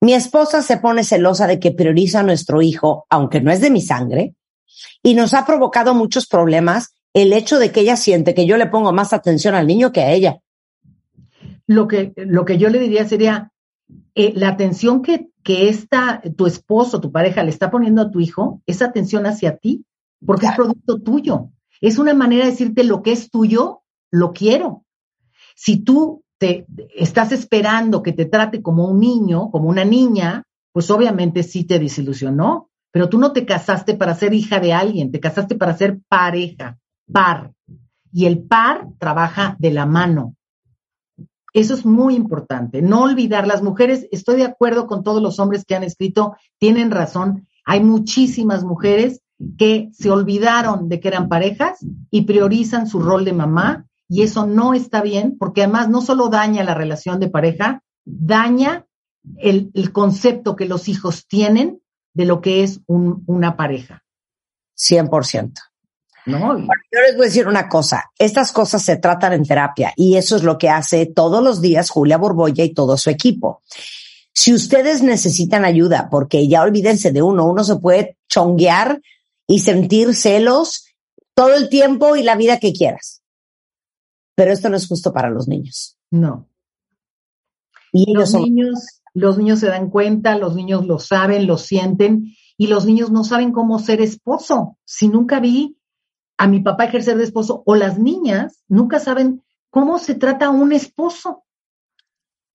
Mi 0.00 0.14
esposa 0.14 0.62
se 0.62 0.76
pone 0.78 1.04
celosa 1.04 1.46
de 1.46 1.58
que 1.58 1.72
prioriza 1.72 2.20
a 2.20 2.24
nuestro 2.24 2.60
hijo, 2.60 3.06
aunque 3.08 3.40
no 3.40 3.50
es 3.50 3.60
de 3.60 3.70
mi 3.70 3.80
sangre, 3.80 4.34
y 5.02 5.14
nos 5.14 5.34
ha 5.34 5.46
provocado 5.46 5.94
muchos 5.94 6.26
problemas 6.26 6.92
el 7.14 7.32
hecho 7.32 7.58
de 7.58 7.72
que 7.72 7.80
ella 7.80 7.96
siente 7.96 8.34
que 8.34 8.46
yo 8.46 8.56
le 8.56 8.66
pongo 8.66 8.92
más 8.92 9.12
atención 9.12 9.54
al 9.54 9.66
niño 9.66 9.92
que 9.92 10.02
a 10.02 10.10
ella. 10.10 10.40
Lo 11.68 11.86
que, 11.86 12.12
lo 12.16 12.44
que 12.44 12.58
yo 12.58 12.70
le 12.70 12.80
diría 12.80 13.06
sería, 13.06 13.52
eh, 14.16 14.32
la 14.34 14.48
atención 14.48 15.02
que, 15.02 15.28
que 15.44 15.68
esta, 15.68 16.20
tu 16.36 16.46
esposo, 16.46 17.00
tu 17.00 17.12
pareja 17.12 17.44
le 17.44 17.50
está 17.50 17.70
poniendo 17.70 18.02
a 18.02 18.10
tu 18.10 18.18
hijo, 18.18 18.62
esa 18.66 18.86
atención 18.86 19.26
hacia 19.26 19.58
ti, 19.58 19.84
porque 20.24 20.46
es 20.46 20.56
producto 20.56 20.98
tuyo. 20.98 21.50
Es 21.80 21.98
una 21.98 22.14
manera 22.14 22.44
de 22.44 22.50
decirte 22.50 22.82
lo 22.82 23.02
que 23.02 23.12
es 23.12 23.30
tuyo, 23.30 23.82
lo 24.10 24.32
quiero. 24.32 24.84
Si 25.54 25.76
tú 25.76 26.24
te 26.38 26.66
estás 26.96 27.32
esperando 27.32 28.02
que 28.02 28.12
te 28.12 28.24
trate 28.24 28.62
como 28.62 28.86
un 28.88 29.00
niño, 29.00 29.50
como 29.50 29.68
una 29.68 29.84
niña, 29.84 30.44
pues 30.72 30.90
obviamente 30.90 31.42
sí 31.42 31.64
te 31.64 31.78
desilusionó. 31.78 32.70
pero 32.90 33.10
tú 33.10 33.18
no 33.18 33.32
te 33.32 33.44
casaste 33.44 33.94
para 33.94 34.14
ser 34.14 34.32
hija 34.32 34.60
de 34.60 34.72
alguien, 34.72 35.12
te 35.12 35.20
casaste 35.20 35.56
para 35.56 35.76
ser 35.76 36.00
pareja, 36.08 36.78
par. 37.12 37.52
Y 38.10 38.24
el 38.24 38.38
par 38.38 38.88
trabaja 38.98 39.56
de 39.58 39.70
la 39.70 39.84
mano. 39.84 40.37
Eso 41.52 41.74
es 41.74 41.86
muy 41.86 42.14
importante. 42.14 42.82
No 42.82 43.02
olvidar, 43.02 43.46
las 43.46 43.62
mujeres, 43.62 44.06
estoy 44.10 44.36
de 44.36 44.44
acuerdo 44.44 44.86
con 44.86 45.02
todos 45.02 45.22
los 45.22 45.38
hombres 45.38 45.64
que 45.64 45.74
han 45.74 45.82
escrito, 45.82 46.36
tienen 46.58 46.90
razón. 46.90 47.46
Hay 47.64 47.82
muchísimas 47.82 48.64
mujeres 48.64 49.22
que 49.56 49.88
se 49.92 50.10
olvidaron 50.10 50.88
de 50.88 51.00
que 51.00 51.08
eran 51.08 51.28
parejas 51.28 51.78
y 52.10 52.22
priorizan 52.22 52.86
su 52.86 53.00
rol 53.00 53.24
de 53.24 53.32
mamá 53.32 53.86
y 54.08 54.22
eso 54.22 54.46
no 54.46 54.74
está 54.74 55.02
bien 55.02 55.36
porque 55.38 55.62
además 55.62 55.88
no 55.88 56.00
solo 56.00 56.28
daña 56.28 56.64
la 56.64 56.74
relación 56.74 57.20
de 57.20 57.28
pareja, 57.28 57.82
daña 58.04 58.86
el, 59.36 59.92
concepto 59.92 60.56
que 60.56 60.66
los 60.66 60.88
hijos 60.88 61.26
tienen 61.26 61.80
de 62.14 62.24
lo 62.24 62.40
que 62.40 62.62
es 62.62 62.80
una 62.86 63.56
pareja. 63.56 64.02
100%. 64.76 65.52
No. 66.28 66.58
yo 66.58 67.00
les 67.06 67.16
voy 67.16 67.24
a 67.24 67.28
decir 67.28 67.48
una 67.48 67.68
cosa, 67.68 68.04
estas 68.18 68.52
cosas 68.52 68.82
se 68.82 68.96
tratan 68.96 69.32
en 69.32 69.44
terapia 69.44 69.92
y 69.96 70.16
eso 70.16 70.36
es 70.36 70.42
lo 70.42 70.58
que 70.58 70.68
hace 70.68 71.06
todos 71.06 71.42
los 71.42 71.60
días 71.60 71.90
Julia 71.90 72.18
Borbolla 72.18 72.64
y 72.64 72.74
todo 72.74 72.96
su 72.96 73.10
equipo. 73.10 73.62
Si 74.32 74.52
ustedes 74.52 75.02
necesitan 75.02 75.64
ayuda, 75.64 76.08
porque 76.10 76.46
ya 76.46 76.62
olvídense 76.62 77.10
de 77.10 77.22
uno, 77.22 77.46
uno 77.46 77.64
se 77.64 77.76
puede 77.76 78.16
chonguear 78.28 79.00
y 79.46 79.60
sentir 79.60 80.14
celos 80.14 80.84
todo 81.34 81.54
el 81.54 81.68
tiempo 81.68 82.14
y 82.14 82.22
la 82.22 82.36
vida 82.36 82.58
que 82.58 82.72
quieras. 82.72 83.22
Pero 84.34 84.52
esto 84.52 84.68
no 84.68 84.76
es 84.76 84.86
justo 84.86 85.12
para 85.12 85.30
los 85.30 85.48
niños. 85.48 85.96
No. 86.10 86.48
Y 87.92 88.12
los 88.12 88.34
niños, 88.34 89.00
los 89.14 89.38
niños 89.38 89.60
se 89.60 89.66
dan 89.66 89.90
cuenta, 89.90 90.36
los 90.36 90.54
niños 90.54 90.86
lo 90.86 90.98
saben, 90.98 91.46
lo 91.46 91.58
sienten 91.58 92.34
y 92.56 92.66
los 92.66 92.84
niños 92.84 93.10
no 93.10 93.24
saben 93.24 93.52
cómo 93.52 93.78
ser 93.78 94.00
esposo. 94.00 94.76
Si 94.84 95.08
nunca 95.08 95.40
vi 95.40 95.77
a 96.38 96.46
mi 96.46 96.60
papá 96.60 96.84
ejercer 96.84 97.18
de 97.18 97.24
esposo 97.24 97.62
o 97.66 97.74
las 97.74 97.98
niñas 97.98 98.62
nunca 98.68 99.00
saben 99.00 99.42
cómo 99.70 99.98
se 99.98 100.14
trata 100.14 100.48
un 100.50 100.72
esposo. 100.72 101.44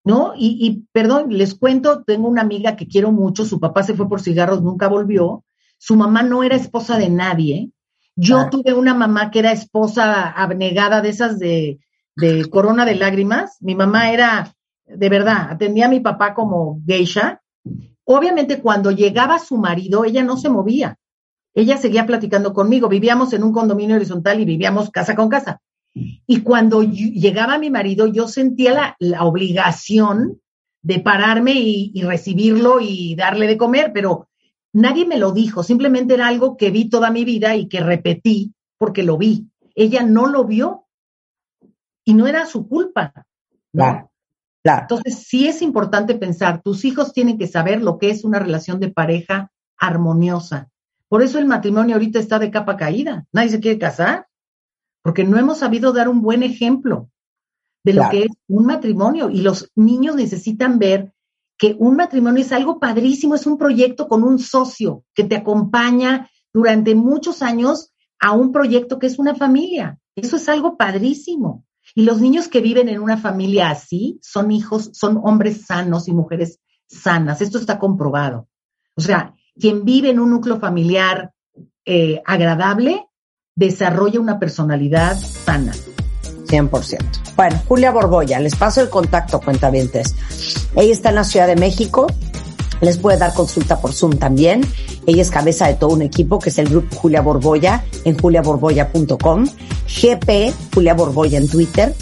¿No? 0.05 0.33
Y, 0.35 0.59
y, 0.61 0.89
perdón, 0.91 1.27
les 1.29 1.55
cuento, 1.55 2.03
tengo 2.03 2.29
una 2.29 2.43
amiga 2.43 2.75
que 2.75 2.89
quiero 2.89 3.13
mucho, 3.13 3.45
su 3.45 3.61
papá 3.61 3.85
se 3.85 3.95
fue 3.95 4.09
por 4.09 4.21
cigarros, 4.21 4.61
nunca 4.61 4.89
volvió, 4.89 5.45
su 5.79 5.95
mamá 5.95 6.25
no 6.25 6.43
era 6.43 6.57
esposa 6.57 6.99
de 6.99 7.09
nadie. 7.09 7.71
Yo 8.17 8.51
tuve 8.51 8.75
una 8.75 8.95
mamá 8.95 9.31
que 9.31 9.39
era 9.39 9.53
esposa 9.53 10.29
abnegada 10.31 11.03
de 11.03 11.09
esas 11.09 11.39
de, 11.39 11.79
de 12.17 12.51
corona 12.51 12.85
de 12.85 12.97
lágrimas. 12.97 13.57
Mi 13.61 13.77
mamá 13.77 14.11
era, 14.11 14.53
de 14.87 15.09
verdad, 15.09 15.51
atendía 15.51 15.87
a 15.87 15.91
mi 15.91 16.01
papá 16.01 16.35
como 16.35 16.81
geisha. 16.85 17.41
Obviamente 18.05 18.61
cuando 18.61 18.91
llegaba 18.91 19.39
su 19.39 19.57
marido, 19.57 20.05
ella 20.05 20.25
no 20.25 20.37
se 20.37 20.49
movía 20.49 20.99
ella 21.55 21.77
seguía 21.77 22.07
platicando 22.07 22.53
conmigo. 22.53 22.89
Vivíamos 22.89 23.33
en 23.33 23.43
un 23.43 23.53
condominio 23.53 23.97
horizontal 23.97 24.41
y 24.41 24.45
vivíamos 24.45 24.91
casa 24.91 25.15
con 25.15 25.29
casa. 25.29 25.61
Y 25.95 26.41
cuando 26.41 26.83
llegaba 26.83 27.59
mi 27.59 27.71
marido, 27.71 28.07
yo 28.07 28.27
sentía 28.27 28.97
la, 28.99 29.25
obligación 29.25 30.41
de 30.81 31.01
pararme 31.01 31.53
y, 31.53 31.93
y, 31.95 32.03
recibirlo 32.03 32.81
y 32.81 33.15
darle 33.15 33.47
de 33.47 33.59
comer, 33.59 33.93
pero 33.93 34.29
nadie 34.73 35.07
me 35.07 35.19
lo 35.19 35.33
dijo, 35.33 35.63
simplemente 35.63 36.15
era 36.15 36.29
algo 36.29 36.57
que 36.57 36.71
vi 36.71 36.89
toda 36.89 37.11
mi 37.11 37.25
vida 37.25 37.55
y 37.57 37.69
que 37.69 37.81
repetí 37.81 38.55
porque 38.79 39.03
lo 39.03 39.19
vi. 39.19 39.47
Ella 39.75 40.03
no 40.03 40.27
lo 40.27 40.45
vio 40.45 40.87
y 42.05 42.15
no 42.15 42.27
era 42.27 42.47
su 42.47 42.67
culpa. 42.69 43.13
Claro, 43.73 44.83
Entonces, 44.83 45.27
sí 45.27 45.47
es 45.47 45.61
importante 45.61 46.15
pensar, 46.15 46.63
tus 46.63 46.85
hijos 46.85 47.13
tienen 47.13 47.37
que 47.37 47.49
saber 47.49 47.83
lo 47.83 47.99
que 47.99 48.11
es 48.11 48.25
una 48.25 48.39
relación 48.39 48.81
de 48.81 48.91
pareja 48.91 49.51
armoniosa. 49.77 50.72
Por 51.13 51.21
eso 51.21 51.39
el 51.39 51.45
matrimonio 51.45 51.97
ahorita 51.97 52.19
está 52.19 52.39
de 52.39 52.51
capa 52.51 52.79
caída. 52.79 53.27
Nadie 53.33 53.51
se 53.51 53.61
quiere 53.61 53.79
casar, 53.79 54.29
porque 55.03 55.25
no 55.25 55.39
hemos 55.39 55.59
sabido 55.59 55.93
dar 55.93 56.09
un 56.09 56.23
buen 56.23 56.43
ejemplo 56.43 57.11
de 57.85 57.93
lo 57.93 58.09
que 58.09 58.23
es 58.23 58.31
un 58.49 58.65
matrimonio. 58.65 59.29
Y 59.29 59.43
los 59.43 59.71
niños 59.77 60.17
necesitan 60.17 60.79
ver 60.79 61.13
que 61.59 61.77
un 61.79 61.97
matrimonio 61.97 62.43
es 62.43 62.51
algo 62.51 62.81
padrísimo, 62.81 63.35
es 63.35 63.47
un 63.47 63.59
proyecto 63.59 64.09
con 64.09 64.25
un 64.25 64.39
socio 64.39 65.05
que 65.13 65.25
te 65.25 65.37
acompaña 65.37 66.31
durante 66.51 66.95
muchos 66.95 67.43
años 67.43 67.93
a 68.19 68.33
un 68.33 68.51
proyecto 68.51 68.99
que 68.99 69.09
es 69.09 69.19
una 69.19 69.35
familia. 69.35 69.99
Eso 70.17 70.37
es 70.37 70.49
algo 70.49 70.79
padrísimo. 70.79 71.67
Y 71.95 72.05
los 72.05 72.23
niños 72.23 72.49
que 72.49 72.63
viven 72.63 72.89
en 72.89 73.03
una 73.03 73.19
familia 73.19 73.69
así 73.69 74.19
son 74.23 74.51
hijos, 74.51 74.89
son 74.95 75.21
hombres 75.23 75.67
sanos 75.67 76.09
y 76.09 76.13
mujeres 76.15 76.59
sanas. 76.89 77.43
Esto 77.43 77.59
está 77.59 77.79
comprobado. 77.79 78.49
O 78.95 79.03
sea, 79.03 79.35
quien 79.59 79.85
vive 79.85 80.11
en 80.11 80.19
un 80.19 80.31
núcleo 80.31 80.59
familiar 80.59 81.33
eh, 81.85 82.23
agradable 82.25 83.07
desarrolla 83.55 84.21
una 84.21 84.39
personalidad 84.39 85.19
sana. 85.19 85.73
100%. 86.47 87.35
Bueno, 87.37 87.61
Julia 87.67 87.91
Borbolla, 87.91 88.39
les 88.39 88.55
paso 88.57 88.83
el 88.83 88.91
contacto, 88.91 89.41
cuentavientes. 89.41 90.15
Ella 90.77 90.93
está 90.93 91.09
en 91.09 91.15
la 91.15 91.25
Ciudad 91.25 91.47
de 91.47 91.57
México, 91.57 92.07
les 92.81 92.99
puede 92.99 93.19
dar 93.19 93.33
consulta 93.33 93.81
por 93.81 93.93
Zoom 93.93 94.19
también. 94.19 94.61
Ella 95.07 95.23
es 95.23 95.31
cabeza 95.31 95.67
de 95.67 95.75
todo 95.75 95.91
un 95.91 96.03
equipo 96.03 96.39
que 96.39 96.51
es 96.51 96.59
el 96.59 96.69
grupo 96.69 96.95
Julia 96.97 97.23
Borbolla 97.23 97.85
en 98.05 98.19
juliaborbolla.com, 98.19 99.47
GP 99.87 100.55
Julia 100.75 100.95
Borbolla 100.95 101.39
en 101.39 101.49
Twitter, 101.49 101.95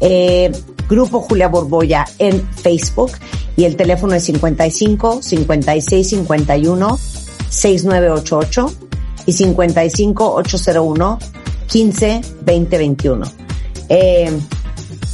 eh, 0.00 0.52
Grupo 0.88 1.20
Julia 1.20 1.48
Borbolla 1.48 2.04
en 2.18 2.46
Facebook 2.50 3.12
y 3.56 3.64
el 3.64 3.76
teléfono 3.76 4.14
es 4.14 4.24
55 4.24 5.22
56 5.22 6.08
51 6.08 6.98
6988 7.48 8.72
y 9.26 9.32
55 9.32 10.34
801 10.34 11.18
15 11.66 12.20
20 12.42 12.78
21. 12.78 13.26
Eh, 13.88 14.40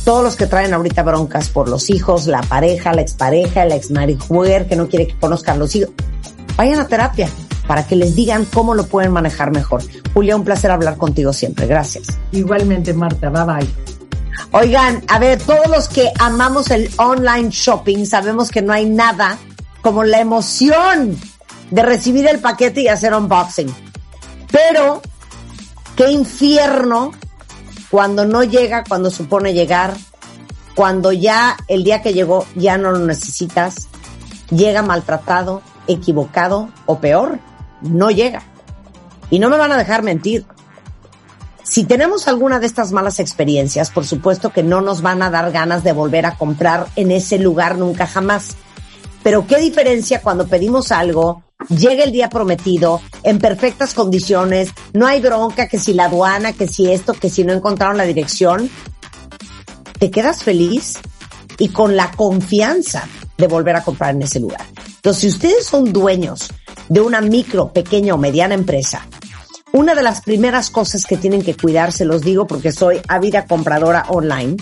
todos 0.04 0.24
los 0.24 0.36
que 0.36 0.46
traen 0.46 0.74
ahorita 0.74 1.02
broncas 1.02 1.50
por 1.50 1.68
los 1.68 1.90
hijos, 1.90 2.26
la 2.26 2.40
pareja, 2.40 2.92
la 2.92 3.02
expareja, 3.02 3.64
la 3.64 3.76
exmarijuer 3.76 4.66
que 4.66 4.76
no 4.76 4.88
quiere 4.88 5.06
que 5.06 5.14
conozcan 5.18 5.58
los 5.58 5.74
hijos, 5.76 5.92
vayan 6.56 6.80
a 6.80 6.88
terapia 6.88 7.28
para 7.66 7.86
que 7.86 7.94
les 7.94 8.16
digan 8.16 8.46
cómo 8.46 8.74
lo 8.74 8.86
pueden 8.86 9.12
manejar 9.12 9.52
mejor. 9.52 9.82
Julia, 10.12 10.34
un 10.34 10.44
placer 10.44 10.70
hablar 10.70 10.96
contigo 10.96 11.32
siempre. 11.32 11.66
Gracias. 11.66 12.08
Igualmente, 12.32 12.92
Marta. 12.94 13.30
Bye 13.30 13.44
bye. 13.44 13.99
Oigan, 14.52 15.04
a 15.08 15.18
ver, 15.18 15.40
todos 15.42 15.68
los 15.68 15.88
que 15.88 16.10
amamos 16.18 16.70
el 16.70 16.90
online 16.96 17.50
shopping 17.50 18.04
sabemos 18.04 18.50
que 18.50 18.62
no 18.62 18.72
hay 18.72 18.86
nada 18.86 19.38
como 19.82 20.04
la 20.04 20.20
emoción 20.20 21.18
de 21.70 21.82
recibir 21.82 22.26
el 22.26 22.40
paquete 22.40 22.82
y 22.82 22.88
hacer 22.88 23.14
unboxing. 23.14 23.72
Pero, 24.50 25.00
qué 25.96 26.10
infierno 26.10 27.12
cuando 27.90 28.24
no 28.24 28.42
llega, 28.42 28.84
cuando 28.84 29.10
supone 29.10 29.52
llegar, 29.52 29.94
cuando 30.74 31.12
ya 31.12 31.56
el 31.68 31.84
día 31.84 32.02
que 32.02 32.12
llegó 32.12 32.46
ya 32.54 32.78
no 32.78 32.92
lo 32.92 32.98
necesitas, 33.00 33.88
llega 34.50 34.82
maltratado, 34.82 35.62
equivocado 35.86 36.70
o 36.86 37.00
peor, 37.00 37.38
no 37.82 38.10
llega. 38.10 38.42
Y 39.30 39.38
no 39.38 39.48
me 39.48 39.56
van 39.56 39.72
a 39.72 39.76
dejar 39.76 40.02
mentir. 40.02 40.44
Si 41.70 41.84
tenemos 41.84 42.26
alguna 42.26 42.58
de 42.58 42.66
estas 42.66 42.90
malas 42.90 43.20
experiencias, 43.20 43.90
por 43.90 44.04
supuesto 44.04 44.50
que 44.50 44.64
no 44.64 44.80
nos 44.80 45.02
van 45.02 45.22
a 45.22 45.30
dar 45.30 45.52
ganas 45.52 45.84
de 45.84 45.92
volver 45.92 46.26
a 46.26 46.36
comprar 46.36 46.88
en 46.96 47.12
ese 47.12 47.38
lugar 47.38 47.78
nunca 47.78 48.08
jamás. 48.08 48.56
Pero 49.22 49.46
qué 49.46 49.58
diferencia 49.58 50.20
cuando 50.20 50.48
pedimos 50.48 50.90
algo, 50.90 51.44
llega 51.68 52.02
el 52.02 52.10
día 52.10 52.28
prometido, 52.28 53.00
en 53.22 53.38
perfectas 53.38 53.94
condiciones, 53.94 54.72
no 54.94 55.06
hay 55.06 55.20
bronca, 55.20 55.68
que 55.68 55.78
si 55.78 55.94
la 55.94 56.06
aduana, 56.06 56.54
que 56.54 56.66
si 56.66 56.90
esto, 56.90 57.14
que 57.14 57.30
si 57.30 57.44
no 57.44 57.52
encontraron 57.52 57.96
la 57.96 58.04
dirección. 58.04 58.68
Te 59.96 60.10
quedas 60.10 60.42
feliz 60.42 60.98
y 61.56 61.68
con 61.68 61.94
la 61.94 62.10
confianza 62.10 63.06
de 63.38 63.46
volver 63.46 63.76
a 63.76 63.84
comprar 63.84 64.16
en 64.16 64.22
ese 64.22 64.40
lugar. 64.40 64.66
Entonces, 64.96 65.20
si 65.20 65.28
ustedes 65.28 65.66
son 65.66 65.92
dueños 65.92 66.48
de 66.88 67.00
una 67.00 67.20
micro, 67.20 67.72
pequeña 67.72 68.14
o 68.14 68.18
mediana 68.18 68.54
empresa 68.54 69.06
una 69.72 69.94
de 69.94 70.02
las 70.02 70.20
primeras 70.22 70.70
cosas 70.70 71.04
que 71.06 71.16
tienen 71.16 71.42
que 71.42 71.56
cuidar, 71.56 71.92
se 71.92 72.04
los 72.04 72.22
digo 72.22 72.46
porque 72.46 72.72
soy 72.72 73.00
ávida 73.08 73.46
compradora 73.46 74.04
online, 74.08 74.56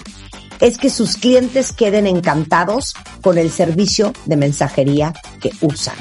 es 0.60 0.78
que 0.78 0.90
sus 0.90 1.16
clientes 1.16 1.72
queden 1.72 2.06
encantados 2.06 2.94
con 3.22 3.38
el 3.38 3.50
servicio 3.50 4.12
de 4.26 4.36
mensajería 4.36 5.14
que 5.40 5.50
usan. 5.60 5.96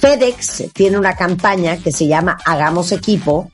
FedEx 0.00 0.64
tiene 0.74 0.98
una 0.98 1.16
campaña 1.16 1.78
que 1.78 1.92
se 1.92 2.06
llama 2.06 2.36
Hagamos 2.44 2.92
Equipo, 2.92 3.50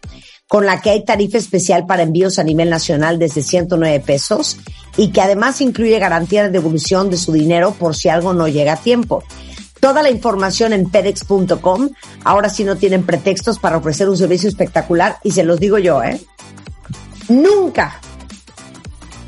con 0.49 0.67
la 0.67 0.81
que 0.81 0.91
hay 0.91 1.05
tarifa 1.05 1.39
especial 1.39 1.87
para 1.87 2.03
envíos 2.03 2.39
a 2.39 2.45
nivel 2.45 2.69
nacional 2.69 3.19
desde 3.19 3.43
109 3.43 4.01
pesos 4.01 4.59
y 4.99 5.09
que 5.09 5.23
además 5.23 5.61
incluye 5.61 5.99
garantía 5.99 6.43
de 6.43 6.51
devolución 6.51 7.09
de 7.09 7.17
su 7.17 7.33
dinero 7.33 7.75
por 7.79 7.97
si 7.97 8.11
algo 8.11 8.35
no 8.35 8.49
llega 8.49 8.75
a 8.75 8.77
tiempo. 8.77 9.25
Toda 9.83 10.01
la 10.01 10.11
información 10.11 10.73
en 10.73 10.89
FedEx.com. 10.89 11.91
Ahora 12.23 12.49
sí 12.49 12.63
no 12.63 12.77
tienen 12.77 13.03
pretextos 13.03 13.59
para 13.59 13.79
ofrecer 13.79 14.09
un 14.09 14.17
servicio 14.17 14.49
espectacular 14.49 15.19
y 15.25 15.33
se 15.33 15.43
los 15.43 15.59
digo 15.59 15.77
yo, 15.77 16.05
¿eh? 16.05 16.21
Nunca 17.29 18.01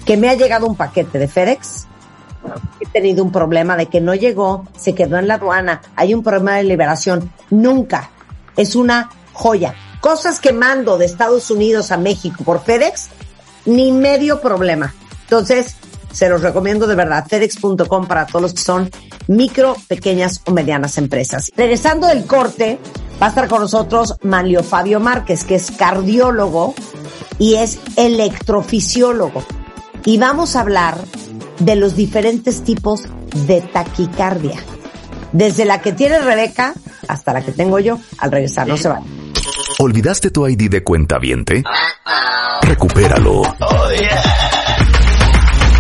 que 0.07 0.17
me 0.17 0.29
ha 0.29 0.35
llegado 0.35 0.67
un 0.67 0.77
paquete 0.77 1.19
de 1.19 1.27
FedEx 1.27 1.89
he 2.79 2.87
tenido 2.87 3.25
un 3.25 3.33
problema 3.33 3.77
de 3.77 3.87
que 3.87 4.01
no 4.01 4.15
llegó, 4.15 4.69
se 4.77 4.95
quedó 4.95 5.19
en 5.19 5.27
la 5.27 5.35
aduana, 5.35 5.83
hay 5.97 6.15
un 6.15 6.23
problema 6.23 6.57
de 6.57 6.63
liberación. 6.63 7.33
Nunca. 7.51 8.11
Es 8.57 8.77
una 8.77 9.11
joya. 9.33 9.75
Cosas 10.01 10.39
que 10.39 10.53
mando 10.53 10.99
de 10.99 11.07
Estados 11.07 11.51
Unidos 11.51 11.91
a 11.91 11.97
México 11.97 12.45
por 12.45 12.63
FedEx, 12.63 13.09
ni 13.67 13.91
medio 13.91 14.41
problema. 14.41 14.95
Entonces, 15.23 15.75
se 16.15 16.29
los 16.29 16.41
recomiendo 16.41 16.87
de 16.87 16.95
verdad. 16.95 17.27
FedEx.com 17.29 18.07
para 18.07 18.27
todos 18.27 18.43
los 18.43 18.55
que 18.55 18.63
son 18.63 18.91
micro, 19.27 19.77
pequeñas 19.89 20.41
o 20.47 20.53
medianas 20.53 20.97
empresas. 20.97 21.51
Regresando 21.57 22.07
del 22.07 22.25
corte, 22.25 22.79
va 23.21 23.27
a 23.27 23.29
estar 23.31 23.49
con 23.49 23.61
nosotros 23.61 24.15
Manlio 24.23 24.63
Fabio 24.63 25.01
Márquez, 25.01 25.45
que 25.45 25.57
es 25.57 25.71
cardiólogo 25.73 26.75
y 27.39 27.57
es 27.57 27.79
electrofisiólogo. 27.97 29.45
Y 30.05 30.19
vamos 30.19 30.55
a 30.55 30.61
hablar 30.61 30.97
de 31.59 31.77
los 31.77 31.97
diferentes 31.97 32.63
tipos 32.63 33.03
de 33.47 33.61
taquicardia. 33.61 34.63
Desde 35.33 35.65
la 35.65 35.81
que 35.81 35.93
tiene 35.93 36.21
Rebeca 36.21 36.75
hasta 37.09 37.33
la 37.33 37.43
que 37.43 37.53
tengo 37.53 37.81
yo. 37.81 37.99
Al 38.19 38.31
regresar, 38.31 38.69
no 38.69 38.77
se 38.77 38.89
va. 38.89 39.01
¿Olvidaste 39.79 40.31
tu 40.31 40.47
ID 40.47 40.71
de 40.71 40.85
cuenta 40.85 41.19
viente? 41.19 41.65
Recupéralo. 42.63 43.43